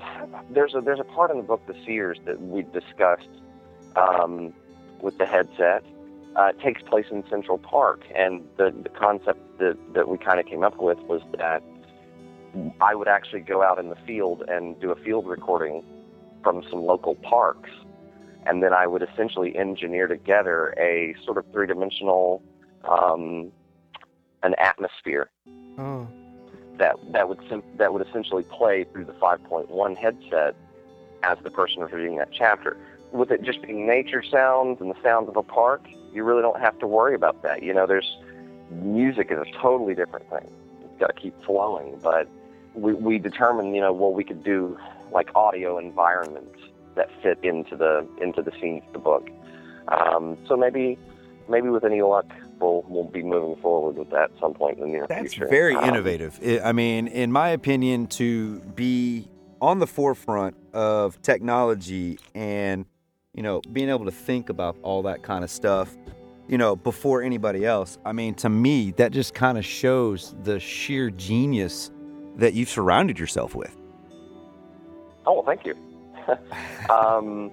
There's 0.51 0.76
a 0.76 0.82
there's 0.82 0.99
a 0.99 1.03
part 1.03 1.32
in 1.32 1.38
the 1.38 1.43
book, 1.43 1.66
The 1.66 1.76
Seers, 1.84 2.20
that 2.26 2.39
we 2.39 2.62
discussed 2.62 3.28
um, 3.95 4.53
with 5.01 5.18
the 5.18 5.26
headset. 5.26 5.84
Uh, 6.36 6.49
it 6.49 6.59
takes 6.59 6.84
place 6.84 7.07
in 7.09 7.28
Central 7.28 7.57
Park, 7.57 8.03
and 8.16 8.47
the 8.57 8.72
the 8.84 8.89
concept 8.89 9.57
that 9.57 9.78
that 9.95 10.07
we 10.07 10.20
kind 10.20 10.39
of 10.39 10.45
came 10.45 10.64
up 10.64 10.78
with 10.78 10.99
was 10.99 11.22
that 11.39 11.64
I 12.80 12.93
would 12.93 13.07
actually 13.07 13.41
go 13.41 13.64
out 13.64 13.80
in 13.80 13.89
the 13.89 13.97
field 14.07 14.43
and 14.47 14.80
do 14.80 14.91
a 14.91 14.95
field 14.95 15.26
recording 15.26 15.84
from 16.43 16.64
some 16.70 16.84
local 16.84 17.16
parks, 17.16 17.72
and 18.45 18.62
then 18.62 18.74
I 18.74 18.86
would 18.86 19.01
essentially 19.01 19.55
engineer 19.55 20.05
together 20.05 20.76
a 20.78 21.16
sort 21.26 21.39
of 21.39 21.45
three 21.51 21.66
dimensional 21.66 22.43
um, 22.88 23.51
an 24.43 24.53
atmosphere 24.59 25.32
oh. 25.80 26.07
That 26.82 26.95
that 27.11 27.29
would 27.29 27.39
sim- 27.47 27.63
that 27.77 27.93
would 27.93 28.05
essentially 28.05 28.43
play 28.43 28.86
through 28.86 29.05
the 29.05 29.13
5.1 29.13 29.95
headset 29.95 30.55
as 31.21 31.38
the 31.43 31.51
person 31.51 31.84
reading 31.84 32.17
that 32.17 32.29
chapter. 32.34 32.75
With 33.11 33.29
it 33.29 33.43
just 33.43 33.61
being 33.61 33.86
nature 33.86 34.23
sounds 34.23 34.82
and 34.82 34.89
the 34.89 35.01
sounds 35.03 35.29
of 35.29 35.38
a 35.38 35.43
park, 35.43 35.84
you 36.11 36.23
really 36.23 36.41
don't 36.41 36.59
have 36.59 36.79
to 36.79 36.88
worry 36.88 37.13
about 37.13 37.43
that. 37.43 37.61
You 37.61 37.71
know, 37.73 37.86
there's 37.86 38.17
music 38.71 39.27
is 39.32 39.38
a 39.38 39.61
totally 39.61 39.93
different 39.93 40.27
thing. 40.32 40.49
It's 40.84 40.99
got 40.99 41.15
to 41.15 41.21
keep 41.21 41.36
flowing, 41.43 41.99
but 42.01 42.27
we 42.73 42.93
we 42.93 43.19
determined, 43.19 43.75
you 43.75 43.82
know, 43.82 43.93
well 43.93 44.13
we 44.13 44.23
could 44.23 44.43
do 44.43 44.75
like 45.11 45.29
audio 45.36 45.77
environments 45.77 46.57
that 46.95 47.09
fit 47.21 47.38
into 47.43 47.75
the 47.77 48.07
into 48.19 48.41
the 48.41 48.51
scenes 48.59 48.82
of 48.88 48.93
the 48.93 48.99
book. 48.99 49.29
Um, 49.88 50.36
so 50.47 50.57
maybe 50.57 50.97
maybe 51.47 51.69
with 51.69 51.84
any 51.84 52.01
luck, 52.01 52.25
we'll 52.62 52.84
we'll 52.88 53.03
be 53.05 53.24
moving 53.24 53.62
forward 53.62 53.97
with 53.97 54.09
that 54.12 54.32
at 54.32 54.39
some 54.39 54.53
point 54.53 54.78
in 54.78 54.82
the 54.84 54.88
near 54.88 55.07
That's 55.07 55.34
future. 55.34 55.47
very 55.47 55.76
Um, 55.76 55.84
innovative. 55.89 56.39
I 56.43 56.59
I 56.70 56.72
mean, 56.72 57.07
in 57.07 57.32
my 57.32 57.49
opinion, 57.49 58.07
to 58.07 58.59
be 58.76 59.28
on 59.62 59.80
the 59.80 59.88
forefront 59.88 60.55
of 60.74 61.22
technology 61.22 62.18
and 62.34 62.86
you 63.34 63.43
know 63.43 63.62
being 63.72 63.89
able 63.89 64.05
to 64.05 64.12
think 64.12 64.49
about 64.49 64.76
all 64.84 65.01
that 65.03 65.24
kind 65.24 65.43
of 65.43 65.49
stuff, 65.49 65.95
you 66.47 66.57
know, 66.57 66.76
before 66.76 67.22
anybody 67.22 67.66
else. 67.66 67.97
I 68.05 68.12
mean, 68.14 68.34
to 68.36 68.49
me, 68.49 68.91
that 68.91 69.12
just 69.12 69.34
kind 69.34 69.57
of 69.57 69.66
shows 69.66 70.36
the 70.43 70.59
sheer 70.59 71.09
genius 71.09 71.91
that 72.38 72.53
you've 72.53 72.70
surrounded 72.70 73.20
yourself 73.20 73.55
with. 73.55 73.76
Oh, 75.26 75.34
well, 75.34 75.43
thank 75.45 75.66
you. 75.66 75.76
um, 76.89 77.51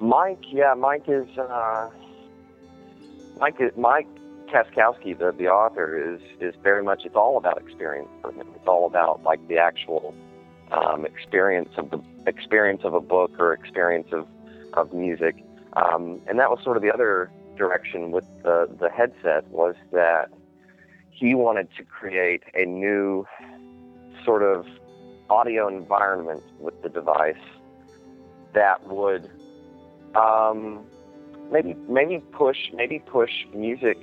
Mike, 0.00 0.38
yeah, 0.52 0.74
Mike 0.74 1.04
is 1.08 1.26
uh, 1.38 1.90
Mike. 3.38 3.76
Mike 3.76 4.08
Kaskowski, 4.52 5.18
the 5.18 5.32
the 5.32 5.48
author, 5.48 6.14
is 6.14 6.20
is 6.40 6.54
very 6.62 6.82
much. 6.82 7.02
It's 7.04 7.14
all 7.14 7.36
about 7.36 7.60
experience 7.60 8.08
for 8.22 8.32
him. 8.32 8.46
It's 8.54 8.66
all 8.66 8.86
about 8.86 9.22
like 9.22 9.46
the 9.48 9.58
actual 9.58 10.14
um, 10.72 11.04
experience 11.04 11.70
of 11.76 11.90
the 11.90 12.00
experience 12.26 12.82
of 12.84 12.94
a 12.94 13.00
book 13.00 13.32
or 13.38 13.52
experience 13.52 14.08
of 14.12 14.26
of 14.74 14.92
music. 14.92 15.44
Um, 15.74 16.20
and 16.26 16.38
that 16.38 16.50
was 16.50 16.60
sort 16.64 16.76
of 16.76 16.82
the 16.82 16.92
other 16.92 17.30
direction 17.56 18.10
with 18.10 18.24
the 18.42 18.68
the 18.80 18.88
headset 18.88 19.46
was 19.48 19.74
that 19.92 20.30
he 21.10 21.34
wanted 21.34 21.68
to 21.76 21.84
create 21.84 22.42
a 22.54 22.64
new 22.64 23.26
sort 24.24 24.42
of 24.42 24.66
audio 25.30 25.68
environment 25.68 26.42
with 26.58 26.80
the 26.82 26.88
device 26.88 27.36
that 28.54 28.86
would 28.88 29.30
um, 30.14 30.84
maybe 31.50 31.74
maybe 31.88 32.18
push 32.32 32.70
maybe 32.72 32.98
push 33.00 33.46
music 33.54 33.98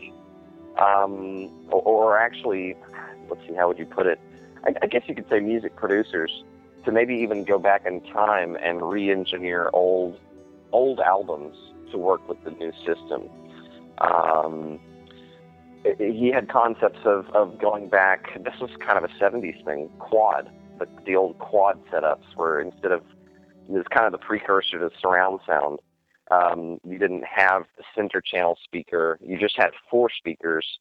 um, 0.77 1.49
or, 1.69 1.81
or 1.81 2.17
actually 2.17 2.75
let's 3.29 3.41
see 3.47 3.53
how 3.55 3.67
would 3.67 3.79
you 3.79 3.85
put 3.85 4.05
it 4.05 4.19
I, 4.63 4.73
I 4.81 4.87
guess 4.87 5.03
you 5.07 5.15
could 5.15 5.29
say 5.29 5.39
music 5.39 5.75
producers 5.75 6.43
to 6.85 6.91
maybe 6.91 7.15
even 7.15 7.43
go 7.43 7.57
back 7.57 7.85
in 7.85 8.01
time 8.01 8.55
and 8.61 8.81
re-engineer 8.81 9.69
old 9.73 10.19
old 10.71 10.99
albums 10.99 11.55
to 11.91 11.97
work 11.97 12.27
with 12.27 12.43
the 12.43 12.51
new 12.51 12.71
system. 12.85 13.29
Um, 13.99 14.79
he 15.97 16.31
had 16.33 16.49
concepts 16.49 16.99
of, 17.05 17.29
of 17.29 17.59
going 17.59 17.89
back. 17.89 18.43
This 18.43 18.55
was 18.59 18.71
kind 18.85 18.97
of 18.97 19.03
a 19.03 19.13
70s 19.23 19.63
thing, 19.63 19.89
quad, 19.99 20.49
the, 20.79 20.87
the 21.05 21.15
old 21.15 21.37
quad 21.37 21.79
setups, 21.91 22.35
where 22.35 22.59
instead 22.59 22.91
of 22.91 23.03
it 23.67 23.71
was 23.71 23.85
kind 23.89 24.05
of 24.05 24.11
the 24.11 24.17
precursor 24.17 24.79
to 24.79 24.89
surround 25.01 25.39
sound. 25.47 25.79
Um, 26.32 26.80
you 26.84 26.97
didn't 26.97 27.23
have 27.23 27.63
the 27.78 27.84
center 27.95 28.21
channel 28.21 28.57
speaker. 28.63 29.19
You 29.21 29.38
just 29.38 29.57
had 29.57 29.71
four 29.89 30.09
speakers 30.09 30.80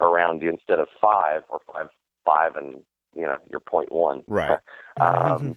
around 0.00 0.42
you 0.42 0.50
instead 0.50 0.78
of 0.78 0.88
five 1.00 1.42
or 1.48 1.60
five, 1.72 1.88
five 2.24 2.56
and 2.56 2.82
you 3.14 3.22
know 3.22 3.38
your 3.50 3.60
point 3.60 3.92
one. 3.92 4.22
Right. 4.26 4.58
Um, 5.00 5.56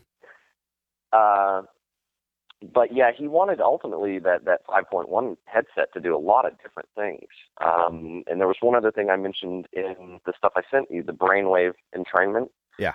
uh, 1.14 1.62
but 2.74 2.94
yeah, 2.94 3.12
he 3.16 3.28
wanted 3.28 3.62
ultimately 3.62 4.20
that 4.20 4.46
that 4.46 4.66
5.1 4.68 5.38
headset 5.46 5.94
to 5.94 6.00
do 6.00 6.16
a 6.16 6.18
lot 6.18 6.46
of 6.46 6.54
different 6.62 6.90
things. 6.96 7.28
Um, 7.62 8.24
and 8.28 8.40
there 8.40 8.48
was 8.48 8.58
one 8.62 8.76
other 8.76 8.92
thing 8.92 9.10
I 9.10 9.16
mentioned 9.16 9.68
in 9.74 10.20
the 10.26 10.34
stuff 10.38 10.54
I 10.56 10.62
sent 10.72 10.90
you, 10.90 11.04
the 11.04 11.14
brainwave 11.14 11.74
entrainment. 11.96 12.50
Yeah. 12.80 12.94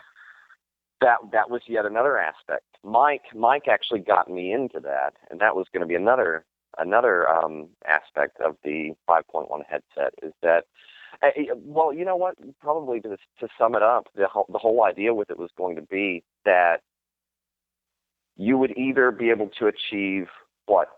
That 1.03 1.19
that 1.33 1.51
was 1.51 1.63
yet 1.67 1.85
another 1.85 2.19
aspect. 2.19 2.65
Mike 2.85 3.25
Mike 3.35 3.69
actually 3.69 4.01
got 4.01 4.31
me 4.31 4.53
into 4.53 4.81
that, 4.81 5.15
and 5.31 5.41
that 5.41 5.57
was 5.57 5.67
going 5.73 5.83
to 5.83 5.87
be 5.87 5.95
another 5.95 6.45
another 6.79 7.29
um, 7.29 7.69
aspect 7.87 8.41
of 8.41 8.57
the 8.65 8.93
5.1 9.09 9.47
headset 9.69 10.15
is 10.23 10.33
that 10.43 10.65
uh, 11.23 11.29
well, 11.57 11.93
you 11.93 12.05
know 12.05 12.17
what? 12.17 12.35
Probably 12.61 13.01
to, 13.01 13.17
to 13.39 13.49
sum 13.59 13.75
it 13.75 13.83
up, 13.83 14.09
the 14.17 14.27
whole, 14.27 14.47
the 14.51 14.59
whole 14.59 14.83
idea 14.83 15.15
with 15.15 15.31
it 15.31 15.39
was 15.39 15.51
going 15.57 15.77
to 15.77 15.83
be 15.83 16.25
that 16.45 16.79
you 18.37 18.57
would 18.57 18.77
either 18.77 19.11
be 19.11 19.31
able 19.31 19.51
to 19.59 19.67
achieve 19.67 20.29
what 20.67 20.89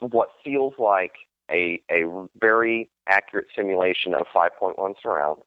what 0.00 0.28
feels 0.42 0.74
like 0.78 1.12
a 1.50 1.82
a 1.90 2.04
very 2.38 2.88
accurate 3.08 3.46
simulation 3.54 4.14
of 4.14 4.26
5.1 4.34 4.94
surround. 5.02 5.42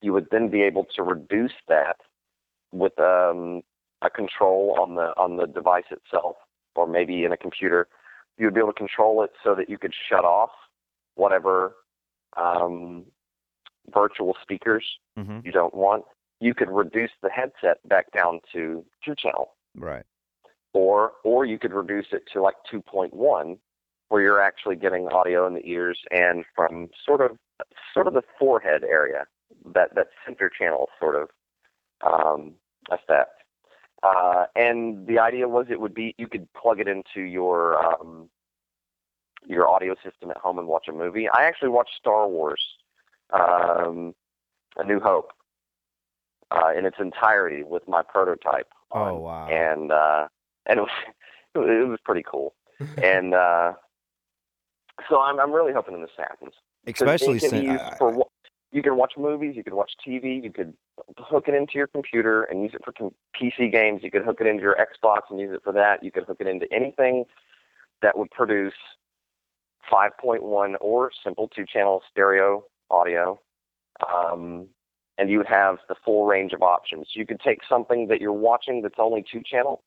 You 0.00 0.12
would 0.12 0.28
then 0.30 0.48
be 0.48 0.62
able 0.62 0.86
to 0.94 1.02
reduce 1.02 1.52
that 1.66 1.96
with 2.72 2.98
um, 2.98 3.62
a 4.02 4.10
control 4.10 4.76
on 4.80 4.94
the 4.94 5.12
on 5.16 5.36
the 5.36 5.46
device 5.46 5.84
itself, 5.90 6.36
or 6.74 6.86
maybe 6.86 7.24
in 7.24 7.32
a 7.32 7.36
computer. 7.36 7.88
You 8.36 8.46
would 8.46 8.54
be 8.54 8.60
able 8.60 8.72
to 8.72 8.78
control 8.78 9.24
it 9.24 9.32
so 9.42 9.54
that 9.56 9.68
you 9.68 9.78
could 9.78 9.92
shut 10.08 10.24
off 10.24 10.50
whatever 11.16 11.74
um, 12.36 13.04
virtual 13.92 14.36
speakers 14.42 14.84
Mhm. 15.18 15.44
you 15.44 15.50
don't 15.50 15.74
want. 15.74 16.04
You 16.40 16.54
could 16.54 16.70
reduce 16.70 17.10
the 17.20 17.30
headset 17.30 17.78
back 17.88 18.12
down 18.12 18.40
to 18.52 18.84
two 19.04 19.14
channel, 19.16 19.54
Right. 19.74 20.04
or 20.72 21.14
or 21.24 21.44
you 21.44 21.58
could 21.58 21.72
reduce 21.72 22.12
it 22.12 22.26
to 22.32 22.40
like 22.40 22.54
2.1, 22.70 23.58
where 24.08 24.22
you're 24.22 24.40
actually 24.40 24.76
getting 24.76 25.08
audio 25.08 25.46
in 25.48 25.54
the 25.54 25.66
ears 25.68 25.98
and 26.12 26.44
from 26.54 26.90
sort 27.04 27.20
of 27.20 27.36
sort 27.92 28.06
of 28.06 28.14
the 28.14 28.22
forehead 28.38 28.84
area, 28.84 29.26
that 29.66 29.94
that 29.96 30.10
center 30.24 30.48
channel 30.48 30.88
sort 31.00 31.16
of 31.16 31.28
um, 32.02 32.54
effect. 32.90 33.42
Uh, 34.02 34.44
and 34.54 35.06
the 35.06 35.18
idea 35.18 35.48
was 35.48 35.66
it 35.70 35.80
would 35.80 35.94
be 35.94 36.14
you 36.18 36.28
could 36.28 36.46
plug 36.52 36.78
it 36.78 36.86
into 36.86 37.20
your 37.20 37.76
um, 37.84 38.28
your 39.46 39.68
audio 39.68 39.94
system 40.04 40.30
at 40.30 40.36
home 40.36 40.58
and 40.58 40.68
watch 40.68 40.86
a 40.88 40.92
movie. 40.92 41.28
I 41.28 41.44
actually 41.44 41.70
watched 41.70 41.94
Star 41.98 42.28
Wars, 42.28 42.62
um, 43.32 44.14
A 44.76 44.84
New 44.84 45.00
Hope, 45.00 45.32
uh, 46.50 46.72
in 46.76 46.84
its 46.84 46.96
entirety 47.00 47.62
with 47.62 47.86
my 47.88 48.02
prototype. 48.02 48.68
on, 48.92 49.08
Oh, 49.08 49.18
wow. 49.18 49.48
And 49.48 49.90
uh, 49.90 50.28
and 50.66 50.78
it 50.78 50.82
was 50.82 50.90
it 51.56 51.88
was 51.88 51.98
pretty 52.04 52.24
cool. 52.28 52.54
and 53.02 53.34
uh, 53.34 53.72
so 55.08 55.20
I'm 55.20 55.40
I'm 55.40 55.52
really 55.52 55.72
hoping 55.72 56.00
this 56.00 56.10
happens. 56.16 56.52
Especially 56.86 57.36
it 57.36 57.40
can 57.40 57.50
be 57.50 57.66
since 57.66 57.82
for 57.98 58.10
wa- 58.10 58.26
you 58.78 58.82
can 58.84 58.96
watch 58.96 59.14
movies, 59.18 59.56
you 59.56 59.64
can 59.64 59.74
watch 59.74 59.90
TV, 60.06 60.40
you 60.42 60.52
could 60.52 60.72
hook 61.18 61.48
it 61.48 61.54
into 61.54 61.72
your 61.74 61.88
computer 61.88 62.44
and 62.44 62.62
use 62.62 62.70
it 62.74 62.80
for 62.84 62.92
com- 62.92 63.14
PC 63.34 63.72
games. 63.72 64.02
You 64.04 64.10
could 64.12 64.24
hook 64.24 64.38
it 64.40 64.46
into 64.46 64.62
your 64.62 64.76
Xbox 64.76 65.22
and 65.30 65.40
use 65.40 65.52
it 65.52 65.62
for 65.64 65.72
that. 65.72 66.04
You 66.04 66.12
could 66.12 66.24
hook 66.24 66.36
it 66.38 66.46
into 66.46 66.72
anything 66.72 67.24
that 68.02 68.16
would 68.16 68.30
produce 68.30 68.74
5.1 69.92 70.76
or 70.80 71.10
simple 71.24 71.48
two-channel 71.48 72.02
stereo 72.10 72.64
audio. 72.90 73.40
Um, 74.12 74.68
and 75.18 75.28
you 75.28 75.38
would 75.38 75.48
have 75.48 75.78
the 75.88 75.96
full 76.04 76.26
range 76.26 76.52
of 76.52 76.62
options. 76.62 77.08
You 77.14 77.26
could 77.26 77.40
take 77.40 77.60
something 77.68 78.06
that 78.06 78.20
you're 78.20 78.32
watching 78.32 78.82
that's 78.82 78.94
only 78.98 79.24
two 79.30 79.42
channel 79.44 79.82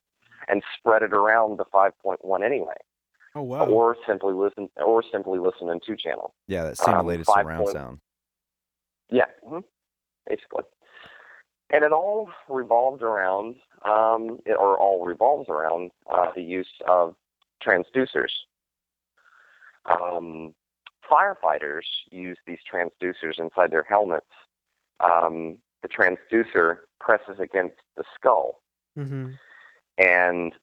and 0.50 0.62
spread 0.78 1.02
it 1.04 1.14
around 1.14 1.58
the 1.60 1.66
5.1 1.74 2.44
anyway, 2.44 2.74
Oh 3.36 3.44
wow. 3.44 3.66
or 3.68 3.96
simply 4.06 4.34
listen, 4.34 4.70
or 4.84 5.02
simply 5.10 5.40
listen 5.40 5.70
in 5.70 5.80
two 5.86 5.96
channel. 5.96 6.34
Yeah, 6.48 6.64
that 6.64 6.80
Um, 6.82 6.96
simulated 6.96 7.26
five 7.26 7.46
surround 7.46 7.64
point- 7.64 7.74
sound. 7.74 8.00
Yeah, 9.12 9.26
mhm, 9.46 9.64
basically. 10.28 10.64
And 11.70 11.84
it 11.84 11.92
all 11.92 12.30
revolved 12.50 13.02
around, 13.02 13.56
um, 13.86 14.40
it, 14.46 14.54
or 14.54 14.78
all 14.78 15.06
revolves 15.06 15.50
around 15.50 15.92
uh, 16.12 16.32
the 16.36 16.42
use 16.42 16.72
of 16.88 17.16
transducers. 17.66 18.32
Um, 19.86 20.54
firefighters 21.10 21.84
use 22.12 22.38
these 22.46 22.60
transducers 22.72 23.40
inside 23.40 23.72
their 23.72 23.86
helmets. 23.88 24.26
Um, 25.00 25.58
the 25.82 25.90
transducer 25.90 26.80
presses 27.00 27.40
against 27.40 27.78
the 27.98 28.04
skull, 28.16 28.62
hmm 28.96 29.32
and 29.98 30.54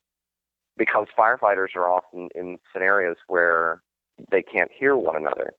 because 0.76 1.07
firefighters 1.18 1.74
are 1.74 1.88
often 1.90 2.28
in 2.34 2.59
scenarios 2.72 3.16
where 3.26 3.82
they 4.30 4.42
can't 4.42 4.70
hear 4.72 4.96
one 4.96 5.16
another, 5.16 5.53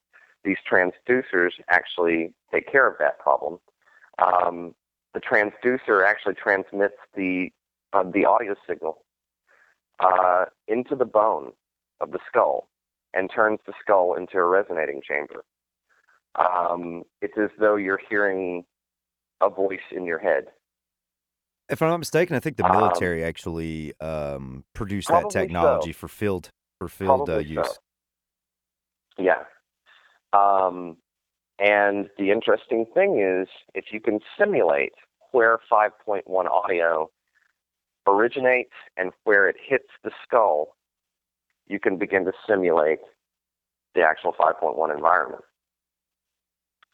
these 0.44 0.58
transducers 0.72 1.52
actually 1.70 2.34
take 2.54 2.72
care 2.72 2.88
of 2.88 2.96
that 3.00 3.20
problem. 3.20 3.60
Um, 4.26 4.74
the 5.14 5.20
transducer 5.20 6.06
actually 6.06 6.36
transmits 6.36 6.96
the 7.16 7.50
uh, 7.94 8.04
the 8.04 8.26
audio 8.26 8.56
signal 8.68 9.04
uh, 10.00 10.46
into 10.68 10.96
the 10.96 11.06
bone 11.06 11.52
of 12.00 12.12
the 12.12 12.20
skull 12.28 12.70
and 13.14 13.30
turns 13.34 13.60
the 13.66 13.74
skull 13.82 14.14
into 14.16 14.38
a 14.38 14.44
resonating 14.46 15.02
chamber. 15.08 15.44
Um, 16.36 17.04
it's 17.22 17.34
as 17.42 17.50
though 17.60 17.76
you're 17.76 18.00
hearing 18.10 18.64
a 19.42 19.50
voice 19.50 19.80
in 19.92 20.06
your 20.06 20.20
head. 20.20 20.46
If 21.70 21.82
I'm 21.82 21.90
not 21.90 21.98
mistaken, 21.98 22.36
I 22.36 22.40
think 22.40 22.58
the 22.58 22.66
Um, 22.66 22.72
military 22.72 23.24
actually 23.24 23.94
um, 24.00 24.64
produced 24.74 25.08
that 25.08 25.22
probably 25.22 25.32
so. 25.34 25.40
technology 25.40 25.92
for 25.92 26.08
field 26.08 26.50
for 26.80 26.88
field 26.88 27.22
uh, 27.30 27.34
Probably 27.34 27.56
so. 27.56 27.62
use. 27.62 27.80
Yeah. 29.18 29.44
Um, 30.34 30.98
and 31.60 32.10
the 32.18 32.32
interesting 32.32 32.86
thing 32.94 33.20
is, 33.20 33.48
if 33.74 33.86
you 33.92 34.00
can 34.00 34.20
simulate 34.38 34.94
where 35.32 35.60
5.1 35.72 36.24
audio 36.50 37.10
originates 38.08 38.74
and 38.98 39.12
where 39.24 39.48
it 39.48 39.58
hits 39.64 39.90
the 40.04 40.12
skull, 40.24 40.76
you 41.68 41.80
can 41.80 41.98
begin 41.98 42.26
to 42.26 42.32
simulate 42.48 43.00
the 43.94 44.02
actual 44.02 44.34
5.1 44.34 44.94
environment. 44.96 45.44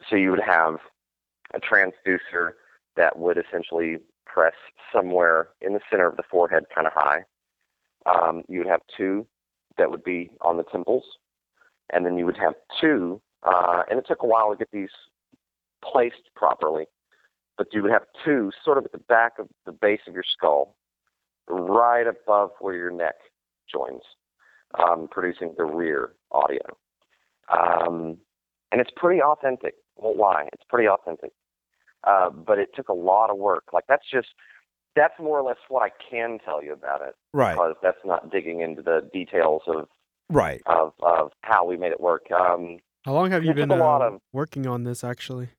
So 0.09 0.15
you 0.15 0.31
would 0.31 0.41
have 0.45 0.75
a 1.53 1.59
transducer 1.59 2.51
that 2.95 3.17
would 3.17 3.37
essentially 3.37 3.97
press 4.25 4.53
somewhere 4.93 5.49
in 5.61 5.73
the 5.73 5.79
center 5.89 6.07
of 6.07 6.17
the 6.17 6.23
forehead, 6.29 6.63
kind 6.73 6.87
of 6.87 6.93
high. 6.93 7.23
Um, 8.05 8.43
you 8.47 8.59
would 8.59 8.67
have 8.67 8.81
two 8.97 9.25
that 9.77 9.89
would 9.89 10.03
be 10.03 10.31
on 10.41 10.57
the 10.57 10.63
temples, 10.63 11.03
and 11.91 12.05
then 12.05 12.17
you 12.17 12.25
would 12.25 12.37
have 12.37 12.53
two, 12.81 13.21
uh, 13.43 13.83
and 13.89 13.99
it 13.99 14.05
took 14.07 14.23
a 14.23 14.27
while 14.27 14.51
to 14.51 14.57
get 14.57 14.69
these 14.71 14.89
placed 15.83 16.29
properly, 16.35 16.85
but 17.57 17.67
you 17.71 17.81
would 17.81 17.91
have 17.91 18.03
two 18.23 18.51
sort 18.63 18.77
of 18.77 18.85
at 18.85 18.91
the 18.91 18.97
back 18.97 19.33
of 19.39 19.47
the 19.65 19.71
base 19.71 20.01
of 20.07 20.13
your 20.13 20.23
skull, 20.35 20.75
right 21.47 22.07
above 22.07 22.51
where 22.59 22.75
your 22.75 22.91
neck 22.91 23.15
joins, 23.71 24.01
um, 24.79 25.07
producing 25.09 25.53
the 25.57 25.63
rear 25.63 26.13
audio. 26.31 26.77
Um, 27.55 28.17
and 28.71 28.81
it's 28.81 28.91
pretty 28.95 29.21
authentic. 29.21 29.75
Won't 29.97 30.17
lie, 30.17 30.49
it's 30.51 30.63
pretty 30.69 30.89
authentic. 30.89 31.31
Uh, 32.03 32.29
but 32.29 32.59
it 32.59 32.69
took 32.75 32.89
a 32.89 32.93
lot 32.93 33.29
of 33.29 33.37
work. 33.37 33.63
Like 33.73 33.85
that's 33.87 34.05
just 34.11 34.27
that's 34.95 35.13
more 35.19 35.39
or 35.39 35.43
less 35.43 35.57
what 35.69 35.83
I 35.83 35.89
can 36.09 36.39
tell 36.43 36.63
you 36.63 36.73
about 36.73 37.01
it 37.01 37.15
Right, 37.33 37.53
because 37.53 37.75
that's 37.83 37.97
not 38.05 38.31
digging 38.31 38.61
into 38.61 38.81
the 38.81 39.09
details 39.11 39.63
of 39.67 39.87
right. 40.29 40.61
of, 40.65 40.93
of 41.01 41.31
how 41.41 41.65
we 41.65 41.77
made 41.77 41.91
it 41.91 41.99
work. 41.99 42.25
Um, 42.31 42.79
How 43.03 43.13
long 43.13 43.31
have 43.31 43.43
you 43.43 43.53
been 43.53 43.71
a 43.71 43.75
lot 43.75 44.01
uh, 44.01 44.15
of- 44.15 44.21
working 44.33 44.67
on 44.67 44.83
this 44.83 45.03
actually? 45.03 45.49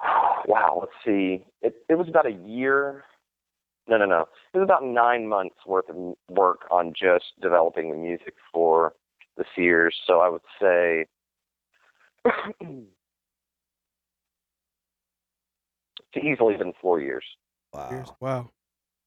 wow, 0.46 0.78
let's 0.80 0.92
see. 1.04 1.44
It 1.62 1.74
it 1.88 1.94
was 1.94 2.08
about 2.08 2.26
a 2.26 2.32
year. 2.32 3.04
No, 3.88 3.98
no, 3.98 4.04
no. 4.04 4.26
It 4.52 4.58
was 4.58 4.64
about 4.64 4.84
nine 4.84 5.28
months 5.28 5.56
worth 5.64 5.88
of 5.88 6.14
work 6.28 6.62
on 6.70 6.92
just 6.92 7.26
developing 7.40 7.90
the 7.92 7.96
music 7.96 8.34
for 8.52 8.94
the 9.36 9.44
Seers. 9.54 9.94
So 10.06 10.18
I 10.20 10.28
would 10.28 10.42
say 10.60 11.06
it's 12.60 12.86
easily 16.24 16.56
been 16.56 16.72
four 16.80 17.00
years. 17.00 17.24
Years? 17.90 18.08
Wow. 18.20 18.50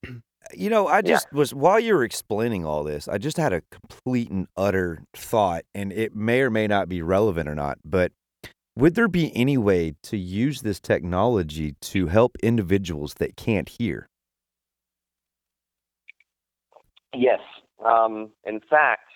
Wow. 0.05 0.13
You 0.53 0.69
know, 0.69 0.87
I 0.87 0.97
Yeah. 0.97 1.13
just 1.13 1.31
was 1.31 1.53
while 1.53 1.79
you 1.79 1.93
were 1.93 2.03
explaining 2.03 2.65
all 2.65 2.83
this, 2.83 3.07
I 3.07 3.17
just 3.17 3.37
had 3.37 3.53
a 3.53 3.61
complete 3.71 4.29
and 4.29 4.47
utter 4.57 5.03
thought, 5.13 5.63
and 5.75 5.91
it 5.93 6.15
may 6.15 6.41
or 6.41 6.49
may 6.49 6.67
not 6.67 6.89
be 6.89 7.01
relevant 7.01 7.47
or 7.47 7.55
not, 7.55 7.77
but 7.85 8.11
would 8.75 8.95
there 8.95 9.07
be 9.07 9.35
any 9.35 9.57
way 9.57 9.93
to 10.03 10.17
use 10.17 10.61
this 10.61 10.79
technology 10.79 11.73
to 11.81 12.07
help 12.07 12.37
individuals 12.41 13.15
that 13.15 13.35
can't 13.35 13.67
hear? 13.69 14.07
Yes. 17.13 17.41
Um, 17.83 18.29
in 18.45 18.59
fact, 18.69 19.09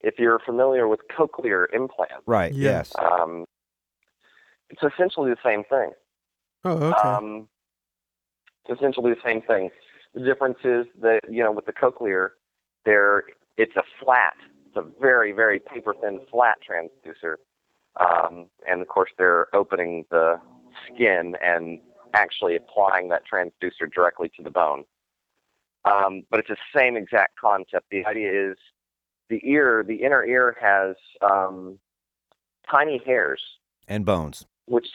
if 0.00 0.14
you're 0.18 0.38
familiar 0.38 0.88
with 0.88 1.00
cochlear 1.16 1.66
implants, 1.72 2.22
Right. 2.26 2.52
Yes. 2.52 2.92
um, 2.98 3.44
it's 4.70 4.82
essentially 4.82 5.30
the 5.30 5.38
same 5.44 5.64
thing. 5.64 5.90
Oh, 6.64 6.72
okay. 6.72 7.08
Um, 7.08 7.48
it's 8.64 8.78
essentially 8.78 9.12
the 9.14 9.20
same 9.24 9.42
thing. 9.42 9.70
The 10.14 10.20
difference 10.20 10.58
is 10.64 10.86
that 11.00 11.20
you 11.28 11.42
know 11.42 11.52
with 11.52 11.66
the 11.66 11.72
cochlear, 11.72 12.30
there 12.84 13.24
it's 13.56 13.76
a 13.76 13.82
flat, 14.02 14.34
it's 14.66 14.76
a 14.76 14.84
very 15.00 15.32
very 15.32 15.60
paper 15.60 15.94
thin 16.00 16.20
flat 16.30 16.58
transducer, 16.68 17.36
um, 18.00 18.46
and 18.68 18.80
of 18.80 18.88
course 18.88 19.10
they're 19.18 19.54
opening 19.54 20.04
the 20.10 20.40
skin 20.86 21.34
and 21.42 21.80
actually 22.14 22.56
applying 22.56 23.08
that 23.08 23.22
transducer 23.30 23.92
directly 23.92 24.30
to 24.36 24.42
the 24.42 24.50
bone. 24.50 24.84
Um, 25.84 26.22
but 26.30 26.40
it's 26.40 26.48
the 26.48 26.56
same 26.74 26.96
exact 26.96 27.38
concept. 27.38 27.86
The 27.90 28.04
idea 28.04 28.50
is 28.50 28.56
the 29.28 29.40
ear, 29.44 29.84
the 29.86 29.96
inner 29.96 30.24
ear 30.24 30.56
has 30.60 30.96
um, 31.22 31.78
tiny 32.70 33.00
hairs 33.04 33.40
and 33.86 34.04
bones. 34.04 34.46
which 34.66 34.86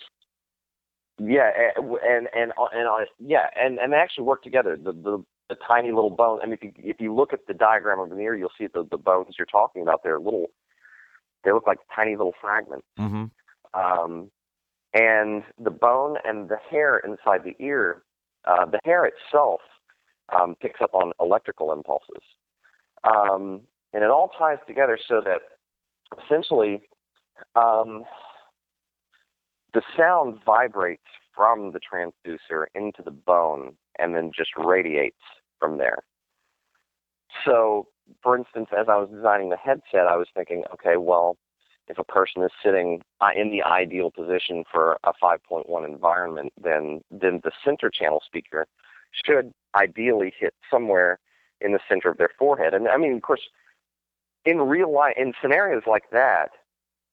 yeah 1.27 1.51
and 1.77 2.27
and 2.35 2.53
and 2.73 2.87
uh, 2.87 3.05
yeah 3.19 3.47
and 3.55 3.79
and 3.79 3.93
they 3.93 3.97
actually 3.97 4.23
work 4.23 4.43
together 4.43 4.77
the 4.77 4.91
the, 4.91 5.23
the 5.49 5.55
tiny 5.67 5.91
little 5.91 6.09
bone 6.09 6.39
i 6.41 6.45
mean 6.45 6.53
if 6.53 6.63
you 6.63 6.71
if 6.77 6.99
you 6.99 7.13
look 7.13 7.33
at 7.33 7.45
the 7.47 7.53
diagram 7.53 7.99
of 7.99 8.11
an 8.11 8.19
ear 8.19 8.35
you'll 8.35 8.51
see 8.57 8.67
the 8.67 8.85
the 8.89 8.97
bones 8.97 9.35
you're 9.37 9.45
talking 9.45 9.81
about. 9.81 10.03
They're 10.03 10.19
little 10.19 10.47
they 11.43 11.51
look 11.51 11.67
like 11.67 11.79
tiny 11.93 12.15
little 12.15 12.33
fragments. 12.39 12.87
Mm-hmm. 12.99 13.25
um 13.79 14.31
and 14.93 15.43
the 15.59 15.71
bone 15.71 16.17
and 16.25 16.49
the 16.49 16.57
hair 16.69 16.99
inside 16.99 17.43
the 17.43 17.55
ear 17.63 18.03
uh 18.45 18.65
the 18.65 18.79
hair 18.83 19.05
itself 19.05 19.61
um 20.37 20.55
picks 20.59 20.81
up 20.81 20.93
on 20.93 21.11
electrical 21.19 21.71
impulses. 21.71 22.23
Um 23.03 23.61
and 23.93 24.03
it 24.03 24.09
all 24.09 24.31
ties 24.37 24.57
together 24.67 24.97
so 25.07 25.21
that 25.21 25.41
essentially 26.25 26.81
um 27.55 28.03
the 29.73 29.81
sound 29.97 30.39
vibrates 30.45 31.03
from 31.35 31.71
the 31.71 31.79
transducer 31.79 32.65
into 32.75 33.01
the 33.01 33.11
bone 33.11 33.75
and 33.99 34.15
then 34.15 34.31
just 34.35 34.51
radiates 34.57 35.17
from 35.59 35.77
there. 35.77 35.99
So, 37.45 37.87
for 38.21 38.37
instance, 38.37 38.69
as 38.77 38.87
I 38.89 38.97
was 38.97 39.09
designing 39.09 39.49
the 39.49 39.57
headset, 39.57 40.07
I 40.07 40.17
was 40.17 40.27
thinking, 40.33 40.63
okay, 40.73 40.97
well, 40.97 41.37
if 41.87 41.97
a 41.97 42.03
person 42.03 42.43
is 42.43 42.51
sitting 42.63 43.01
uh, 43.21 43.29
in 43.35 43.51
the 43.51 43.63
ideal 43.63 44.11
position 44.11 44.63
for 44.71 44.97
a 45.03 45.11
5.1 45.21 45.85
environment, 45.85 46.53
then 46.61 47.01
then 47.11 47.41
the 47.43 47.51
center 47.65 47.89
channel 47.89 48.21
speaker 48.25 48.67
should 49.25 49.51
ideally 49.75 50.33
hit 50.37 50.53
somewhere 50.71 51.19
in 51.59 51.73
the 51.73 51.79
center 51.89 52.09
of 52.09 52.17
their 52.17 52.29
forehead. 52.37 52.73
And 52.73 52.87
I 52.87 52.97
mean, 52.97 53.13
of 53.13 53.21
course, 53.21 53.41
in 54.45 54.59
real 54.59 54.93
life, 54.93 55.15
in 55.17 55.33
scenarios 55.41 55.83
like 55.85 56.09
that, 56.11 56.51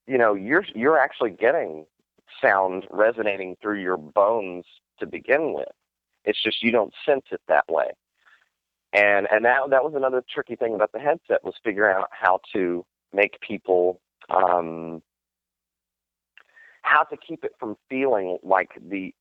you 0.06 0.18
know, 0.18 0.34
you're 0.34 0.64
you're 0.74 0.98
actually 0.98 1.30
getting 1.30 1.86
sound 2.42 2.86
resonating 2.90 3.56
through 3.60 3.80
your 3.80 3.96
bones 3.96 4.64
to 4.98 5.06
begin 5.06 5.54
with. 5.54 5.68
It's 6.24 6.42
just 6.42 6.62
you 6.62 6.70
don't 6.70 6.92
sense 7.06 7.24
it 7.30 7.40
that 7.48 7.64
way. 7.68 7.90
And 8.92 9.28
and 9.30 9.44
that 9.44 9.70
that 9.70 9.84
was 9.84 9.94
another 9.94 10.22
tricky 10.28 10.56
thing 10.56 10.74
about 10.74 10.92
the 10.92 10.98
headset 10.98 11.44
was 11.44 11.54
figuring 11.62 11.96
out 11.96 12.08
how 12.10 12.40
to 12.52 12.84
make 13.12 13.40
people 13.40 14.00
um, 14.28 15.02
how 16.82 17.04
to 17.04 17.16
keep 17.16 17.44
it 17.44 17.52
from 17.58 17.76
feeling 17.88 18.38
like 18.42 18.70
the 18.80 19.14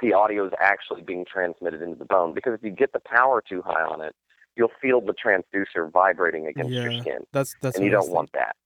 the 0.00 0.12
audio 0.12 0.46
is 0.46 0.52
actually 0.60 1.02
being 1.02 1.24
transmitted 1.24 1.82
into 1.82 1.96
the 1.96 2.04
bone. 2.04 2.34
Because 2.34 2.54
if 2.54 2.62
you 2.62 2.70
get 2.70 2.92
the 2.92 3.00
power 3.00 3.42
too 3.46 3.62
high 3.64 3.82
on 3.82 4.02
it, 4.02 4.14
you'll 4.56 4.72
feel 4.80 5.00
the 5.00 5.14
transducer 5.14 5.90
vibrating 5.90 6.46
against 6.46 6.72
your 6.72 7.00
skin 7.00 7.20
That's 7.32 7.54
that's 7.60 7.76
and 7.76 7.84
you 7.84 7.92
what 7.92 7.96
I 7.96 8.00
was 8.00 8.06
don't 8.06 8.14
want 8.14 8.32
that. 8.32 8.56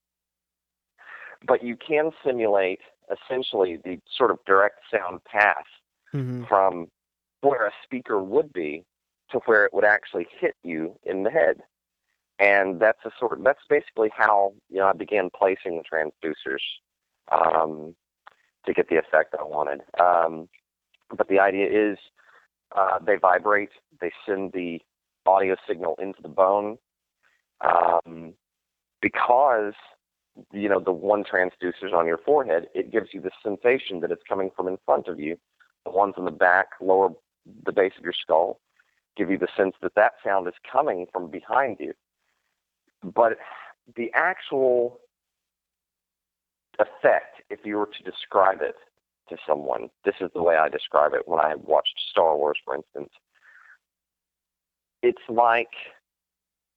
But 1.45 1.63
you 1.63 1.77
can 1.77 2.11
simulate 2.25 2.79
essentially 3.11 3.77
the 3.83 3.99
sort 4.15 4.31
of 4.31 4.39
direct 4.45 4.79
sound 4.91 5.23
path 5.23 5.65
hmm 6.11 6.43
from 6.45 6.87
where 7.41 7.67
a 7.67 7.71
speaker 7.83 8.21
would 8.21 8.51
be 8.51 8.83
to 9.29 9.39
where 9.45 9.65
it 9.65 9.73
would 9.73 9.83
actually 9.83 10.25
hit 10.39 10.55
you 10.63 10.97
in 11.03 11.23
the 11.23 11.29
head. 11.29 11.61
And 12.39 12.79
that's 12.79 13.03
a 13.05 13.11
sort 13.19 13.33
of, 13.33 13.43
that's 13.43 13.65
basically 13.69 14.09
how 14.15 14.53
you 14.69 14.77
know 14.77 14.87
I 14.87 14.93
began 14.93 15.29
placing 15.35 15.77
the 15.77 15.83
transducers 15.83 16.61
um, 17.31 17.95
to 18.65 18.73
get 18.73 18.89
the 18.89 18.97
effect 18.97 19.31
that 19.31 19.41
I 19.41 19.43
wanted. 19.43 19.81
Um, 19.99 20.47
but 21.15 21.27
the 21.27 21.39
idea 21.39 21.67
is 21.67 21.97
uh, 22.75 22.99
they 23.05 23.15
vibrate, 23.15 23.71
they 23.99 24.11
send 24.25 24.51
the 24.53 24.81
audio 25.25 25.55
signal 25.67 25.95
into 25.99 26.21
the 26.21 26.29
bone 26.29 26.77
um, 27.61 28.33
because 29.01 29.73
you 30.51 30.69
know 30.69 30.79
the 30.79 30.91
one 30.91 31.23
transducer's 31.23 31.93
on 31.93 32.05
your 32.05 32.19
forehead. 32.19 32.67
It 32.73 32.91
gives 32.91 33.09
you 33.13 33.21
the 33.21 33.31
sensation 33.43 33.99
that 34.01 34.11
it's 34.11 34.23
coming 34.27 34.51
from 34.55 34.67
in 34.67 34.77
front 34.85 35.07
of 35.07 35.19
you. 35.19 35.37
The 35.85 35.91
ones 35.91 36.15
in 36.17 36.25
the 36.25 36.31
back, 36.31 36.67
lower 36.81 37.09
the 37.65 37.71
base 37.71 37.93
of 37.97 38.03
your 38.03 38.13
skull, 38.13 38.59
give 39.15 39.31
you 39.31 39.37
the 39.37 39.47
sense 39.55 39.75
that 39.81 39.95
that 39.95 40.13
sound 40.23 40.47
is 40.47 40.53
coming 40.69 41.07
from 41.11 41.29
behind 41.29 41.77
you. 41.79 41.93
But 43.03 43.37
the 43.95 44.11
actual 44.13 44.99
effect, 46.79 47.41
if 47.49 47.59
you 47.63 47.77
were 47.77 47.89
to 47.97 48.03
describe 48.03 48.61
it 48.61 48.75
to 49.29 49.37
someone, 49.47 49.89
this 50.05 50.15
is 50.21 50.29
the 50.33 50.43
way 50.43 50.55
I 50.55 50.69
describe 50.69 51.13
it 51.13 51.27
when 51.27 51.39
I 51.39 51.55
watched 51.55 51.99
Star 52.11 52.35
Wars, 52.37 52.57
for 52.63 52.75
instance. 52.75 53.09
It's 55.03 55.21
like 55.29 55.71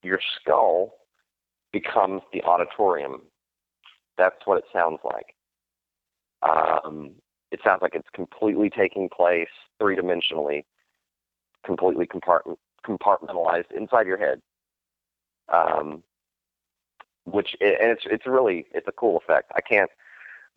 your 0.03 0.21
skull 0.41 0.95
becomes 1.73 2.23
the 2.33 2.43
auditorium. 2.43 3.23
That's 4.21 4.37
what 4.45 4.59
it 4.59 4.65
sounds 4.71 4.99
like. 5.03 5.35
Um, 6.43 7.13
it 7.51 7.61
sounds 7.65 7.81
like 7.81 7.95
it's 7.95 8.09
completely 8.15 8.69
taking 8.69 9.09
place 9.09 9.49
three 9.81 9.97
dimensionally, 9.97 10.65
completely 11.65 12.07
compart- 12.07 12.57
compartmentalized 12.87 13.73
inside 13.75 14.07
your 14.07 14.19
head. 14.19 14.43
Um, 15.49 16.03
which 17.25 17.57
and 17.61 17.77
it's 17.81 18.03
it's 18.05 18.27
really 18.27 18.67
it's 18.73 18.87
a 18.89 18.93
cool 18.93 19.17
effect. 19.17 19.53
I 19.57 19.63
can't 19.63 19.91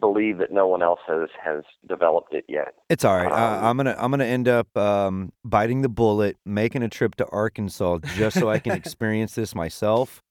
believe 0.01 0.39
that 0.39 0.51
no 0.51 0.67
one 0.67 0.83
else 0.83 0.99
has 1.07 1.29
has 1.41 1.63
developed 1.87 2.33
it 2.33 2.43
yet. 2.49 2.73
It's 2.89 3.05
all 3.05 3.15
right. 3.15 3.31
Um, 3.31 3.33
uh, 3.63 3.69
I'm 3.69 3.77
gonna 3.77 3.95
I'm 3.97 4.11
gonna 4.11 4.25
end 4.25 4.49
up 4.49 4.75
um, 4.75 5.31
biting 5.45 5.83
the 5.83 5.89
bullet, 5.89 6.35
making 6.45 6.83
a 6.83 6.89
trip 6.89 7.15
to 7.15 7.25
Arkansas 7.27 7.99
just 8.15 8.37
so 8.37 8.49
I 8.49 8.59
can 8.59 8.73
experience 8.75 9.35
this 9.35 9.55
myself. 9.55 10.21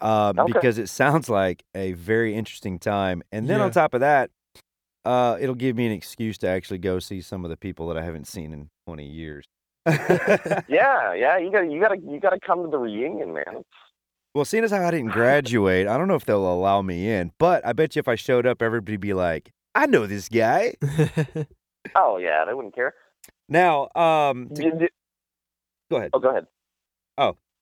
Um, 0.00 0.38
Okay. 0.38 0.52
Because 0.52 0.78
it 0.78 0.88
sounds 0.88 1.28
like 1.28 1.62
a 1.74 1.92
very 1.92 2.34
interesting 2.34 2.78
time, 2.78 3.22
and 3.32 3.48
then 3.48 3.60
on 3.60 3.70
top 3.70 3.94
of 3.94 4.00
that, 4.00 4.30
uh, 5.04 5.36
it'll 5.40 5.54
give 5.54 5.76
me 5.76 5.86
an 5.86 5.92
excuse 5.92 6.38
to 6.38 6.48
actually 6.48 6.78
go 6.78 6.98
see 6.98 7.20
some 7.20 7.44
of 7.44 7.50
the 7.50 7.56
people 7.56 7.86
that 7.88 7.96
I 7.98 8.02
haven't 8.02 8.26
seen 8.26 8.52
in 8.52 8.70
20 8.86 9.06
years. 9.06 9.44
Yeah, 9.86 11.12
yeah, 11.14 11.36
you 11.38 11.50
got 11.52 11.60
to 11.60 11.66
you 11.70 11.80
got 11.80 11.88
to 11.88 11.98
you 11.98 12.18
got 12.20 12.30
to 12.30 12.40
come 12.40 12.62
to 12.64 12.68
the 12.70 12.78
reunion, 12.78 13.32
man. 13.34 13.62
Well, 14.34 14.44
seeing 14.44 14.64
as 14.64 14.72
how 14.72 14.82
I 14.84 14.90
didn't 14.90 15.10
graduate, 15.12 15.86
I 15.86 15.96
don't 15.96 16.08
know 16.08 16.16
if 16.16 16.24
they'll 16.24 16.52
allow 16.52 16.82
me 16.82 17.08
in, 17.08 17.30
but 17.38 17.64
I 17.64 17.72
bet 17.72 17.94
you 17.94 18.00
if 18.00 18.08
I 18.08 18.16
showed 18.16 18.46
up, 18.46 18.62
everybody'd 18.62 19.00
be 19.00 19.12
like, 19.14 19.52
"I 19.74 19.86
know 19.86 20.06
this 20.06 20.28
guy." 20.28 20.74
Oh 21.94 22.16
yeah, 22.16 22.46
they 22.46 22.54
wouldn't 22.54 22.74
care. 22.74 22.94
Now, 23.46 23.88
um, 23.94 24.48
to- 24.48 24.54
Did- 24.62 24.78
did- 24.78 24.90
go 25.90 25.96
ahead. 25.98 26.10
oh, 26.14 26.18
go 26.18 26.30
ahead. 26.30 26.46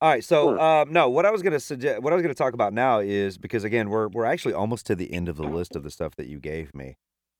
All 0.03 0.09
right, 0.09 0.23
so 0.23 0.57
um, 0.59 0.91
no, 0.91 1.09
what 1.09 1.25
I 1.25 1.31
was 1.31 1.41
gonna 1.41 1.61
suggest, 1.61 2.01
what 2.03 2.11
I 2.11 2.17
was 2.17 2.23
gonna 2.23 2.35
talk 2.35 2.53
about 2.53 2.73
now 2.73 2.99
is 2.99 3.37
because 3.37 3.63
again, 3.63 3.89
we're 3.89 4.09
we're 4.09 4.25
actually 4.25 4.53
almost 4.53 4.85
to 4.87 4.95
the 4.97 5.13
end 5.13 5.29
of 5.29 5.37
the 5.37 5.45
list 5.47 5.77
of 5.77 5.83
the 5.83 5.91
stuff 5.91 6.17
that 6.17 6.27
you 6.27 6.41
gave 6.41 6.75
me. 6.75 6.97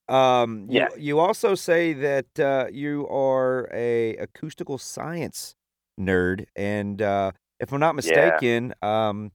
Um, 0.08 0.68
you, 0.70 0.82
Yeah. 0.82 0.88
you 0.98 1.20
also 1.20 1.56
say 1.56 1.92
that 1.94 2.40
uh, 2.40 2.68
you 2.72 3.06
are 3.10 3.70
a 3.74 4.16
acoustical 4.16 4.78
science 4.78 5.56
nerd, 6.00 6.46
and 6.56 7.02
uh, 7.02 7.34
if 7.60 7.74
I'm 7.74 7.82
not 7.82 7.96
Yeah. 8.02 8.42
mistaken, 8.42 8.74
um, 8.82 9.34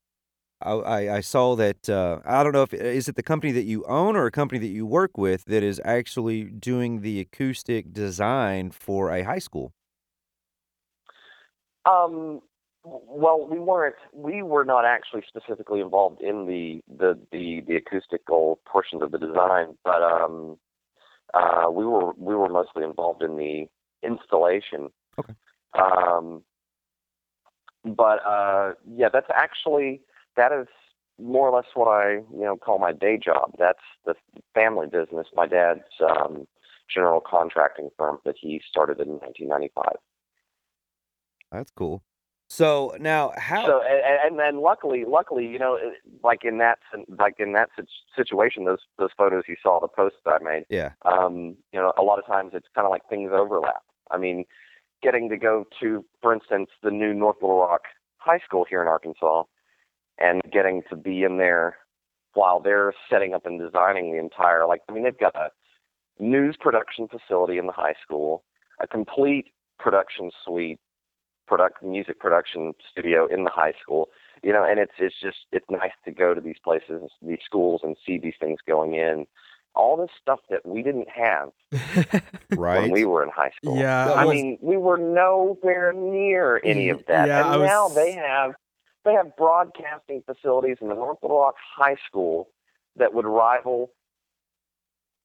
I, 0.62 0.72
I, 0.72 1.16
I 1.18 1.20
saw 1.22 1.57
that 1.57 1.89
uh, 1.91 2.20
I 2.26 2.43
don't 2.45 2.53
know 2.53 2.62
if 2.62 2.74
is 2.74 3.09
it 3.09 3.16
the 3.16 3.22
company 3.22 3.53
that 3.53 3.64
you 3.64 3.85
own 3.87 4.16
or 4.16 4.26
a 4.26 4.33
company 4.33 4.61
that 4.61 4.74
you 4.74 4.87
work 4.87 5.18
with 5.18 5.45
that 5.47 5.62
is 5.62 5.81
actually 5.85 6.45
doing 6.45 7.03
the 7.03 7.20
acoustic 7.20 7.93
design 7.93 8.70
for 8.72 9.11
a 9.12 9.24
high 9.24 9.41
school. 9.41 9.72
Um, 11.85 12.43
well, 12.85 13.47
we 13.51 13.59
weren't. 13.59 13.97
We 14.12 14.43
were 14.43 14.64
not 14.64 14.85
actually 14.85 15.22
specifically 15.26 15.81
involved 15.81 16.22
in 16.22 16.47
the 16.47 16.81
the 16.89 17.18
the, 17.33 17.62
the 17.66 17.76
acoustical 17.76 18.61
portions 18.66 19.03
of 19.03 19.11
the 19.11 19.18
design, 19.18 19.76
but 19.85 20.03
um, 20.03 20.59
uh, 21.35 21.70
we 21.70 21.85
were 21.85 22.12
we 22.16 22.35
were 22.35 22.49
mostly 22.49 22.85
involved 22.85 23.22
in 23.22 23.37
the 23.37 23.66
installation. 24.03 24.89
Okay. 25.18 25.35
Um, 25.79 26.43
but 27.85 28.24
uh, 28.26 28.72
yeah, 28.97 29.09
that's 29.12 29.31
actually 29.35 30.03
that 30.37 30.53
is 30.53 30.68
more 31.20 31.49
or 31.49 31.57
less 31.57 31.66
what 31.74 31.89
I 31.89 32.14
you 32.14 32.45
know 32.45 32.57
call 32.57 32.79
my 32.79 32.93
day 32.93 33.18
job. 33.22 33.53
That's 33.59 33.79
the 34.07 34.14
family 34.55 34.87
business. 34.87 35.26
My 35.35 35.47
dad's 35.47 35.81
um, 36.01 36.47
general 36.93 37.20
contracting 37.20 37.91
firm 37.99 38.18
that 38.24 38.37
he 38.41 38.61
started 38.68 39.01
in 39.01 39.09
1995. 39.09 39.85
That's 41.51 41.70
cool. 41.70 42.03
So 42.49 42.96
now, 42.99 43.32
how? 43.36 43.66
So 43.66 43.82
and, 43.82 44.18
and 44.24 44.38
then 44.38 44.62
luckily, 44.62 45.05
luckily, 45.07 45.46
you 45.46 45.59
know, 45.59 45.78
like 46.24 46.44
in 46.44 46.59
that 46.59 46.78
like 47.18 47.34
in 47.38 47.53
that 47.53 47.68
sit- 47.76 47.88
situation, 48.16 48.64
those 48.64 48.80
those 48.99 49.11
photos 49.16 49.44
you 49.46 49.57
saw, 49.62 49.80
the 49.80 49.88
posts 49.88 50.18
that 50.24 50.40
I 50.40 50.44
made, 50.44 50.64
yeah. 50.70 50.92
um, 51.05 51.57
you 51.72 51.78
know, 51.78 51.92
a 51.99 52.03
lot 52.03 52.18
of 52.18 52.26
times 52.26 52.53
it's 52.55 52.66
kind 52.74 52.86
of 52.86 52.90
like 52.90 53.03
things 53.11 53.30
overlap. 53.34 53.82
I 54.11 54.16
mean, 54.16 54.44
getting 55.03 55.28
to 55.28 55.36
go 55.36 55.66
to, 55.80 56.05
for 56.22 56.32
instance, 56.32 56.70
the 56.82 56.90
new 56.90 57.12
North 57.12 57.36
Little 57.42 57.59
Rock 57.59 57.82
High 58.16 58.38
School 58.38 58.64
here 58.68 58.80
in 58.80 58.88
Arkansas, 58.88 59.44
and 60.18 60.40
getting 60.51 60.82
to 60.88 60.96
be 60.96 61.24
in 61.24 61.36
there 61.36 61.76
while 62.32 62.61
they're 62.61 62.94
setting 63.11 63.34
up 63.34 63.44
and 63.44 63.61
designing 63.61 64.12
the 64.12 64.18
entire 64.18 64.66
like 64.66 64.80
I 64.88 64.92
mean 64.92 65.05
they've 65.05 65.18
got 65.18 65.36
a 65.36 65.51
news 66.18 66.57
production 66.59 67.09
facility 67.09 67.59
in 67.59 67.66
the 67.66 67.72
high 67.72 67.94
school, 68.03 68.44
a 68.80 68.86
complete 68.86 69.53
production 69.78 70.30
suite, 70.44 70.80
product 71.49 71.82
music 71.82 72.20
production 72.20 72.74
studio 72.90 73.26
in 73.26 73.44
the 73.44 73.51
high 73.51 73.72
school. 73.82 74.09
You 74.42 74.53
know, 74.53 74.62
and 74.62 74.78
it's 74.78 74.92
it's 74.99 75.18
just 75.20 75.38
it's 75.51 75.66
nice 75.68 75.90
to 76.05 76.12
go 76.12 76.32
to 76.34 76.40
these 76.40 76.59
places, 76.62 77.11
these 77.22 77.40
schools, 77.44 77.80
and 77.82 77.96
see 78.07 78.18
these 78.18 78.34
things 78.38 78.61
going 78.66 78.94
in. 78.94 79.26
All 79.74 79.96
this 79.96 80.11
stuff 80.20 80.40
that 80.51 80.64
we 80.66 80.82
didn't 80.82 81.09
have 81.09 81.51
Right. 82.57 82.82
when 82.82 82.90
we 82.90 83.05
were 83.05 83.22
in 83.22 83.30
high 83.30 83.51
school. 83.57 83.76
Yeah, 83.78 84.12
I 84.12 84.22
I 84.22 84.24
was- 84.24 84.34
mean, 84.34 84.59
we 84.61 84.76
were 84.76 84.96
nowhere 84.99 85.92
near 85.92 86.61
any 86.64 86.88
of 86.90 87.05
that. 87.07 87.28
Yeah, 87.28 87.53
and 87.53 87.61
was- 87.62 87.68
now 87.68 87.88
they 87.88 88.12
have 88.12 88.53
they 89.05 89.12
have 89.14 89.36
broadcasting 89.36 90.22
facilities 90.26 90.76
in 90.80 90.88
the 90.88 90.94
North 90.94 91.18
Little 91.22 91.40
Rock 91.40 91.55
High 91.76 91.96
School 92.07 92.49
that 92.96 93.14
would 93.14 93.24
rival 93.26 93.90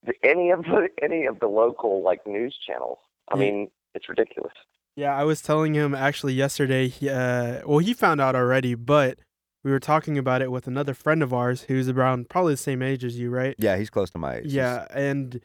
the, 0.05 0.13
any 0.23 0.51
of 0.51 0.63
the 0.63 0.89
any 1.01 1.25
of 1.25 1.39
the 1.39 1.47
local 1.47 2.03
like 2.03 2.25
news 2.27 2.55
channels. 2.65 2.99
I 3.29 3.35
Yeah. 3.35 3.39
mean, 3.41 3.71
it's 3.95 4.09
ridiculous. 4.09 4.53
Yeah, 4.95 5.15
I 5.15 5.23
was 5.23 5.41
telling 5.41 5.73
him 5.73 5.95
actually 5.95 6.33
yesterday. 6.33 6.87
He, 6.87 7.09
uh, 7.09 7.61
well, 7.65 7.79
he 7.79 7.93
found 7.93 8.21
out 8.21 8.35
already, 8.35 8.75
but 8.75 9.19
we 9.63 9.71
were 9.71 9.79
talking 9.79 10.17
about 10.17 10.41
it 10.41 10.51
with 10.51 10.67
another 10.67 10.93
friend 10.93 11.23
of 11.23 11.33
ours 11.33 11.63
who's 11.63 11.89
around 11.89 12.29
probably 12.29 12.53
the 12.53 12.57
same 12.57 12.81
age 12.81 13.03
as 13.03 13.17
you, 13.17 13.29
right? 13.29 13.55
Yeah, 13.57 13.77
he's 13.77 13.89
close 13.89 14.09
to 14.11 14.17
my 14.17 14.37
age. 14.37 14.53
Yeah, 14.53 14.85
and 14.91 15.39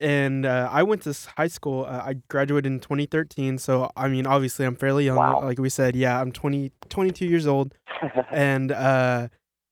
and 0.00 0.46
uh, 0.46 0.68
I 0.70 0.82
went 0.82 1.02
to 1.02 1.14
high 1.36 1.48
school. 1.48 1.84
Uh, 1.84 2.02
I 2.04 2.14
graduated 2.28 2.70
in 2.70 2.80
2013, 2.80 3.58
so 3.58 3.90
I 3.96 4.08
mean, 4.08 4.26
obviously, 4.26 4.64
I'm 4.64 4.76
fairly 4.76 5.06
young. 5.06 5.16
Wow. 5.16 5.42
Like 5.42 5.58
we 5.58 5.68
said, 5.68 5.96
yeah, 5.96 6.20
I'm 6.20 6.32
20, 6.32 6.72
22 6.88 7.26
years 7.26 7.46
old, 7.46 7.74
and 8.30 8.72
uh, 8.72 9.28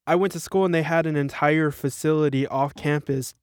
I 0.07 0.17
went 0.17 0.33
to 0.33 0.41
school, 0.41 0.65
and 0.65 0.75
they 0.75 0.83
had 0.83 1.07
an 1.07 1.17
entire 1.17 1.71
facility 1.71 2.47
off 2.47 2.75
campus 2.75 3.35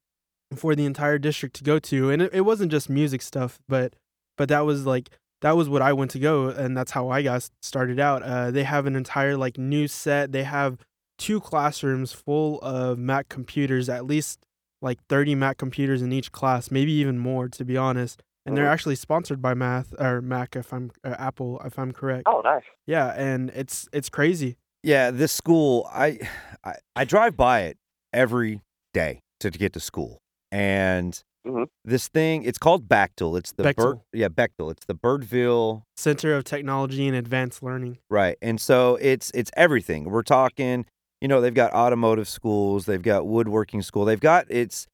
for 0.54 0.74
the 0.74 0.84
entire 0.84 1.18
district 1.18 1.56
to 1.56 1.64
go 1.64 1.78
to, 1.78 2.10
and 2.10 2.22
it, 2.22 2.34
it 2.34 2.40
wasn't 2.42 2.70
just 2.70 2.90
music 2.90 3.22
stuff, 3.22 3.58
but 3.68 3.94
but 4.36 4.48
that 4.48 4.60
was 4.60 4.86
like 4.86 5.10
that 5.42 5.56
was 5.56 5.68
what 5.68 5.82
I 5.82 5.92
went 5.92 6.10
to 6.12 6.18
go, 6.18 6.48
and 6.48 6.76
that's 6.76 6.92
how 6.92 7.08
I 7.10 7.22
got 7.22 7.48
started 7.62 8.00
out. 8.00 8.22
Uh, 8.22 8.50
they 8.50 8.64
have 8.64 8.86
an 8.86 8.96
entire 8.96 9.36
like 9.36 9.58
new 9.58 9.86
set. 9.88 10.32
They 10.32 10.44
have 10.44 10.78
two 11.18 11.40
classrooms 11.40 12.12
full 12.12 12.58
of 12.62 12.98
Mac 12.98 13.28
computers, 13.28 13.88
at 13.88 14.06
least 14.06 14.44
like 14.80 14.98
30 15.08 15.34
Mac 15.36 15.58
computers 15.58 16.02
in 16.02 16.12
each 16.12 16.32
class, 16.32 16.70
maybe 16.70 16.90
even 16.92 17.18
more, 17.18 17.48
to 17.48 17.64
be 17.64 17.76
honest. 17.76 18.22
And 18.44 18.56
they're 18.56 18.64
Mhm. 18.66 18.72
actually 18.72 18.96
sponsored 18.96 19.40
by 19.40 19.54
Math 19.54 19.94
or 20.00 20.20
Mac, 20.20 20.56
if 20.56 20.72
I'm 20.72 20.90
uh, 21.04 21.14
Apple, 21.18 21.60
if 21.64 21.78
I'm 21.78 21.92
correct. 21.92 22.24
oh, 22.26 22.40
nice. 22.40 22.64
Yeah, 22.86 23.14
and 23.16 23.50
it's 23.50 23.88
it's 23.92 24.08
crazy. 24.08 24.56
Yeah, 24.82 25.12
this 25.12 25.30
school, 25.30 25.88
I, 25.92 26.18
I, 26.64 26.74
I 26.96 27.04
drive 27.04 27.36
by 27.36 27.60
it 27.62 27.76
every 28.12 28.62
day 28.92 29.20
to, 29.38 29.50
to 29.52 29.56
get 29.58 29.72
to 29.74 29.80
school, 29.80 30.18
and 30.50 31.22
Mhm. 31.46 31.66
this 31.84 32.08
thing, 32.08 32.44
it's 32.44 32.58
called 32.58 32.88
Bechtel. 32.88 33.36
It's 33.38 33.52
the 33.52 33.64
Bird, 33.64 33.76
Bechtel. 33.76 34.02
yeah, 34.12 34.28
Bechtel. 34.28 34.70
It's 34.70 34.84
the 34.86 34.94
Birdville, 34.94 35.82
Center 35.96 36.34
of 36.36 36.44
Technology 36.44 37.06
and 37.08 37.16
Advanced 37.16 37.62
Learning. 37.62 37.98
right? 38.08 38.36
And 38.40 38.60
so 38.60 38.96
it's 39.00 39.30
it's 39.34 39.50
everything. 39.56 40.04
We're 40.04 40.22
talking, 40.22 40.86
you 41.20 41.28
know, 41.28 41.40
they've 41.40 41.52
got 41.54 41.72
automotive 41.72 42.28
schools, 42.28 42.86
they've 42.86 43.02
got 43.02 43.26
woodworking 43.26 43.82
school, 43.82 44.04
they've 44.04 44.20
got 44.20 44.46
it's 44.48 44.86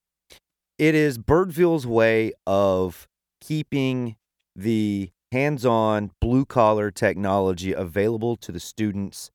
it 0.79 0.95
is 0.95 1.19
Birdville's 1.19 1.87
way 1.87 2.33
of 2.47 3.07
keeping 3.41 4.17
the 4.57 5.11
hands-on 5.33 6.11
blue 6.21 6.45
collar 6.47 6.91
technology 6.91 7.73
available 7.73 8.37
to 8.37 8.51
the 8.53 8.61
students 8.61 9.31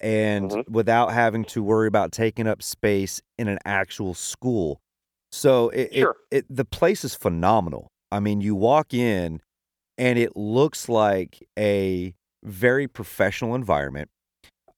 and 0.00 0.50
Mhm. 0.50 0.68
without 0.70 1.12
having 1.12 1.44
to 1.46 1.62
worry 1.62 1.86
about 1.88 2.12
taking 2.12 2.46
up 2.46 2.62
space 2.62 3.20
in 3.36 3.48
an 3.48 3.58
actual 3.66 4.14
school. 4.14 4.80
So 5.32 5.68
it, 5.70 5.92
Sure. 5.94 6.16
it, 6.30 6.38
it 6.38 6.46
the 6.48 6.64
place 6.64 7.04
is 7.04 7.14
phenomenal. 7.14 7.88
I 8.10 8.20
mean, 8.20 8.40
you 8.40 8.54
walk 8.54 8.94
in 8.94 9.40
and 9.98 10.18
it 10.18 10.36
looks 10.36 10.88
like 10.88 11.46
a 11.58 12.14
very 12.44 12.88
professional 12.88 13.54
environment. 13.54 14.10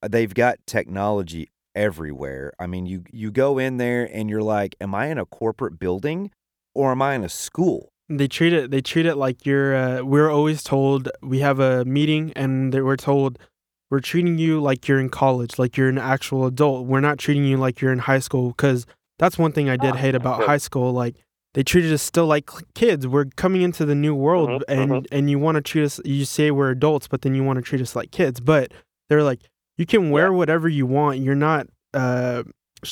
Uh, 0.03 0.09
They've 0.09 0.33
got 0.35 0.59
technology 0.67 1.51
everywhere. 1.75 2.53
I 2.59 2.67
mean, 2.67 2.87
you 2.87 3.05
you 3.13 3.31
go 3.31 3.59
in 3.59 3.77
there 3.77 4.09
and 4.13 4.29
you're 4.29 4.43
like, 4.43 4.75
am 4.81 4.95
I 4.95 5.07
in 5.07 5.19
a 5.19 5.27
corporate 5.27 5.79
building 5.79 6.31
or 6.75 6.91
am 6.93 7.03
I 7.03 7.15
in 7.15 7.23
a 7.23 7.29
school? 7.29 7.91
They 8.09 8.27
treat 8.27 8.53
it. 8.53 8.73
They 8.73 8.81
treat 8.81 9.07
it 9.07 9.15
like 9.15 9.47
you're. 9.47 9.75
Uh, 9.77 10.03
we're 10.03 10.31
always 10.31 10.65
told 10.65 11.09
we 11.23 11.39
have 11.41 11.61
a 11.61 11.85
meeting, 11.85 12.33
and 12.35 12.75
we're 12.75 12.97
told 12.97 13.39
we're 13.89 14.01
treating 14.01 14.37
you 14.37 14.61
like 14.61 14.89
you're 14.89 14.99
in 14.99 15.11
college, 15.11 15.61
like 15.61 15.77
you're 15.77 15.89
an 15.89 15.99
actual 15.99 16.45
adult. 16.47 16.87
We're 16.89 17.01
not 17.01 17.19
treating 17.19 17.45
you 17.45 17.57
like 17.57 17.81
you're 17.81 17.93
in 17.93 18.01
high 18.01 18.19
school. 18.19 18.49
Because 18.49 18.85
that's 19.21 19.39
one 19.39 19.53
thing 19.53 19.69
I 19.69 19.77
did 19.77 19.93
Ah, 19.95 19.97
hate 19.99 20.17
about 20.17 20.43
high 20.45 20.57
school. 20.59 20.93
Like 20.93 21.15
they 21.55 21.63
treated 21.63 21.93
us 21.93 22.03
still 22.03 22.27
like 22.27 22.51
kids. 22.75 23.07
We're 23.07 23.27
coming 23.37 23.63
into 23.63 23.85
the 23.85 23.95
new 23.95 24.15
world, 24.15 24.49
Mhm, 24.51 24.63
and 24.69 24.91
mhm. 24.91 25.07
and 25.13 25.31
you 25.31 25.39
want 25.39 25.55
to 25.57 25.61
treat 25.61 25.85
us. 25.85 26.01
You 26.05 26.25
say 26.25 26.51
we're 26.51 26.71
adults, 26.71 27.07
but 27.07 27.23
then 27.23 27.35
you 27.37 27.45
want 27.45 27.59
to 27.59 27.63
treat 27.63 27.81
us 27.83 27.95
like 27.95 28.11
kids. 28.11 28.41
But 28.41 28.73
they're 29.09 29.23
like, 29.23 29.41
you 29.79 29.87
can 29.87 30.11
wear 30.11 30.33
whatever 30.33 30.69
you 30.69 30.87
want. 30.87 31.19
You're 31.21 31.35
not 31.37 31.67
uh, 31.95 32.43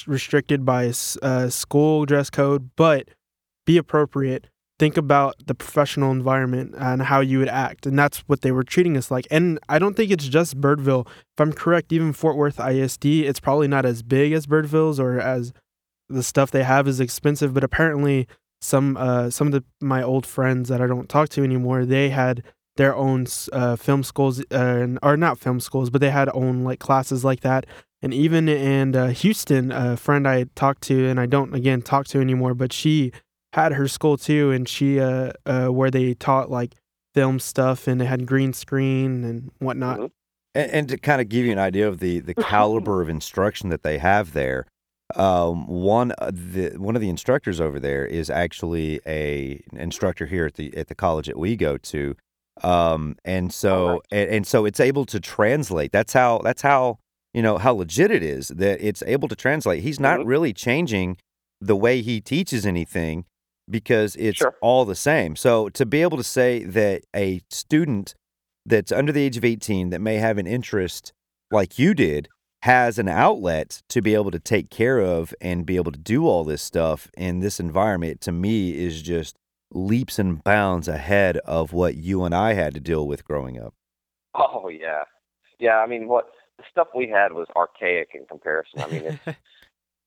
restricted 0.06 0.64
by 0.64 0.92
uh, 1.22 1.48
school 1.48 2.04
dress 2.04 2.30
code, 2.30 2.70
but 2.76 3.08
be 3.66 3.76
appropriate 3.78 4.46
think 4.78 4.96
about 4.96 5.34
the 5.44 5.54
professional 5.56 6.12
environment 6.12 6.72
and 6.78 7.02
how 7.02 7.18
you 7.20 7.40
would 7.40 7.48
act 7.48 7.84
and 7.84 7.98
that's 7.98 8.18
what 8.28 8.42
they 8.42 8.52
were 8.52 8.62
treating 8.62 8.96
us 8.96 9.10
like 9.10 9.26
and 9.30 9.58
i 9.68 9.76
don't 9.78 9.94
think 9.96 10.08
it's 10.10 10.28
just 10.28 10.60
birdville 10.60 11.04
if 11.06 11.40
i'm 11.40 11.52
correct 11.52 11.92
even 11.92 12.12
fort 12.12 12.36
worth 12.36 12.58
isd 12.58 13.24
it's 13.24 13.40
probably 13.40 13.66
not 13.66 13.84
as 13.84 14.02
big 14.04 14.32
as 14.32 14.46
birdville's 14.46 15.00
or 15.00 15.18
as 15.20 15.52
the 16.08 16.22
stuff 16.22 16.50
they 16.50 16.62
have 16.64 16.88
is 16.88 17.00
expensive 17.00 17.52
but 17.54 17.64
apparently 17.64 18.26
some 18.60 18.96
uh 18.96 19.30
some 19.30 19.46
of 19.48 19.52
the 19.52 19.64
my 19.80 20.02
old 20.02 20.26
friends 20.26 20.68
that 20.68 20.80
i 20.80 20.86
don't 20.86 21.08
talk 21.08 21.28
to 21.28 21.42
anymore 21.44 21.84
they 21.84 22.10
had 22.10 22.42
their 22.76 22.94
own 22.94 23.26
uh, 23.52 23.74
film 23.74 24.02
schools 24.04 24.40
uh, 24.40 24.44
and- 24.54 24.98
or 25.02 25.16
not 25.16 25.38
film 25.38 25.58
schools 25.60 25.90
but 25.90 26.00
they 26.00 26.10
had 26.10 26.28
own 26.32 26.62
like 26.64 26.78
classes 26.78 27.24
like 27.24 27.40
that 27.40 27.66
and 28.02 28.14
even 28.14 28.48
in 28.48 28.94
uh, 28.96 29.08
houston 29.08 29.70
a 29.72 29.96
friend 29.96 30.26
i 30.28 30.44
talked 30.54 30.82
to 30.82 31.06
and 31.08 31.18
i 31.20 31.26
don't 31.26 31.54
again 31.54 31.82
talk 31.82 32.06
to 32.06 32.20
anymore 32.20 32.54
but 32.54 32.72
she 32.72 33.12
had 33.54 33.72
her 33.72 33.88
school 33.88 34.18
too, 34.18 34.50
and 34.50 34.68
she 34.68 35.00
uh, 35.00 35.32
uh 35.46 35.68
where 35.68 35.90
they 35.90 36.12
taught 36.12 36.50
like 36.50 36.74
film 37.14 37.40
stuff 37.40 37.88
and 37.88 37.98
they 37.98 38.04
had 38.04 38.26
green 38.26 38.52
screen 38.52 39.24
and 39.24 39.50
whatnot. 39.58 39.98
Mhm. 39.98 40.10
And, 40.54 40.70
and 40.70 40.88
to 40.90 40.98
kind 40.98 41.20
of 41.22 41.30
give 41.30 41.46
you 41.46 41.52
an 41.52 41.58
idea 41.58 41.88
of 41.88 41.98
the 41.98 42.20
the 42.20 42.34
caliber 42.34 43.00
of 43.02 43.08
instruction 43.08 43.70
that 43.70 43.82
they 43.82 43.96
have 43.98 44.34
there, 44.34 44.66
um, 45.16 45.66
one 45.66 46.12
uh, 46.18 46.30
the 46.32 46.74
one 46.76 46.94
of 46.96 47.00
the 47.02 47.08
instructors 47.08 47.60
over 47.60 47.80
there 47.80 48.04
is 48.06 48.28
actually 48.30 49.00
a 49.06 49.62
an 49.72 49.78
instructor 49.78 50.26
here 50.26 50.46
at 50.46 50.54
the 50.54 50.76
at 50.76 50.88
the 50.88 50.94
college 50.94 51.26
that 51.26 51.38
we 51.38 51.56
go 51.56 51.76
to, 51.78 52.14
um, 52.62 53.16
and 53.24 53.52
so 53.52 53.88
right. 53.92 54.00
and, 54.10 54.30
and 54.30 54.46
so 54.46 54.64
it's 54.64 54.80
able 54.80 55.04
to 55.06 55.18
translate. 55.20 55.92
That's 55.92 56.12
how 56.12 56.38
that's 56.44 56.62
how 56.62 56.98
you 57.32 57.42
know 57.42 57.58
how 57.58 57.72
legit 57.74 58.10
it 58.10 58.22
is 58.22 58.48
that 58.48 58.80
it's 58.80 59.02
able 59.06 59.28
to 59.28 59.36
translate. 59.36 59.82
He's 59.82 60.00
not 60.00 60.20
Mhm. 60.20 60.26
really 60.26 60.52
changing 60.52 61.16
the 61.60 61.76
way 61.76 62.02
he 62.02 62.20
teaches 62.20 62.64
anything 62.66 63.24
because 63.70 64.14
it's 64.16 64.38
Sure. 64.38 64.54
all 64.62 64.84
the 64.84 64.94
same. 64.94 65.36
So 65.36 65.68
to 65.70 65.84
be 65.84 66.02
able 66.02 66.16
to 66.18 66.24
say 66.24 66.64
that 66.64 67.02
a 67.14 67.40
student 67.50 68.14
that's 68.64 68.92
under 68.92 69.12
the 69.12 69.22
age 69.22 69.36
of 69.36 69.44
18 69.44 69.90
that 69.90 70.00
may 70.00 70.16
have 70.16 70.38
an 70.38 70.46
interest 70.46 71.12
like 71.50 71.78
you 71.78 71.94
did 71.94 72.28
has 72.62 72.98
an 72.98 73.08
outlet 73.08 73.82
to 73.88 74.02
be 74.02 74.14
able 74.14 74.30
to 74.30 74.38
take 74.38 74.70
care 74.70 74.98
of 74.98 75.34
and 75.40 75.66
be 75.66 75.76
able 75.76 75.92
to 75.92 75.98
do 75.98 76.26
all 76.26 76.44
this 76.44 76.62
stuff 76.62 77.10
in 77.16 77.40
this 77.40 77.60
environment 77.60 78.20
to 78.20 78.32
me 78.32 78.76
is 78.76 79.00
just 79.02 79.36
leaps 79.70 80.18
and 80.18 80.42
bounds 80.42 80.88
ahead 80.88 81.36
of 81.38 81.72
what 81.72 81.94
you 81.94 82.24
and 82.24 82.34
I 82.34 82.54
had 82.54 82.74
to 82.74 82.80
deal 82.80 83.06
with 83.06 83.24
growing 83.24 83.60
up. 83.60 83.74
Oh 84.34 84.68
yeah, 84.68 85.04
yeah. 85.58 85.78
I 85.78 85.86
mean, 85.86 86.08
what 86.08 86.30
the 86.56 86.64
stuff 86.70 86.88
we 86.94 87.08
had 87.08 87.32
was 87.32 87.46
archaic 87.56 88.10
in 88.14 88.26
comparison. 88.26 88.80
I 88.80 88.86
mean, 88.88 89.02
it's, 89.04 89.18
and, 89.26 89.36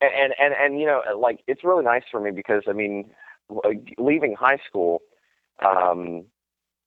and 0.01 0.33
and 0.39 0.53
and 0.59 0.79
you 0.79 0.85
know, 0.85 1.01
like 1.17 1.41
it's 1.47 1.63
really 1.63 1.83
nice 1.83 2.03
for 2.11 2.19
me 2.19 2.31
because 2.31 2.63
I 2.67 2.73
mean, 2.73 3.11
leaving 3.97 4.35
high 4.37 4.59
school, 4.67 5.01
um, 5.65 6.25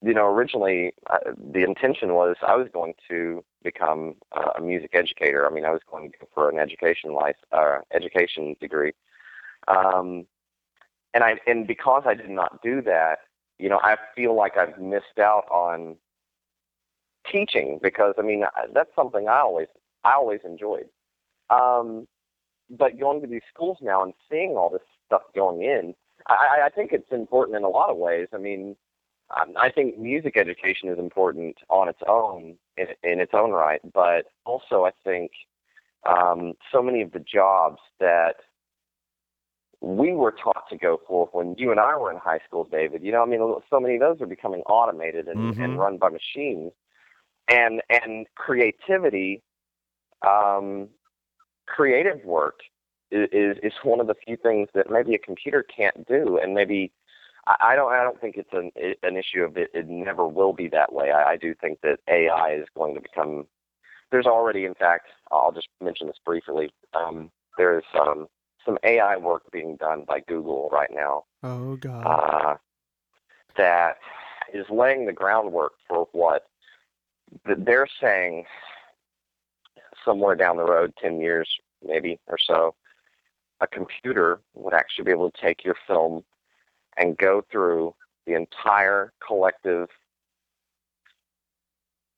you 0.02 0.14
know, 0.14 0.26
originally 0.26 0.92
uh, 1.10 1.32
the 1.52 1.64
intention 1.64 2.14
was 2.14 2.36
I 2.46 2.56
was 2.56 2.68
going 2.72 2.94
to 3.08 3.44
become 3.62 4.16
uh, 4.32 4.50
a 4.58 4.60
music 4.60 4.90
educator. 4.92 5.46
I 5.46 5.50
mean, 5.50 5.64
I 5.64 5.70
was 5.70 5.80
going 5.90 6.12
to 6.12 6.18
go 6.18 6.28
for 6.34 6.50
an 6.50 6.58
education 6.58 7.14
life, 7.14 7.36
uh, 7.52 7.78
education 7.92 8.56
degree. 8.60 8.92
Um, 9.68 10.26
and 11.14 11.24
I 11.24 11.36
and 11.46 11.66
because 11.66 12.02
I 12.06 12.14
did 12.14 12.30
not 12.30 12.62
do 12.62 12.82
that, 12.82 13.20
you 13.58 13.68
know, 13.68 13.80
I 13.82 13.96
feel 14.14 14.36
like 14.36 14.56
I've 14.58 14.78
missed 14.78 15.18
out 15.18 15.44
on 15.50 15.96
teaching 17.30 17.78
because 17.82 18.14
I 18.18 18.22
mean 18.22 18.44
that's 18.74 18.94
something 18.94 19.28
I 19.28 19.38
always 19.38 19.68
I 20.02 20.14
always 20.14 20.40
enjoyed. 20.44 20.88
Um, 21.50 22.06
but 22.70 22.98
going 22.98 23.20
to 23.20 23.26
these 23.26 23.42
schools 23.52 23.78
now 23.80 24.02
and 24.02 24.12
seeing 24.30 24.52
all 24.52 24.70
this 24.70 24.82
stuff 25.06 25.22
going 25.34 25.62
in, 25.62 25.94
I, 26.26 26.62
I 26.66 26.68
think 26.70 26.92
it's 26.92 27.12
important 27.12 27.56
in 27.56 27.64
a 27.64 27.68
lot 27.68 27.90
of 27.90 27.96
ways. 27.96 28.28
I 28.34 28.38
mean, 28.38 28.76
um, 29.30 29.54
I 29.56 29.70
think 29.70 29.98
music 29.98 30.36
education 30.36 30.88
is 30.88 30.98
important 30.98 31.56
on 31.68 31.88
its 31.88 32.00
own 32.06 32.56
in, 32.76 32.86
in 33.02 33.20
its 33.20 33.32
own 33.34 33.50
right, 33.50 33.80
but 33.92 34.26
also 34.44 34.84
I 34.84 34.90
think 35.02 35.30
um, 36.06 36.52
so 36.70 36.82
many 36.82 37.00
of 37.02 37.12
the 37.12 37.20
jobs 37.20 37.78
that 38.00 38.36
we 39.80 40.12
were 40.12 40.32
taught 40.32 40.68
to 40.70 40.76
go 40.76 41.00
for 41.06 41.28
when 41.32 41.54
you 41.58 41.70
and 41.70 41.80
I 41.80 41.96
were 41.96 42.10
in 42.10 42.18
high 42.18 42.40
school, 42.46 42.64
David. 42.64 43.02
You 43.02 43.12
know, 43.12 43.22
I 43.22 43.26
mean, 43.26 43.40
so 43.68 43.80
many 43.80 43.94
of 43.96 44.00
those 44.00 44.20
are 44.20 44.26
becoming 44.26 44.60
automated 44.62 45.28
and, 45.28 45.54
Mhm. 45.54 45.62
and 45.64 45.78
run 45.78 45.98
by 45.98 46.08
machines, 46.10 46.72
and 47.48 47.82
and 47.90 48.26
creativity, 48.34 49.42
um, 50.22 50.88
creative 51.66 52.24
work 52.24 52.60
is 53.10 53.58
is 53.62 53.72
one 53.82 54.00
of 54.00 54.06
the 54.06 54.14
few 54.14 54.36
things 54.36 54.68
that 54.74 54.90
maybe 54.90 55.14
a 55.14 55.18
computer 55.18 55.62
can't 55.62 56.06
do, 56.06 56.38
and 56.38 56.54
maybe. 56.54 56.92
I 57.46 57.74
don't. 57.76 57.92
I 57.92 58.02
don't 58.02 58.20
think 58.20 58.36
it's 58.36 58.52
an 58.52 58.70
an 59.02 59.16
issue 59.16 59.42
of 59.42 59.56
it. 59.56 59.70
It 59.74 59.88
never 59.88 60.26
will 60.26 60.52
be 60.52 60.68
that 60.68 60.92
way. 60.92 61.10
I, 61.10 61.32
I 61.32 61.36
do 61.36 61.54
think 61.54 61.80
that 61.82 62.00
AI 62.08 62.54
is 62.54 62.66
going 62.76 62.94
to 62.94 63.00
become. 63.00 63.46
There's 64.10 64.26
already, 64.26 64.64
in 64.64 64.74
fact, 64.74 65.08
I'll 65.32 65.52
just 65.52 65.68
mention 65.82 66.06
this 66.06 66.16
briefly. 66.24 66.70
Um, 66.94 67.30
there's 67.58 67.84
um, 67.98 68.28
some 68.64 68.78
AI 68.82 69.16
work 69.16 69.50
being 69.52 69.76
done 69.76 70.04
by 70.06 70.20
Google 70.20 70.68
right 70.72 70.90
now 70.92 71.24
oh 71.42 71.76
god. 71.76 72.06
uh, 72.06 72.56
that 73.56 73.96
is 74.52 74.66
laying 74.70 75.06
the 75.06 75.12
groundwork 75.12 75.72
for 75.88 76.08
what 76.12 76.46
th- 77.46 77.58
they're 77.60 77.88
saying 78.00 78.44
somewhere 80.04 80.34
down 80.34 80.56
the 80.56 80.64
road, 80.64 80.92
10 81.00 81.20
years 81.20 81.48
maybe 81.84 82.18
or 82.26 82.38
so, 82.38 82.74
a 83.60 83.66
computer 83.66 84.40
would 84.54 84.74
actually 84.74 85.04
be 85.04 85.10
able 85.10 85.30
to 85.30 85.40
take 85.40 85.64
your 85.64 85.76
film 85.86 86.24
and 86.96 87.16
go 87.16 87.44
through 87.50 87.94
the 88.26 88.34
entire 88.34 89.12
collective 89.26 89.88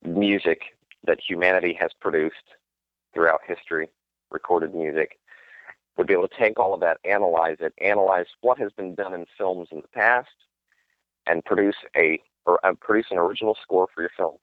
music 0.03 0.61
that 1.05 1.19
humanity 1.19 1.73
has 1.79 1.91
produced 1.99 2.35
throughout 3.13 3.41
history, 3.45 3.89
recorded 4.31 4.73
music, 4.73 5.19
would 5.97 6.07
be 6.07 6.13
able 6.13 6.27
to 6.27 6.37
take 6.37 6.59
all 6.59 6.73
of 6.73 6.79
that, 6.79 6.97
analyze 7.03 7.57
it, 7.59 7.73
analyze 7.81 8.27
what 8.41 8.59
has 8.59 8.71
been 8.73 8.93
done 8.95 9.13
in 9.13 9.25
films 9.37 9.67
in 9.71 9.81
the 9.81 9.87
past, 9.87 10.29
and 11.25 11.43
produce 11.43 11.75
a 11.95 12.21
or 12.45 12.65
uh, 12.65 12.73
produce 12.79 13.07
an 13.11 13.17
original 13.17 13.57
score 13.61 13.87
for 13.93 14.01
your 14.01 14.11
film. 14.15 14.37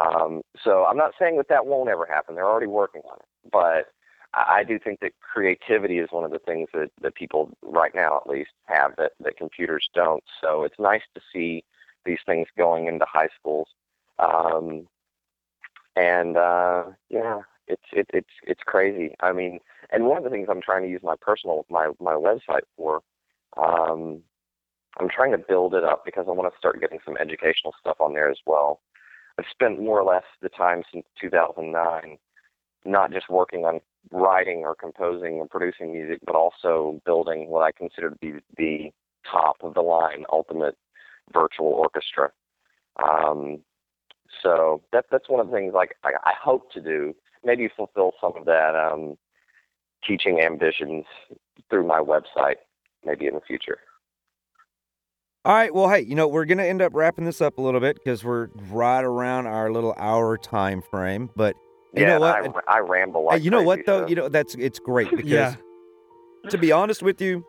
Um, 0.00 0.42
so 0.62 0.84
I'm 0.84 0.96
not 0.96 1.14
saying 1.18 1.36
that 1.38 1.48
that 1.48 1.66
won't 1.66 1.88
ever 1.88 2.06
happen. 2.06 2.34
They're 2.34 2.48
already 2.48 2.66
working 2.66 3.02
on 3.10 3.16
it, 3.16 3.50
but 3.50 3.92
I 4.36 4.64
do 4.64 4.78
think 4.78 5.00
that 5.00 5.12
creativity 5.20 5.98
is 5.98 6.08
one 6.10 6.24
of 6.24 6.30
the 6.30 6.38
things 6.38 6.68
that, 6.74 6.90
that 7.00 7.14
people 7.14 7.50
right 7.62 7.94
now 7.94 8.18
at 8.18 8.28
least 8.28 8.50
have 8.66 8.94
that, 8.98 9.12
that 9.20 9.38
computers 9.38 9.88
don't. 9.94 10.22
So 10.42 10.62
it's 10.64 10.78
nice 10.78 11.02
to 11.14 11.20
see 11.32 11.64
these 12.04 12.18
things 12.26 12.46
going 12.56 12.86
into 12.86 13.06
high 13.08 13.28
schools. 13.38 13.68
Um, 14.18 14.86
and 15.96 16.36
uh, 16.36 16.84
yeah, 17.08 17.40
it's 17.66 17.82
it, 17.92 18.06
it's 18.12 18.30
it's 18.42 18.62
crazy. 18.64 19.14
I 19.20 19.32
mean, 19.32 19.60
and 19.90 20.04
one 20.04 20.18
of 20.18 20.24
the 20.24 20.30
things 20.30 20.48
I'm 20.50 20.62
trying 20.62 20.82
to 20.82 20.90
use 20.90 21.02
my 21.02 21.16
personal 21.20 21.64
my 21.70 21.90
my 21.98 22.12
website 22.12 22.64
for, 22.76 23.00
um, 23.56 24.20
I'm 25.00 25.08
trying 25.08 25.32
to 25.32 25.38
build 25.38 25.74
it 25.74 25.84
up 25.84 26.04
because 26.04 26.26
I 26.28 26.32
want 26.32 26.52
to 26.52 26.58
start 26.58 26.80
getting 26.80 26.98
some 27.04 27.16
educational 27.16 27.74
stuff 27.80 27.96
on 28.00 28.12
there 28.12 28.30
as 28.30 28.38
well. 28.46 28.80
I've 29.38 29.46
spent 29.50 29.82
more 29.82 30.00
or 30.00 30.04
less 30.04 30.24
the 30.40 30.48
time 30.50 30.82
since 30.92 31.06
2009 31.20 32.18
not 32.86 33.12
just 33.12 33.28
working 33.28 33.64
on 33.64 33.80
writing 34.10 34.60
or 34.64 34.74
composing 34.74 35.34
or 35.34 35.46
producing 35.46 35.92
music, 35.92 36.20
but 36.24 36.34
also 36.34 37.00
building 37.04 37.48
what 37.48 37.62
I 37.62 37.72
consider 37.72 38.10
to 38.10 38.16
be 38.16 38.34
the 38.56 38.90
top 39.30 39.56
of 39.62 39.74
the 39.74 39.82
line 39.82 40.24
ultimate 40.32 40.76
virtual 41.32 41.68
orchestra. 41.68 42.30
Um, 43.04 43.60
so 44.42 44.82
that 44.92 45.06
that's 45.10 45.28
one 45.28 45.40
of 45.40 45.48
the 45.48 45.56
things 45.56 45.74
like 45.74 45.96
I, 46.04 46.12
I 46.24 46.32
hope 46.40 46.72
to 46.72 46.80
do. 46.80 47.14
Maybe 47.44 47.68
fulfill 47.76 48.12
some 48.20 48.32
of 48.36 48.44
that 48.46 48.74
um, 48.74 49.16
teaching 50.06 50.40
ambitions 50.40 51.04
through 51.70 51.86
my 51.86 52.00
website, 52.00 52.56
maybe 53.04 53.26
in 53.26 53.34
the 53.34 53.40
future. 53.40 53.78
All 55.44 55.54
right. 55.54 55.72
Well, 55.72 55.88
hey, 55.88 56.00
you 56.00 56.16
know, 56.16 56.26
we're 56.26 56.44
to 56.44 56.66
end 56.66 56.82
up 56.82 56.92
wrapping 56.92 57.24
this 57.24 57.40
up 57.40 57.58
a 57.58 57.62
little 57.62 57.80
bit 57.80 57.96
because 57.96 58.24
we're 58.24 58.48
right 58.68 59.04
around 59.04 59.46
our 59.46 59.70
little 59.70 59.94
hour 59.96 60.36
time 60.36 60.82
frame. 60.82 61.30
But 61.36 61.54
you 61.96 62.02
yeah, 62.02 62.18
know 62.18 62.20
what? 62.20 62.64
I, 62.68 62.76
I 62.76 62.78
ramble 62.80 63.24
like 63.24 63.42
you 63.42 63.50
know 63.50 63.62
what 63.62 63.86
though? 63.86 64.02
so- 64.02 64.08
You 64.08 64.16
know 64.16 64.28
that's 64.28 64.54
it's 64.56 64.78
great 64.78 65.10
because 65.16 65.30
Yeah. 65.30 65.54
to 66.50 66.58
be 66.58 66.72
honest 66.72 67.02
with 67.02 67.20
you, 67.20 67.44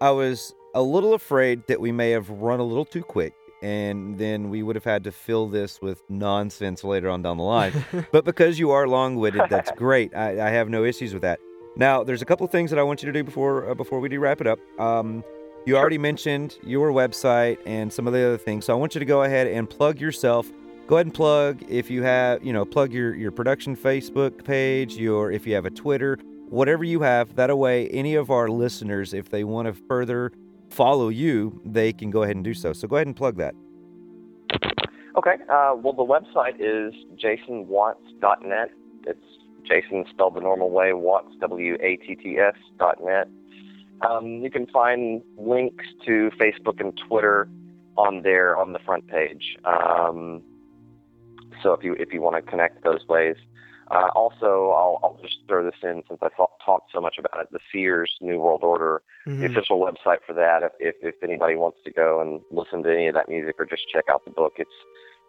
I 0.00 0.10
was 0.10 0.54
a 0.74 0.82
little 0.82 1.14
afraid 1.14 1.66
that 1.68 1.80
we 1.80 1.92
may 1.92 2.10
have 2.10 2.28
run 2.30 2.60
a 2.60 2.64
little 2.64 2.84
too 2.84 3.02
quick 3.02 3.34
and 3.62 4.18
then 4.18 4.50
we 4.50 4.62
would 4.62 4.74
have 4.74 4.84
had 4.84 5.04
to 5.04 5.12
fill 5.12 5.48
this 5.48 5.80
with 5.80 6.02
nonsense 6.08 6.82
later 6.82 7.08
on 7.08 7.22
down 7.22 7.36
the 7.36 7.44
line. 7.44 7.72
but 8.12 8.24
because 8.24 8.58
you 8.58 8.72
are 8.72 8.88
long-witted, 8.88 9.42
that's 9.48 9.70
great. 9.72 10.12
I, 10.16 10.48
I 10.48 10.50
have 10.50 10.68
no 10.68 10.82
issues 10.84 11.12
with 11.12 11.22
that. 11.22 11.38
Now, 11.76 12.02
there's 12.02 12.22
a 12.22 12.24
couple 12.24 12.44
of 12.44 12.50
things 12.50 12.70
that 12.70 12.78
I 12.80 12.82
want 12.82 13.02
you 13.02 13.06
to 13.06 13.12
do 13.12 13.22
before 13.22 13.70
uh, 13.70 13.74
before 13.74 14.00
we 14.00 14.08
do 14.08 14.18
wrap 14.18 14.40
it 14.40 14.46
up. 14.48 14.58
Um, 14.80 15.22
you 15.64 15.76
already 15.76 15.96
mentioned 15.96 16.58
your 16.64 16.90
website 16.90 17.58
and 17.64 17.92
some 17.92 18.08
of 18.08 18.12
the 18.12 18.18
other 18.26 18.36
things, 18.36 18.64
so 18.64 18.72
I 18.72 18.76
want 18.76 18.94
you 18.96 18.98
to 18.98 19.04
go 19.04 19.22
ahead 19.22 19.46
and 19.46 19.70
plug 19.70 20.00
yourself. 20.00 20.50
Go 20.92 20.96
ahead 20.96 21.06
and 21.06 21.14
plug 21.14 21.62
if 21.70 21.90
you 21.90 22.02
have, 22.02 22.44
you 22.44 22.52
know, 22.52 22.66
plug 22.66 22.92
your 22.92 23.14
your 23.14 23.30
production 23.30 23.74
Facebook 23.74 24.44
page, 24.44 24.94
your 24.98 25.32
if 25.32 25.46
you 25.46 25.54
have 25.54 25.64
a 25.64 25.70
Twitter, 25.70 26.18
whatever 26.50 26.84
you 26.84 27.00
have. 27.00 27.34
That 27.36 27.56
way, 27.56 27.88
any 27.88 28.14
of 28.14 28.30
our 28.30 28.46
listeners, 28.48 29.14
if 29.14 29.30
they 29.30 29.42
want 29.42 29.68
to 29.68 29.72
further 29.72 30.32
follow 30.68 31.08
you, 31.08 31.62
they 31.64 31.94
can 31.94 32.10
go 32.10 32.24
ahead 32.24 32.36
and 32.36 32.44
do 32.44 32.52
so. 32.52 32.74
So 32.74 32.86
go 32.88 32.96
ahead 32.96 33.06
and 33.06 33.16
plug 33.16 33.38
that. 33.38 33.54
Okay. 35.16 35.36
Uh, 35.48 35.76
well, 35.76 35.94
the 35.94 36.04
website 36.04 36.56
is 36.60 36.92
jasonwatts.net. 37.16 38.70
It's 39.06 39.24
Jason 39.66 40.04
spelled 40.10 40.34
the 40.34 40.42
normal 40.42 40.68
way, 40.68 40.92
Watts, 40.92 41.34
W 41.40 41.78
A 41.80 41.96
T 41.96 42.16
T 42.16 42.36
S 42.36 42.56
dot 42.78 42.98
net. 43.02 43.28
Um, 44.06 44.42
you 44.42 44.50
can 44.50 44.66
find 44.66 45.22
links 45.38 45.86
to 46.04 46.30
Facebook 46.38 46.80
and 46.80 46.92
Twitter 47.08 47.48
on 47.96 48.20
there 48.20 48.58
on 48.58 48.74
the 48.74 48.78
front 48.80 49.06
page. 49.06 49.56
Um, 49.64 50.42
so 51.62 51.72
if 51.72 51.82
you 51.84 51.94
if 51.98 52.12
you 52.12 52.20
want 52.20 52.36
to 52.36 52.42
connect 52.50 52.82
those 52.84 53.06
ways. 53.08 53.36
Uh, 53.90 54.08
also, 54.14 54.70
I'll, 54.70 54.98
I'll 55.02 55.18
just 55.20 55.38
throw 55.46 55.64
this 55.64 55.74
in 55.82 56.02
since 56.08 56.20
I 56.22 56.28
thought, 56.34 56.52
talked 56.64 56.92
so 56.94 57.00
much 57.00 57.16
about 57.18 57.42
it. 57.42 57.48
The 57.52 57.58
Seers 57.70 58.10
New 58.22 58.38
World 58.38 58.62
Order 58.62 59.02
the 59.26 59.32
Mhm. 59.32 59.50
official 59.50 59.80
website 59.80 60.22
for 60.26 60.32
that. 60.34 60.62
If, 60.62 60.72
if 60.80 60.94
if 61.02 61.14
anybody 61.22 61.56
wants 61.56 61.78
to 61.84 61.90
go 61.90 62.20
and 62.20 62.40
listen 62.50 62.82
to 62.84 62.90
any 62.92 63.08
of 63.08 63.14
that 63.14 63.28
music 63.28 63.56
or 63.58 63.66
just 63.66 63.82
check 63.92 64.04
out 64.08 64.24
the 64.24 64.30
book, 64.30 64.54
it's 64.56 64.70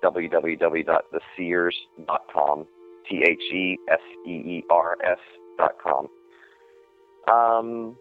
www.theseers.com. 0.03 2.67
T 3.09 3.23
H 3.27 3.41
E 3.53 3.77
S 3.91 3.99
E 4.25 4.31
E 4.31 4.63
R 4.69 4.97
S 5.03 5.19
dot 5.57 5.75
com. 5.83 6.07
Um, 7.27 7.97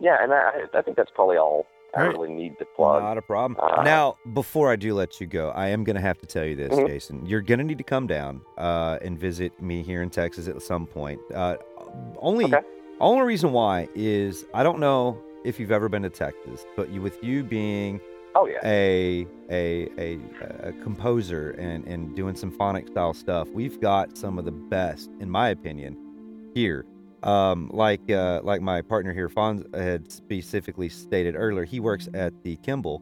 yeah, 0.00 0.22
and 0.22 0.32
I 0.32 0.66
I 0.74 0.82
think 0.82 0.96
that's 0.96 1.10
probably 1.14 1.36
all 1.38 1.66
I 1.96 2.02
right. 2.02 2.12
really 2.12 2.32
need 2.32 2.58
to 2.58 2.64
plug. 2.64 3.02
Not 3.02 3.18
a 3.18 3.22
problem. 3.22 3.58
Uh, 3.62 3.82
now, 3.82 4.16
before 4.32 4.70
I 4.70 4.76
do 4.76 4.94
let 4.94 5.20
you 5.20 5.26
go, 5.26 5.50
I 5.50 5.68
am 5.68 5.84
going 5.84 5.96
to 5.96 6.02
have 6.02 6.18
to 6.18 6.26
tell 6.26 6.44
you 6.44 6.56
this, 6.56 6.72
Mhm. 6.72 6.86
Jason. 6.88 7.26
You're 7.26 7.40
going 7.42 7.58
to 7.58 7.64
need 7.64 7.78
to 7.78 7.84
come 7.84 8.06
down 8.06 8.40
uh, 8.58 8.98
and 9.02 9.18
visit 9.18 9.60
me 9.62 9.82
here 9.82 10.02
in 10.02 10.10
Texas 10.10 10.48
at 10.48 10.60
some 10.62 10.86
point. 10.86 11.20
Uh, 11.32 11.56
only, 12.18 12.46
Okay. 12.46 12.62
only 13.00 13.24
reason 13.24 13.52
why 13.52 13.88
is 13.94 14.44
I 14.54 14.62
don't 14.62 14.80
know 14.80 15.16
if 15.44 15.60
you've 15.60 15.72
ever 15.72 15.88
been 15.88 16.02
to 16.02 16.10
Texas, 16.10 16.64
but 16.76 16.88
you, 16.90 17.00
with 17.02 17.22
you 17.22 17.44
being 17.44 18.00
Oh 18.36 18.46
yeah. 18.46 18.58
a 18.64 19.26
a 19.50 19.88
a, 19.98 20.18
a 20.68 20.72
composer 20.82 21.50
and 21.52 21.86
and 21.86 22.16
doing 22.16 22.34
symphonic 22.34 22.88
style 22.88 23.14
stuff, 23.14 23.48
we've 23.50 23.80
got 23.80 24.16
some 24.18 24.38
of 24.40 24.44
the 24.44 24.50
best, 24.50 25.08
in 25.20 25.30
my 25.30 25.50
opinion, 25.50 25.96
here. 26.54 26.84
Um, 27.24 27.70
like 27.72 28.10
uh, 28.10 28.40
like 28.44 28.60
my 28.60 28.82
partner 28.82 29.12
here, 29.14 29.28
Fonz 29.28 29.64
had 29.74 30.10
specifically 30.12 30.88
stated 30.88 31.34
earlier, 31.36 31.64
he 31.64 31.80
works 31.80 32.08
at 32.14 32.32
the 32.44 32.56
Kimbell, 32.58 33.00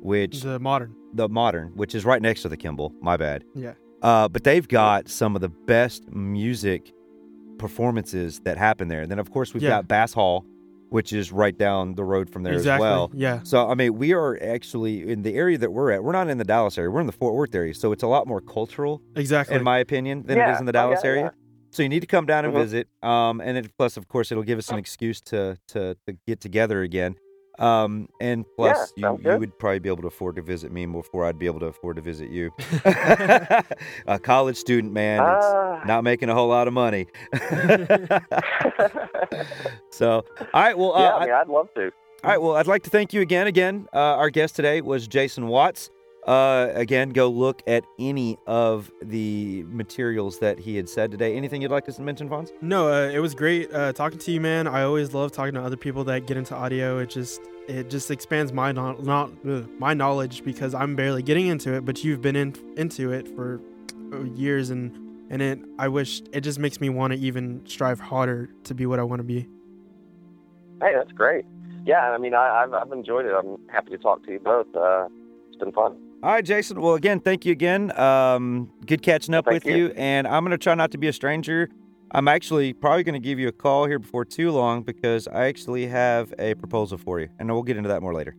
which 0.00 0.40
the 0.42 0.58
modern. 0.58 0.94
the 1.12 1.28
modern, 1.28 1.68
which 1.74 1.94
is 1.94 2.04
right 2.04 2.22
next 2.22 2.42
to 2.42 2.48
the 2.48 2.56
Kimbell. 2.56 2.92
My 3.02 3.16
bad. 3.16 3.44
Yeah. 3.54 3.74
Uh, 4.02 4.28
but 4.28 4.44
they've 4.44 4.66
got 4.68 5.08
some 5.08 5.34
of 5.34 5.40
the 5.42 5.48
best 5.48 6.08
music 6.12 6.92
performances 7.58 8.40
that 8.40 8.56
happen 8.56 8.88
there. 8.88 9.00
And 9.02 9.10
then 9.10 9.18
of 9.18 9.30
course 9.30 9.52
we've 9.52 9.62
Yeah. 9.62 9.70
got 9.70 9.88
Bass 9.88 10.12
Hall, 10.12 10.46
which 10.90 11.12
is 11.12 11.32
right 11.32 11.56
down 11.56 11.94
the 11.94 12.04
road 12.04 12.30
from 12.30 12.44
there 12.44 12.52
exactly. 12.54 12.86
as 12.86 12.90
well. 12.90 13.10
Yeah. 13.12 13.40
So 13.42 13.68
I 13.68 13.74
mean, 13.74 13.98
we 13.98 14.12
are 14.12 14.38
actually 14.42 15.10
in 15.10 15.22
the 15.22 15.34
area 15.34 15.58
that 15.58 15.72
we're 15.72 15.90
at. 15.90 16.02
We're 16.04 16.12
not 16.12 16.28
in 16.28 16.38
the 16.38 16.44
Dallas 16.44 16.78
area. 16.78 16.90
We're 16.90 17.00
in 17.00 17.06
the 17.06 17.12
Fort 17.12 17.34
Worth 17.34 17.54
area. 17.54 17.74
So 17.74 17.92
it's 17.92 18.02
a 18.04 18.06
lot 18.06 18.26
more 18.26 18.40
cultural, 18.40 19.02
Exactly. 19.16 19.56
in 19.56 19.64
my 19.64 19.78
opinion, 19.78 20.22
than 20.26 20.38
it 20.38 20.42
Yeah. 20.42 20.54
is 20.54 20.60
in 20.60 20.66
the 20.66 20.72
Oh, 20.72 20.78
yeah, 20.78 20.82
Dallas 20.84 21.04
area. 21.04 21.32
So 21.78 21.84
you 21.84 21.88
need 21.88 22.00
to 22.00 22.08
come 22.08 22.26
down 22.26 22.44
and 22.44 22.52
Mhm. 22.52 22.56
visit. 22.58 22.88
Um, 23.04 23.40
and 23.40 23.56
it, 23.56 23.70
plus, 23.78 23.96
of 23.96 24.08
course, 24.08 24.32
it'll 24.32 24.42
give 24.42 24.58
us 24.58 24.68
an 24.72 24.78
excuse 24.78 25.20
to 25.30 25.56
to, 25.68 25.96
to 26.08 26.12
get 26.26 26.40
together 26.40 26.82
again. 26.82 27.14
Um, 27.60 28.08
and 28.20 28.44
plus, 28.56 28.92
Yeah, 28.96 29.12
you, 29.12 29.30
you 29.32 29.38
would 29.38 29.56
probably 29.60 29.78
be 29.78 29.88
able 29.88 30.02
to 30.02 30.08
afford 30.08 30.34
to 30.36 30.42
visit 30.42 30.72
me 30.72 30.86
before 30.86 31.24
I'd 31.24 31.38
be 31.38 31.46
able 31.46 31.60
to 31.60 31.66
afford 31.66 31.94
to 31.94 32.02
visit 32.02 32.30
you. 32.30 32.50
a 34.08 34.18
college 34.20 34.56
student, 34.56 34.92
man, 34.92 35.20
it's 35.22 35.46
Ah. 35.46 35.82
not 35.86 36.02
making 36.02 36.30
a 36.30 36.34
whole 36.34 36.48
lot 36.48 36.66
of 36.66 36.74
money. 36.74 37.06
so, 39.90 40.24
all 40.52 40.62
right. 40.62 40.76
Well, 40.76 40.96
uh, 40.96 41.00
yeah, 41.00 41.14
I 41.14 41.24
mean, 41.26 41.34
I'd 41.34 41.48
love 41.48 41.68
to. 41.74 41.92
all 42.24 42.30
right. 42.30 42.42
Well, 42.42 42.56
I'd 42.56 42.66
like 42.66 42.82
to 42.84 42.90
thank 42.90 43.12
you 43.12 43.20
again. 43.20 43.46
Again, 43.46 43.86
uh, 43.94 43.98
our 43.98 44.30
guest 44.30 44.56
today 44.56 44.80
was 44.80 45.06
Jason 45.06 45.46
Watts. 45.46 45.90
Uh, 46.28 46.70
again, 46.74 47.08
go 47.08 47.26
look 47.26 47.62
at 47.66 47.86
any 47.98 48.36
of 48.46 48.92
the 49.00 49.64
materials 49.66 50.38
that 50.40 50.58
he 50.58 50.76
had 50.76 50.86
said 50.86 51.10
today. 51.10 51.34
Anything 51.34 51.62
you'd 51.62 51.70
like 51.70 51.86
to 51.86 52.02
mention, 52.02 52.28
Fonz? 52.28 52.52
No, 52.60 52.92
uh, 52.92 53.08
it 53.08 53.20
was 53.20 53.34
great 53.34 53.72
uh, 53.72 53.94
talking 53.94 54.18
to 54.18 54.30
you, 54.30 54.38
man. 54.38 54.66
I 54.66 54.82
always 54.82 55.14
love 55.14 55.32
talking 55.32 55.54
to 55.54 55.62
other 55.62 55.78
people 55.78 56.04
that 56.04 56.26
get 56.26 56.36
into 56.36 56.54
audio. 56.54 56.98
It 56.98 57.08
just 57.08 57.40
it 57.66 57.88
just 57.88 58.10
expands 58.10 58.52
my 58.52 58.72
no- 58.72 58.98
not 58.98 59.30
ugh, 59.48 59.70
my 59.78 59.94
knowledge 59.94 60.44
because 60.44 60.74
I'm 60.74 60.94
barely 60.94 61.22
getting 61.22 61.46
into 61.46 61.72
it, 61.72 61.86
but 61.86 62.04
you've 62.04 62.20
been 62.20 62.36
in 62.36 62.54
into 62.76 63.10
it 63.10 63.26
for 63.34 63.62
uh, 64.12 64.24
years, 64.24 64.68
and 64.68 64.94
and 65.30 65.40
it 65.40 65.58
I 65.78 65.88
wish 65.88 66.20
it 66.34 66.42
just 66.42 66.58
makes 66.58 66.78
me 66.78 66.90
want 66.90 67.14
to 67.14 67.18
even 67.18 67.62
strive 67.64 68.00
harder 68.00 68.50
to 68.64 68.74
be 68.74 68.84
what 68.84 68.98
I 68.98 69.02
want 69.02 69.20
to 69.20 69.24
be. 69.24 69.48
Hey, 70.82 70.92
that's 70.94 71.12
great. 71.12 71.46
Yeah, 71.86 72.10
I 72.10 72.18
mean, 72.18 72.34
I, 72.34 72.64
I've 72.64 72.74
I've 72.74 72.92
enjoyed 72.92 73.24
it. 73.24 73.32
I'm 73.32 73.56
happy 73.72 73.92
to 73.92 73.98
talk 73.98 74.26
to 74.26 74.32
you 74.32 74.40
both. 74.40 74.66
Uh, 74.76 75.08
it's 75.48 75.56
been 75.56 75.72
fun. 75.72 75.96
All 76.20 76.32
right, 76.32 76.44
Jason. 76.44 76.80
Well, 76.80 76.94
again, 76.94 77.20
thank 77.20 77.46
you 77.46 77.52
again. 77.52 77.96
Um, 77.98 78.72
good 78.84 79.02
catching 79.02 79.34
up 79.34 79.44
Thank 79.44 79.64
with 79.64 79.66
you. 79.66 79.86
you. 79.86 79.92
And 79.96 80.26
I'm 80.26 80.42
going 80.42 80.50
to 80.50 80.58
try 80.58 80.74
not 80.74 80.90
to 80.90 80.98
be 80.98 81.06
a 81.06 81.12
stranger. 81.12 81.68
I'm 82.10 82.26
actually 82.26 82.72
probably 82.72 83.04
going 83.04 83.14
to 83.14 83.20
give 83.20 83.38
you 83.38 83.46
a 83.46 83.52
call 83.52 83.86
here 83.86 84.00
before 84.00 84.24
too 84.24 84.50
long 84.50 84.82
because 84.82 85.28
I 85.28 85.46
actually 85.46 85.86
have 85.86 86.34
a 86.38 86.54
proposal 86.54 86.98
for 86.98 87.20
you. 87.20 87.28
And 87.38 87.48
we'll 87.48 87.62
get 87.62 87.76
into 87.76 87.88
that 87.90 88.02
more 88.02 88.14
later. 88.14 88.34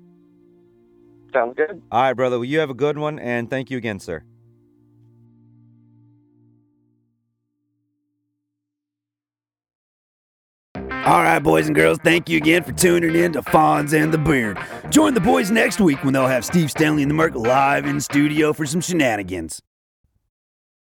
Sounds 1.31 1.55
good. 1.55 1.81
All 1.89 2.01
right, 2.01 2.13
brother. 2.13 2.37
Well, 2.37 2.45
you 2.45 2.59
have 2.59 2.69
a 2.69 2.73
good 2.73 2.97
one. 2.97 3.17
And 3.17 3.49
thank 3.49 3.71
you 3.71 3.77
again, 3.77 3.99
sir. 3.99 4.23
All 11.05 11.23
right, 11.23 11.39
boys 11.39 11.65
and 11.67 11.75
girls, 11.75 11.97
thank 11.99 12.29
you 12.29 12.37
again 12.37 12.63
for 12.63 12.73
tuning 12.73 13.15
in 13.15 13.31
to 13.33 13.41
Fonz 13.41 13.93
and 13.93 14.13
the 14.13 14.17
Beard. 14.17 14.59
Join 14.89 15.13
the 15.13 15.21
boys 15.21 15.49
next 15.49 15.79
week 15.79 16.03
when 16.03 16.13
they'll 16.13 16.27
have 16.27 16.43
Steve 16.43 16.69
Stanley 16.69 17.03
and 17.03 17.09
the 17.09 17.15
Merc 17.15 17.35
live 17.35 17.85
in 17.85 18.01
studio 18.01 18.51
for 18.51 18.65
some 18.65 18.81
shenanigans. 18.81 19.61